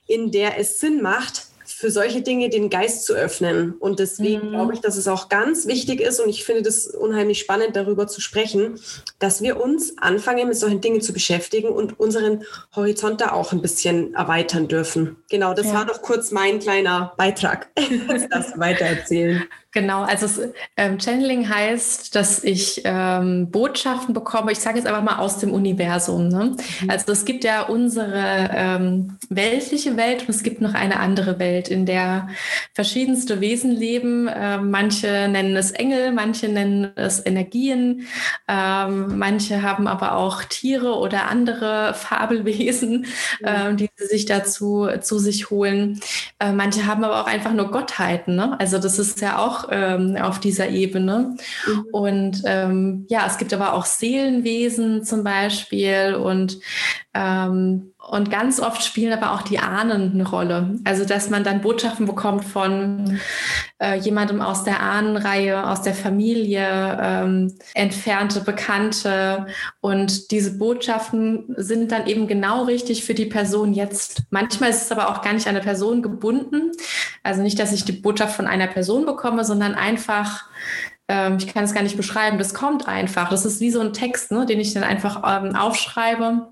in 0.07 0.31
der 0.31 0.59
es 0.59 0.79
Sinn 0.79 1.01
macht, 1.01 1.47
für 1.77 1.91
solche 1.91 2.21
Dinge 2.21 2.49
den 2.49 2.69
Geist 2.69 3.05
zu 3.05 3.13
öffnen. 3.13 3.73
Und 3.73 3.99
deswegen 3.99 4.47
mhm. 4.47 4.51
glaube 4.51 4.73
ich, 4.73 4.79
dass 4.79 4.95
es 4.95 5.09
auch 5.09 5.27
ganz 5.27 5.67
wichtig 5.67 5.99
ist 5.99 6.21
und 6.21 6.29
ich 6.29 6.45
finde 6.45 6.61
das 6.61 6.87
unheimlich 6.87 7.39
spannend, 7.39 7.75
darüber 7.75 8.07
zu 8.07 8.21
sprechen, 8.21 8.79
dass 9.19 9.41
wir 9.41 9.61
uns 9.61 9.97
anfangen, 9.97 10.47
mit 10.47 10.57
solchen 10.57 10.79
Dingen 10.79 11.01
zu 11.01 11.11
beschäftigen 11.11 11.67
und 11.67 11.99
unseren 11.99 12.43
Horizont 12.75 13.19
da 13.19 13.33
auch 13.33 13.51
ein 13.51 13.61
bisschen 13.61 14.13
erweitern 14.13 14.69
dürfen. 14.69 15.17
Genau, 15.29 15.53
das 15.53 15.67
ja. 15.67 15.73
war 15.73 15.85
doch 15.85 16.01
kurz 16.01 16.31
mein 16.31 16.59
kleiner 16.59 17.13
Beitrag. 17.17 17.67
das 18.29 18.57
weitererzählen. 18.57 19.43
Genau, 19.75 20.03
also 20.03 20.25
es, 20.25 20.39
ähm, 20.77 20.97
Channeling 21.01 21.49
heißt, 21.49 22.15
dass 22.15 22.41
ich 22.45 22.81
ähm, 22.85 23.51
Botschaften 23.51 24.13
bekomme, 24.13 24.53
ich 24.53 24.59
sage 24.59 24.77
jetzt 24.77 24.87
einfach 24.87 25.03
mal 25.03 25.17
aus 25.17 25.37
dem 25.39 25.51
Universum. 25.51 26.29
Ne? 26.29 26.55
Mhm. 26.79 26.89
Also 26.89 27.11
es 27.11 27.25
gibt 27.25 27.43
ja 27.43 27.63
unsere 27.63 28.51
ähm, 28.55 29.17
weltliche 29.27 29.97
Welt 29.97 30.21
und 30.21 30.29
es 30.29 30.43
gibt 30.43 30.61
noch 30.61 30.75
eine 30.75 31.01
andere 31.01 31.39
Welt, 31.39 31.67
in 31.67 31.85
der 31.85 32.29
verschiedenste 32.73 33.41
Wesen 33.41 33.69
leben. 33.69 34.29
Ähm, 34.33 34.71
manche 34.71 35.27
nennen 35.27 35.57
es 35.57 35.71
Engel, 35.71 36.13
manche 36.13 36.47
nennen 36.47 36.93
es 36.95 37.25
Energien, 37.25 38.07
ähm, 38.47 39.17
manche 39.17 39.61
haben 39.61 39.87
aber 39.87 40.15
auch 40.15 40.45
Tiere 40.45 40.95
oder 40.95 41.27
andere 41.29 41.93
Fabelwesen, 41.95 43.07
mhm. 43.41 43.75
die 43.75 43.89
sie 43.97 44.07
sich 44.07 44.25
dazu 44.25 44.87
zu 45.01 45.19
sich 45.19 45.49
holen. 45.49 45.99
Äh, 46.39 46.53
manche 46.53 46.85
haben 46.85 47.03
aber 47.03 47.21
auch 47.21 47.27
einfach 47.27 47.51
nur 47.51 47.71
Gottheiten. 47.71 48.37
Ne? 48.37 48.57
Also 48.57 48.77
das 48.77 48.99
ist 48.99 49.19
ja 49.19 49.39
auch 49.39 49.64
ähm, 49.71 50.17
auf 50.17 50.39
dieser 50.39 50.69
Ebene. 50.69 51.35
Mhm. 51.67 51.85
Und 51.91 52.41
ähm, 52.45 53.05
ja, 53.09 53.25
es 53.27 53.37
gibt 53.37 53.53
aber 53.53 53.73
auch 53.73 53.85
Seelenwesen 53.85 55.03
zum 55.03 55.23
Beispiel 55.23 56.15
und 56.15 56.59
und 57.17 58.29
ganz 58.29 58.59
oft 58.59 58.83
spielen 58.83 59.13
aber 59.13 59.31
auch 59.33 59.41
die 59.41 59.59
Ahnen 59.59 60.11
eine 60.13 60.27
Rolle. 60.27 60.77
Also, 60.83 61.05
dass 61.05 61.29
man 61.29 61.45
dann 61.45 61.61
Botschaften 61.61 62.05
bekommt 62.05 62.43
von 62.43 63.19
äh, 63.79 63.97
jemandem 63.97 64.41
aus 64.41 64.65
der 64.65 64.81
Ahnenreihe, 64.81 65.65
aus 65.65 65.81
der 65.81 65.93
Familie, 65.93 66.99
ähm, 67.01 67.57
entfernte 67.73 68.41
Bekannte. 68.41 69.47
Und 69.79 70.31
diese 70.31 70.57
Botschaften 70.57 71.45
sind 71.55 71.93
dann 71.93 72.05
eben 72.05 72.27
genau 72.27 72.65
richtig 72.65 73.05
für 73.05 73.13
die 73.13 73.27
Person 73.27 73.73
jetzt. 73.73 74.23
Manchmal 74.29 74.71
ist 74.71 74.83
es 74.83 74.91
aber 74.91 75.09
auch 75.09 75.21
gar 75.21 75.33
nicht 75.33 75.47
an 75.47 75.55
eine 75.55 75.63
Person 75.63 76.01
gebunden. 76.01 76.71
Also 77.23 77.41
nicht, 77.41 77.59
dass 77.59 77.71
ich 77.71 77.85
die 77.85 77.93
Botschaft 77.93 78.35
von 78.35 78.47
einer 78.47 78.67
Person 78.67 79.05
bekomme, 79.05 79.45
sondern 79.45 79.73
einfach 79.73 80.49
ähm, 81.07 81.37
ich 81.39 81.47
kann 81.47 81.63
es 81.63 81.73
gar 81.73 81.83
nicht 81.83 81.97
beschreiben, 81.97 82.39
das 82.39 82.55
kommt 82.55 82.87
einfach. 82.87 83.29
Das 83.29 83.45
ist 83.45 83.61
wie 83.61 83.69
so 83.69 83.79
ein 83.79 83.93
Text, 83.93 84.31
ne, 84.31 84.47
den 84.47 84.59
ich 84.59 84.73
dann 84.73 84.83
einfach 84.83 85.21
ähm, 85.23 85.55
aufschreibe 85.55 86.47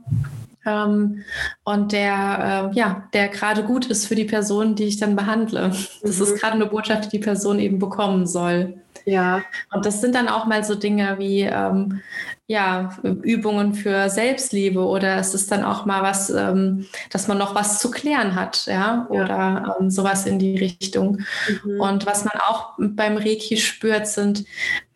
ähm, 0.65 1.23
und 1.63 1.91
der, 1.91 2.71
äh, 2.71 2.75
ja, 2.75 3.09
der 3.13 3.29
gerade 3.29 3.63
gut 3.63 3.85
ist 3.87 4.07
für 4.07 4.15
die 4.15 4.25
Person, 4.25 4.75
die 4.75 4.85
ich 4.85 4.97
dann 4.97 5.15
behandle. 5.15 5.69
Das 6.01 6.17
mhm. 6.17 6.23
ist 6.23 6.39
gerade 6.39 6.53
eine 6.53 6.65
Botschaft, 6.67 7.05
die 7.05 7.17
die 7.17 7.23
Person 7.23 7.59
eben 7.59 7.79
bekommen 7.79 8.27
soll. 8.27 8.82
Ja. 9.05 9.43
Und 9.71 9.85
das 9.85 10.01
sind 10.01 10.15
dann 10.15 10.27
auch 10.27 10.45
mal 10.45 10.63
so 10.63 10.75
Dinge 10.75 11.15
wie 11.19 11.41
ähm, 11.41 12.01
ja, 12.45 12.97
Übungen 13.03 13.73
für 13.73 14.09
Selbstliebe 14.09 14.85
oder 14.85 15.15
es 15.15 15.33
ist 15.33 15.49
dann 15.51 15.63
auch 15.63 15.85
mal 15.85 16.03
was, 16.03 16.29
ähm, 16.29 16.85
dass 17.09 17.29
man 17.29 17.37
noch 17.37 17.55
was 17.55 17.79
zu 17.79 17.89
klären 17.89 18.35
hat, 18.35 18.65
ja, 18.65 19.07
oder. 19.09 19.77
Ähm, 19.79 19.89
sowas 19.89 20.25
in 20.25 20.39
die 20.39 20.57
Richtung. 20.57 21.21
Mhm. 21.63 21.79
Und 21.79 22.05
was 22.05 22.25
man 22.25 22.33
auch 22.47 22.73
beim 22.77 23.17
Reiki 23.17 23.57
spürt, 23.57 24.07
sind 24.07 24.43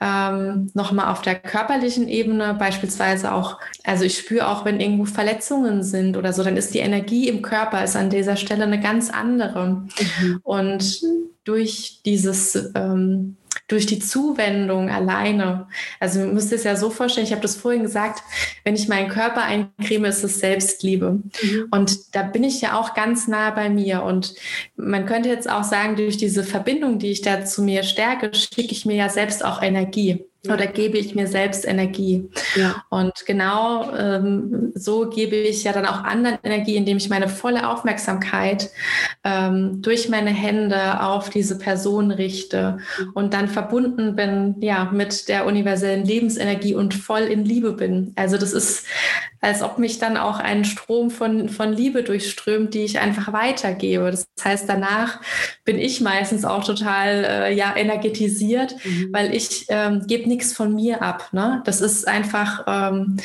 ähm, 0.01 0.69
nochmal 0.73 1.11
auf 1.11 1.21
der 1.21 1.35
körperlichen 1.35 2.07
Ebene, 2.07 2.53
beispielsweise 2.53 3.33
auch, 3.33 3.59
also 3.83 4.03
ich 4.03 4.17
spüre 4.17 4.47
auch, 4.49 4.65
wenn 4.65 4.81
irgendwo 4.81 5.05
Verletzungen 5.05 5.83
sind 5.83 6.17
oder 6.17 6.33
so, 6.33 6.43
dann 6.43 6.57
ist 6.57 6.73
die 6.73 6.79
Energie 6.79 7.29
im 7.29 7.41
Körper 7.41 7.83
ist 7.83 7.95
an 7.95 8.09
dieser 8.09 8.35
Stelle 8.35 8.65
eine 8.65 8.79
ganz 8.79 9.09
andere. 9.09 9.87
Mhm. 10.21 10.39
Und 10.43 11.01
durch 11.45 12.01
dieses 12.05 12.71
ähm, 12.75 13.37
durch 13.67 13.85
die 13.85 13.99
Zuwendung 13.99 14.89
alleine. 14.89 15.67
Also 15.99 16.21
ihr 16.21 16.27
müsst 16.27 16.53
es 16.53 16.63
ja 16.63 16.75
so 16.75 16.89
vorstellen, 16.89 17.25
ich 17.25 17.33
habe 17.33 17.41
das 17.41 17.55
vorhin 17.55 17.83
gesagt, 17.83 18.23
wenn 18.63 18.75
ich 18.75 18.87
meinen 18.87 19.09
Körper 19.09 19.43
eincreme, 19.43 20.05
ist 20.05 20.23
es 20.23 20.39
Selbstliebe. 20.39 21.19
Mhm. 21.41 21.67
Und 21.71 22.15
da 22.15 22.23
bin 22.23 22.43
ich 22.43 22.61
ja 22.61 22.79
auch 22.79 22.93
ganz 22.93 23.27
nah 23.27 23.51
bei 23.51 23.69
mir. 23.69 24.03
Und 24.03 24.35
man 24.75 25.05
könnte 25.05 25.29
jetzt 25.29 25.49
auch 25.49 25.63
sagen, 25.63 25.95
durch 25.97 26.17
diese 26.17 26.43
Verbindung, 26.43 26.99
die 26.99 27.11
ich 27.11 27.21
da 27.21 27.43
zu 27.43 27.61
mir 27.61 27.83
stärke, 27.83 28.31
schicke 28.33 28.71
ich 28.71 28.85
mir 28.85 28.95
ja 28.95 29.09
selbst 29.09 29.43
auch 29.43 29.61
Energie 29.61 30.25
oder 30.49 30.67
gebe 30.67 30.97
ich 30.97 31.15
mir 31.15 31.27
selbst 31.27 31.67
Energie. 31.67 32.29
Ja. 32.55 32.83
Und 32.89 33.25
genau 33.25 33.95
ähm, 33.95 34.71
so 34.75 35.09
gebe 35.09 35.35
ich 35.35 35.63
ja 35.63 35.73
dann 35.73 35.85
auch 35.85 36.03
anderen 36.03 36.37
Energie, 36.43 36.75
indem 36.75 36.97
ich 36.97 37.09
meine 37.09 37.27
volle 37.27 37.69
Aufmerksamkeit 37.69 38.69
ähm, 39.23 39.81
durch 39.81 40.09
meine 40.09 40.29
Hände 40.29 41.01
auf 41.01 41.29
diese 41.29 41.57
Person 41.57 42.11
richte 42.11 42.77
mhm. 42.99 43.11
und 43.13 43.33
dann 43.33 43.47
verbunden 43.47 44.15
bin 44.15 44.55
ja 44.61 44.89
mit 44.91 45.27
der 45.29 45.45
universellen 45.45 46.05
Lebensenergie 46.05 46.75
und 46.75 46.93
voll 46.93 47.21
in 47.21 47.45
Liebe 47.45 47.73
bin. 47.73 48.13
Also 48.15 48.37
das 48.37 48.53
ist, 48.53 48.85
als 49.41 49.61
ob 49.61 49.77
mich 49.77 49.99
dann 49.99 50.17
auch 50.17 50.39
ein 50.39 50.65
Strom 50.65 51.11
von, 51.11 51.49
von 51.49 51.73
Liebe 51.73 52.03
durchströmt, 52.03 52.73
die 52.73 52.83
ich 52.83 52.99
einfach 52.99 53.33
weitergebe. 53.33 54.09
Das 54.11 54.27
heißt, 54.43 54.67
danach 54.67 55.21
bin 55.63 55.77
ich 55.79 56.01
meistens 56.01 56.45
auch 56.45 56.63
total 56.63 57.23
äh, 57.23 57.53
ja 57.53 57.75
energetisiert, 57.75 58.75
mhm. 58.83 59.09
weil 59.11 59.33
ich 59.35 59.65
ähm, 59.69 60.03
gebe 60.07 60.27
nichts 60.27 60.53
von 60.53 60.73
mir 60.73 61.01
ab. 61.01 61.29
Ne? 61.31 61.61
Das 61.65 61.81
ist 61.81 62.07
einfach 62.07 62.63
ähm, 62.67 63.17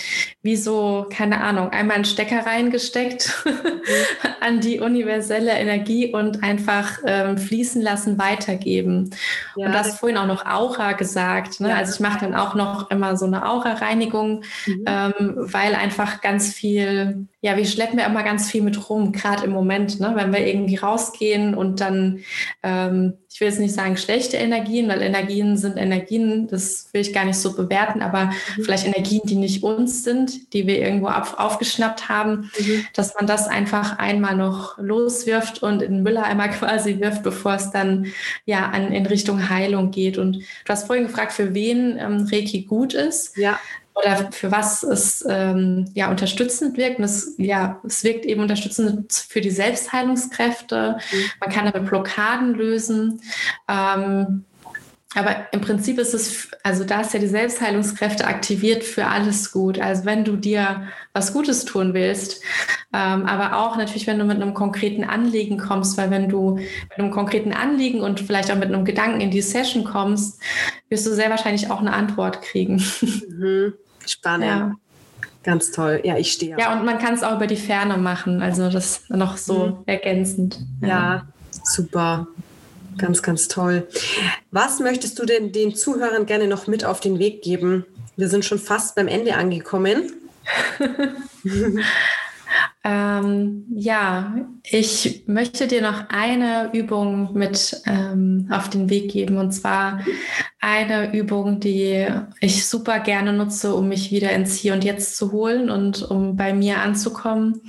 wie 0.42 0.56
so, 0.56 1.06
keine 1.10 1.40
Ahnung, 1.40 1.70
einmal 1.70 1.96
einen 1.96 2.04
Stecker 2.04 2.44
reingesteckt 2.44 3.44
an 4.40 4.60
die 4.60 4.80
universelle 4.80 5.52
Energie 5.52 6.12
und 6.12 6.42
einfach 6.42 6.98
ähm, 7.06 7.38
fließen 7.38 7.80
lassen, 7.80 8.18
weitergeben. 8.18 9.10
Ja, 9.56 9.66
und 9.66 9.72
du 9.72 9.78
hast 9.78 9.98
vorhin 9.98 10.18
auch 10.18 10.26
noch 10.26 10.44
Aura 10.46 10.92
gesagt. 10.92 11.60
Ne? 11.60 11.70
Ja. 11.70 11.76
Also 11.76 11.94
ich 11.94 12.00
mache 12.00 12.20
dann 12.20 12.34
auch 12.34 12.54
noch 12.54 12.90
immer 12.90 13.16
so 13.16 13.26
eine 13.26 13.48
Aura-Reinigung, 13.48 14.42
mhm. 14.66 14.84
ähm, 14.86 15.34
weil 15.36 15.74
einfach 15.74 16.01
ganz 16.20 16.53
viel 16.53 17.28
ja, 17.44 17.57
wir 17.57 17.66
schleppen 17.66 17.98
ja 17.98 18.07
immer 18.07 18.22
ganz 18.22 18.48
viel 18.48 18.62
mit 18.62 18.88
rum, 18.88 19.11
gerade 19.11 19.44
im 19.44 19.50
Moment, 19.50 19.98
ne? 19.98 20.12
wenn 20.14 20.32
wir 20.32 20.46
irgendwie 20.46 20.76
rausgehen 20.76 21.57
und 21.57 21.80
dann, 21.80 22.20
ähm, 22.62 23.14
ich 23.28 23.40
will 23.40 23.48
jetzt 23.48 23.59
nicht 23.59 23.74
sagen 23.74 23.96
schlechte 23.96 24.36
Energien, 24.36 24.88
weil 24.88 25.03
Energien 25.03 25.57
sind 25.57 25.76
Energien, 25.76 26.46
das 26.46 26.90
will 26.92 27.00
ich 27.00 27.12
gar 27.12 27.24
nicht 27.24 27.38
so 27.38 27.57
bewerten, 27.57 28.00
aber 28.00 28.26
mhm. 28.26 28.62
vielleicht 28.62 28.86
Energien, 28.86 29.22
die 29.24 29.34
nicht 29.34 29.64
uns 29.64 30.05
sind, 30.05 30.53
die 30.53 30.68
wir 30.68 30.78
irgendwo 30.78 31.09
auf, 31.09 31.36
aufgeschnappt 31.36 32.09
haben, 32.09 32.53
mhm. 32.61 32.86
dass 32.94 33.16
man 33.16 33.26
das 33.26 33.48
einfach 33.48 33.98
einmal 33.98 34.36
noch 34.36 34.78
loswirft 34.78 35.64
und 35.64 35.82
in 35.82 35.94
den 35.94 36.03
Mülleimer 36.05 36.46
quasi 36.48 37.00
wirft, 37.00 37.24
bevor 37.24 37.55
es 37.55 37.72
dann 37.72 38.07
ja 38.44 38.68
an, 38.68 38.92
in 38.92 39.05
Richtung 39.05 39.48
Heilung 39.48 39.90
geht. 39.90 40.16
Und 40.16 40.36
du 40.36 40.68
hast 40.68 40.86
vorhin 40.86 41.09
gefragt, 41.09 41.32
für 41.32 41.55
wen 41.55 41.98
ähm, 41.98 42.28
Reiki 42.30 42.62
gut 42.62 42.94
ist. 42.94 43.36
Ja 43.36 43.59
oder 43.95 44.32
für 44.32 44.51
was 44.51 44.82
es 44.82 45.24
ähm, 45.28 45.90
ja 45.95 46.11
unterstützend 46.11 46.76
wirkt. 46.76 46.99
Und 46.99 47.05
es, 47.05 47.34
ja, 47.38 47.80
es 47.84 48.05
wirkt 48.05 48.24
eben 48.24 48.40
unterstützend 48.40 49.12
für 49.12 49.40
die 49.40 49.51
Selbstheilungskräfte. 49.51 50.99
Mhm. 51.12 51.24
Man 51.40 51.51
kann 51.51 51.70
damit 51.70 51.88
Blockaden 51.88 52.55
lösen. 52.55 53.20
Ähm, 53.68 54.45
aber 55.14 55.53
im 55.53 55.61
Prinzip 55.61 55.99
ist 55.99 56.14
es, 56.14 56.49
also 56.62 56.84
da 56.84 57.03
ist 57.03 57.12
ja 57.12 57.20
die 57.20 57.26
Selbstheilungskräfte 57.26 58.26
aktiviert 58.26 58.82
für 58.82 59.07
alles 59.07 59.53
gut. 59.53 59.78
Also 59.78 60.07
wenn 60.07 60.24
du 60.24 60.36
dir 60.36 60.88
was 61.12 61.34
Gutes 61.34 61.66
tun 61.66 61.93
willst, 61.93 62.43
ähm, 62.95 63.26
aber 63.26 63.59
auch 63.59 63.76
natürlich, 63.76 64.07
wenn 64.07 64.18
du 64.18 64.24
mit 64.24 64.40
einem 64.40 64.55
konkreten 64.55 65.05
Anliegen 65.05 65.59
kommst, 65.59 65.99
weil 65.99 66.11
wenn 66.11 66.28
du 66.28 66.55
mit 66.55 66.99
einem 66.99 67.11
konkreten 67.11 67.53
Anliegen 67.53 68.01
und 68.01 68.20
vielleicht 68.20 68.51
auch 68.51 68.57
mit 68.57 68.68
einem 68.68 68.86
Gedanken 68.86 69.20
in 69.20 69.30
die 69.30 69.43
Session 69.43 69.84
kommst, 69.84 70.40
wirst 70.88 71.07
du 71.07 71.11
sehr 71.11 71.30
wahrscheinlich 71.30 71.70
auch 71.70 71.80
eine 71.80 71.93
Antwort 71.93 72.40
kriegen. 72.43 72.82
Mhm. 73.28 73.74
Spannend. 74.07 74.46
Ja. 74.46 74.72
Ganz 75.42 75.72
toll. 75.72 76.00
Ja, 76.05 76.16
ich 76.16 76.32
stehe. 76.32 76.57
Ja, 76.59 76.72
und 76.72 76.84
man 76.84 76.98
kann 76.98 77.14
es 77.14 77.22
auch 77.22 77.36
über 77.36 77.46
die 77.46 77.57
Ferne 77.57 77.96
machen. 77.96 78.42
Also 78.42 78.70
das 78.70 79.03
noch 79.09 79.36
so 79.36 79.66
mhm. 79.66 79.76
ergänzend. 79.86 80.61
Ja. 80.80 80.88
ja, 80.88 81.26
super. 81.64 82.28
Ganz, 82.98 83.22
ganz 83.22 83.48
toll. 83.48 83.88
Was 84.50 84.78
möchtest 84.78 85.18
du 85.18 85.24
denn 85.24 85.50
den 85.50 85.74
Zuhörern 85.74 86.26
gerne 86.26 86.46
noch 86.46 86.66
mit 86.66 86.84
auf 86.84 87.00
den 87.00 87.18
Weg 87.18 87.42
geben? 87.42 87.84
Wir 88.16 88.28
sind 88.28 88.44
schon 88.44 88.59
fast 88.59 88.94
beim 88.94 89.09
Ende 89.09 89.34
angekommen. 89.34 90.12
ähm, 92.85 93.64
ja, 93.76 94.35
ich 94.64 95.24
möchte 95.26 95.68
dir 95.68 95.83
noch 95.83 96.09
eine 96.09 96.70
Übung 96.72 97.33
mit 97.35 97.80
ähm, 97.87 98.49
auf 98.51 98.70
den 98.70 98.91
Weg 98.91 99.12
geben. 99.12 99.39
Und 99.39 99.53
zwar 99.53 100.01
eine 100.61 101.14
Übung, 101.14 101.61
die 101.61 102.07
ich 102.41 102.66
super 102.66 102.99
gerne 103.01 103.33
nutze, 103.33 103.74
um 103.74 103.89
mich 103.89 104.11
wieder 104.11 104.33
ins 104.33 104.57
Hier 104.57 104.72
und 104.72 104.83
Jetzt 104.83 105.16
zu 105.16 105.30
holen 105.30 105.70
und 105.70 106.03
um 106.03 106.37
bei 106.37 106.53
mir 106.53 106.80
anzukommen 106.80 107.61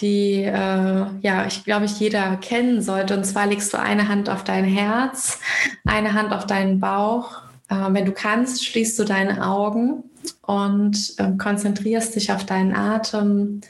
die 0.00 0.44
äh, 0.44 1.06
ja, 1.20 1.46
ich 1.46 1.64
glaube, 1.64 1.86
ich 1.86 1.98
jeder 1.98 2.36
kennen 2.36 2.82
sollte. 2.82 3.16
Und 3.16 3.24
zwar 3.24 3.46
legst 3.46 3.72
du 3.72 3.80
eine 3.80 4.08
Hand 4.08 4.30
auf 4.30 4.44
dein 4.44 4.64
Herz, 4.64 5.40
eine 5.84 6.14
Hand 6.14 6.32
auf 6.32 6.46
deinen 6.46 6.78
Bauch. 6.78 7.42
Äh, 7.68 7.74
wenn 7.88 8.04
du 8.04 8.12
kannst, 8.12 8.64
schließt 8.64 8.98
du 8.98 9.04
deine 9.04 9.44
Augen 9.44 10.04
und 10.42 11.14
äh, 11.18 11.32
konzentrierst 11.36 12.14
dich 12.14 12.32
auf 12.32 12.46
deinen 12.46 12.74
Atem 12.74 13.60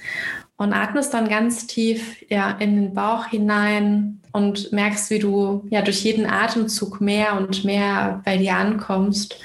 und 0.59 0.73
atmest 0.75 1.15
dann 1.15 1.29
ganz 1.29 1.67
tief 1.67 2.23
ja, 2.29 2.51
in 2.51 2.77
den 2.77 2.95
Bauch 2.95 3.27
hinein 3.27 4.21
und 4.33 4.73
merkst, 4.73 5.11
wie 5.11 5.19
du 5.19 5.65
ja 5.71 5.81
durch 5.81 6.03
jeden 6.03 6.27
Atemzug 6.27 7.01
mehr 7.01 7.37
und 7.39 7.65
mehr 7.65 8.21
bei 8.25 8.37
dir 8.37 8.57
ankommst. 8.57 9.41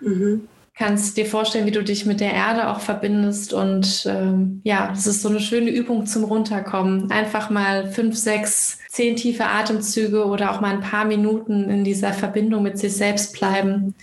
Mhm 0.00 0.46
kannst 0.78 1.16
dir 1.16 1.26
vorstellen, 1.26 1.66
wie 1.66 1.72
du 1.72 1.82
dich 1.82 2.06
mit 2.06 2.20
der 2.20 2.32
Erde 2.32 2.68
auch 2.68 2.80
verbindest. 2.80 3.52
Und 3.52 4.06
ähm, 4.08 4.60
ja, 4.62 4.88
das 4.88 5.08
ist 5.08 5.22
so 5.22 5.28
eine 5.28 5.40
schöne 5.40 5.70
Übung 5.70 6.06
zum 6.06 6.22
Runterkommen. 6.22 7.10
Einfach 7.10 7.50
mal 7.50 7.90
fünf, 7.90 8.16
sechs, 8.16 8.78
zehn 8.88 9.16
tiefe 9.16 9.44
Atemzüge 9.46 10.24
oder 10.24 10.52
auch 10.52 10.60
mal 10.60 10.72
ein 10.72 10.80
paar 10.80 11.04
Minuten 11.04 11.68
in 11.68 11.82
dieser 11.82 12.12
Verbindung 12.12 12.62
mit 12.62 12.78
sich 12.78 12.94
selbst 12.94 13.32
bleiben. 13.32 13.94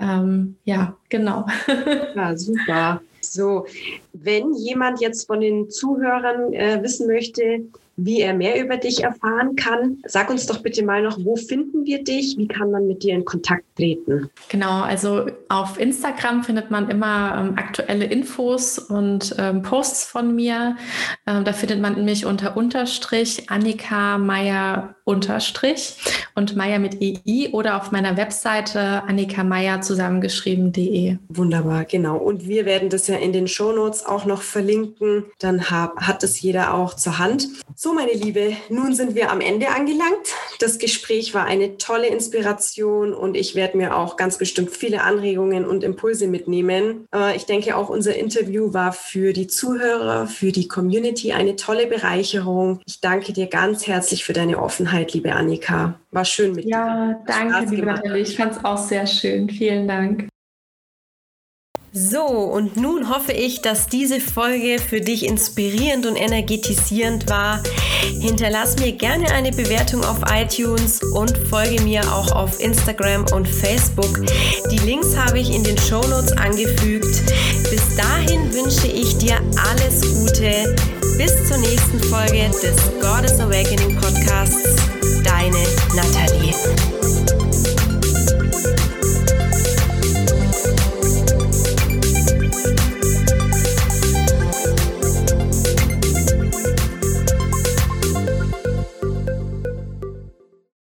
Ähm, 0.00 0.56
ja, 0.64 0.96
genau. 1.10 1.46
Ja, 2.14 2.36
super. 2.36 3.00
So, 3.32 3.66
wenn 4.12 4.54
jemand 4.54 5.00
jetzt 5.00 5.26
von 5.26 5.40
den 5.40 5.70
Zuhörern 5.70 6.52
äh, 6.52 6.82
wissen 6.82 7.06
möchte, 7.06 7.66
wie 7.98 8.20
er 8.20 8.32
mehr 8.32 8.62
über 8.62 8.76
dich 8.76 9.02
erfahren 9.02 9.56
kann. 9.56 9.98
Sag 10.06 10.30
uns 10.30 10.46
doch 10.46 10.62
bitte 10.62 10.84
mal 10.84 11.02
noch, 11.02 11.18
wo 11.22 11.34
finden 11.36 11.84
wir 11.84 12.04
dich? 12.04 12.36
Wie 12.38 12.46
kann 12.46 12.70
man 12.70 12.86
mit 12.86 13.02
dir 13.02 13.14
in 13.14 13.24
Kontakt 13.24 13.64
treten? 13.76 14.30
Genau, 14.48 14.82
also 14.82 15.26
auf 15.48 15.78
Instagram 15.78 16.44
findet 16.44 16.70
man 16.70 16.88
immer 16.88 17.36
ähm, 17.38 17.58
aktuelle 17.58 18.04
Infos 18.04 18.78
und 18.78 19.34
ähm, 19.38 19.62
Posts 19.62 20.04
von 20.04 20.34
mir. 20.34 20.76
Ähm, 21.26 21.44
da 21.44 21.52
findet 21.52 21.80
man 21.80 22.04
mich 22.04 22.24
unter 22.24 22.56
Unterstrich 22.56 23.50
Annika 23.50 24.16
Meier 24.16 24.94
Unterstrich 25.08 25.96
und 26.34 26.54
Meier 26.54 26.78
mit 26.78 27.00
EI 27.00 27.48
oder 27.52 27.78
auf 27.78 27.92
meiner 27.92 28.18
Webseite 28.18 29.04
Annika 29.04 29.42
Meier 29.42 29.80
zusammengeschrieben.de. 29.80 31.16
Wunderbar, 31.30 31.86
genau. 31.86 32.18
Und 32.18 32.46
wir 32.46 32.66
werden 32.66 32.90
das 32.90 33.06
ja 33.06 33.16
in 33.16 33.32
den 33.32 33.48
Shownotes 33.48 34.04
auch 34.04 34.26
noch 34.26 34.42
verlinken. 34.42 35.24
Dann 35.38 35.70
hab, 35.70 36.02
hat 36.02 36.22
es 36.24 36.42
jeder 36.42 36.74
auch 36.74 36.92
zur 36.92 37.18
Hand. 37.18 37.48
So, 37.74 37.87
meine 37.94 38.12
Liebe, 38.12 38.56
nun 38.68 38.94
sind 38.94 39.14
wir 39.14 39.30
am 39.30 39.40
Ende 39.40 39.68
angelangt. 39.68 40.28
Das 40.60 40.78
Gespräch 40.78 41.34
war 41.34 41.44
eine 41.44 41.78
tolle 41.78 42.06
Inspiration 42.08 43.12
und 43.12 43.36
ich 43.36 43.54
werde 43.54 43.76
mir 43.76 43.96
auch 43.96 44.16
ganz 44.16 44.38
bestimmt 44.38 44.70
viele 44.70 45.02
Anregungen 45.02 45.66
und 45.66 45.84
Impulse 45.84 46.26
mitnehmen. 46.26 47.06
Äh, 47.14 47.36
ich 47.36 47.46
denke, 47.46 47.76
auch 47.76 47.88
unser 47.88 48.16
Interview 48.16 48.72
war 48.72 48.92
für 48.92 49.32
die 49.32 49.46
Zuhörer, 49.46 50.26
für 50.26 50.52
die 50.52 50.68
Community 50.68 51.32
eine 51.32 51.56
tolle 51.56 51.86
Bereicherung. 51.86 52.80
Ich 52.86 53.00
danke 53.00 53.32
dir 53.32 53.46
ganz 53.46 53.86
herzlich 53.86 54.24
für 54.24 54.32
deine 54.32 54.62
Offenheit, 54.62 55.12
liebe 55.12 55.32
Annika. 55.32 55.98
War 56.10 56.24
schön 56.24 56.54
mit 56.54 56.64
ja, 56.64 56.84
dir. 56.84 57.10
Ja, 57.10 57.48
danke, 57.50 57.74
liebe 57.74 57.86
Nathalie. 57.86 58.22
Ich 58.22 58.36
fand 58.36 58.52
es 58.52 58.64
auch 58.64 58.78
sehr 58.78 59.06
schön. 59.06 59.50
Vielen 59.50 59.86
Dank. 59.86 60.28
So, 62.00 62.22
und 62.22 62.76
nun 62.76 63.08
hoffe 63.08 63.32
ich, 63.32 63.60
dass 63.60 63.88
diese 63.88 64.20
Folge 64.20 64.78
für 64.78 65.00
dich 65.00 65.26
inspirierend 65.26 66.06
und 66.06 66.14
energetisierend 66.14 67.28
war. 67.28 67.60
Hinterlass 68.20 68.78
mir 68.78 68.92
gerne 68.92 69.28
eine 69.32 69.50
Bewertung 69.50 70.04
auf 70.04 70.18
iTunes 70.32 71.02
und 71.14 71.36
folge 71.48 71.82
mir 71.82 72.02
auch 72.12 72.30
auf 72.30 72.60
Instagram 72.60 73.24
und 73.34 73.48
Facebook. 73.48 74.24
Die 74.70 74.78
Links 74.86 75.16
habe 75.16 75.40
ich 75.40 75.52
in 75.52 75.64
den 75.64 75.76
Show 75.76 76.00
Notes 76.06 76.30
angefügt. 76.36 77.24
Bis 77.68 77.96
dahin 77.96 78.54
wünsche 78.54 78.86
ich 78.86 79.18
dir 79.18 79.40
alles 79.68 80.00
Gute. 80.02 80.76
Bis 81.16 81.48
zur 81.48 81.58
nächsten 81.58 81.98
Folge 81.98 82.48
des 82.62 82.76
Goddess 83.00 83.40
Awakening 83.40 83.96
Podcasts. 83.96 84.76
Deine 85.24 85.64
Nathalie. 85.96 86.54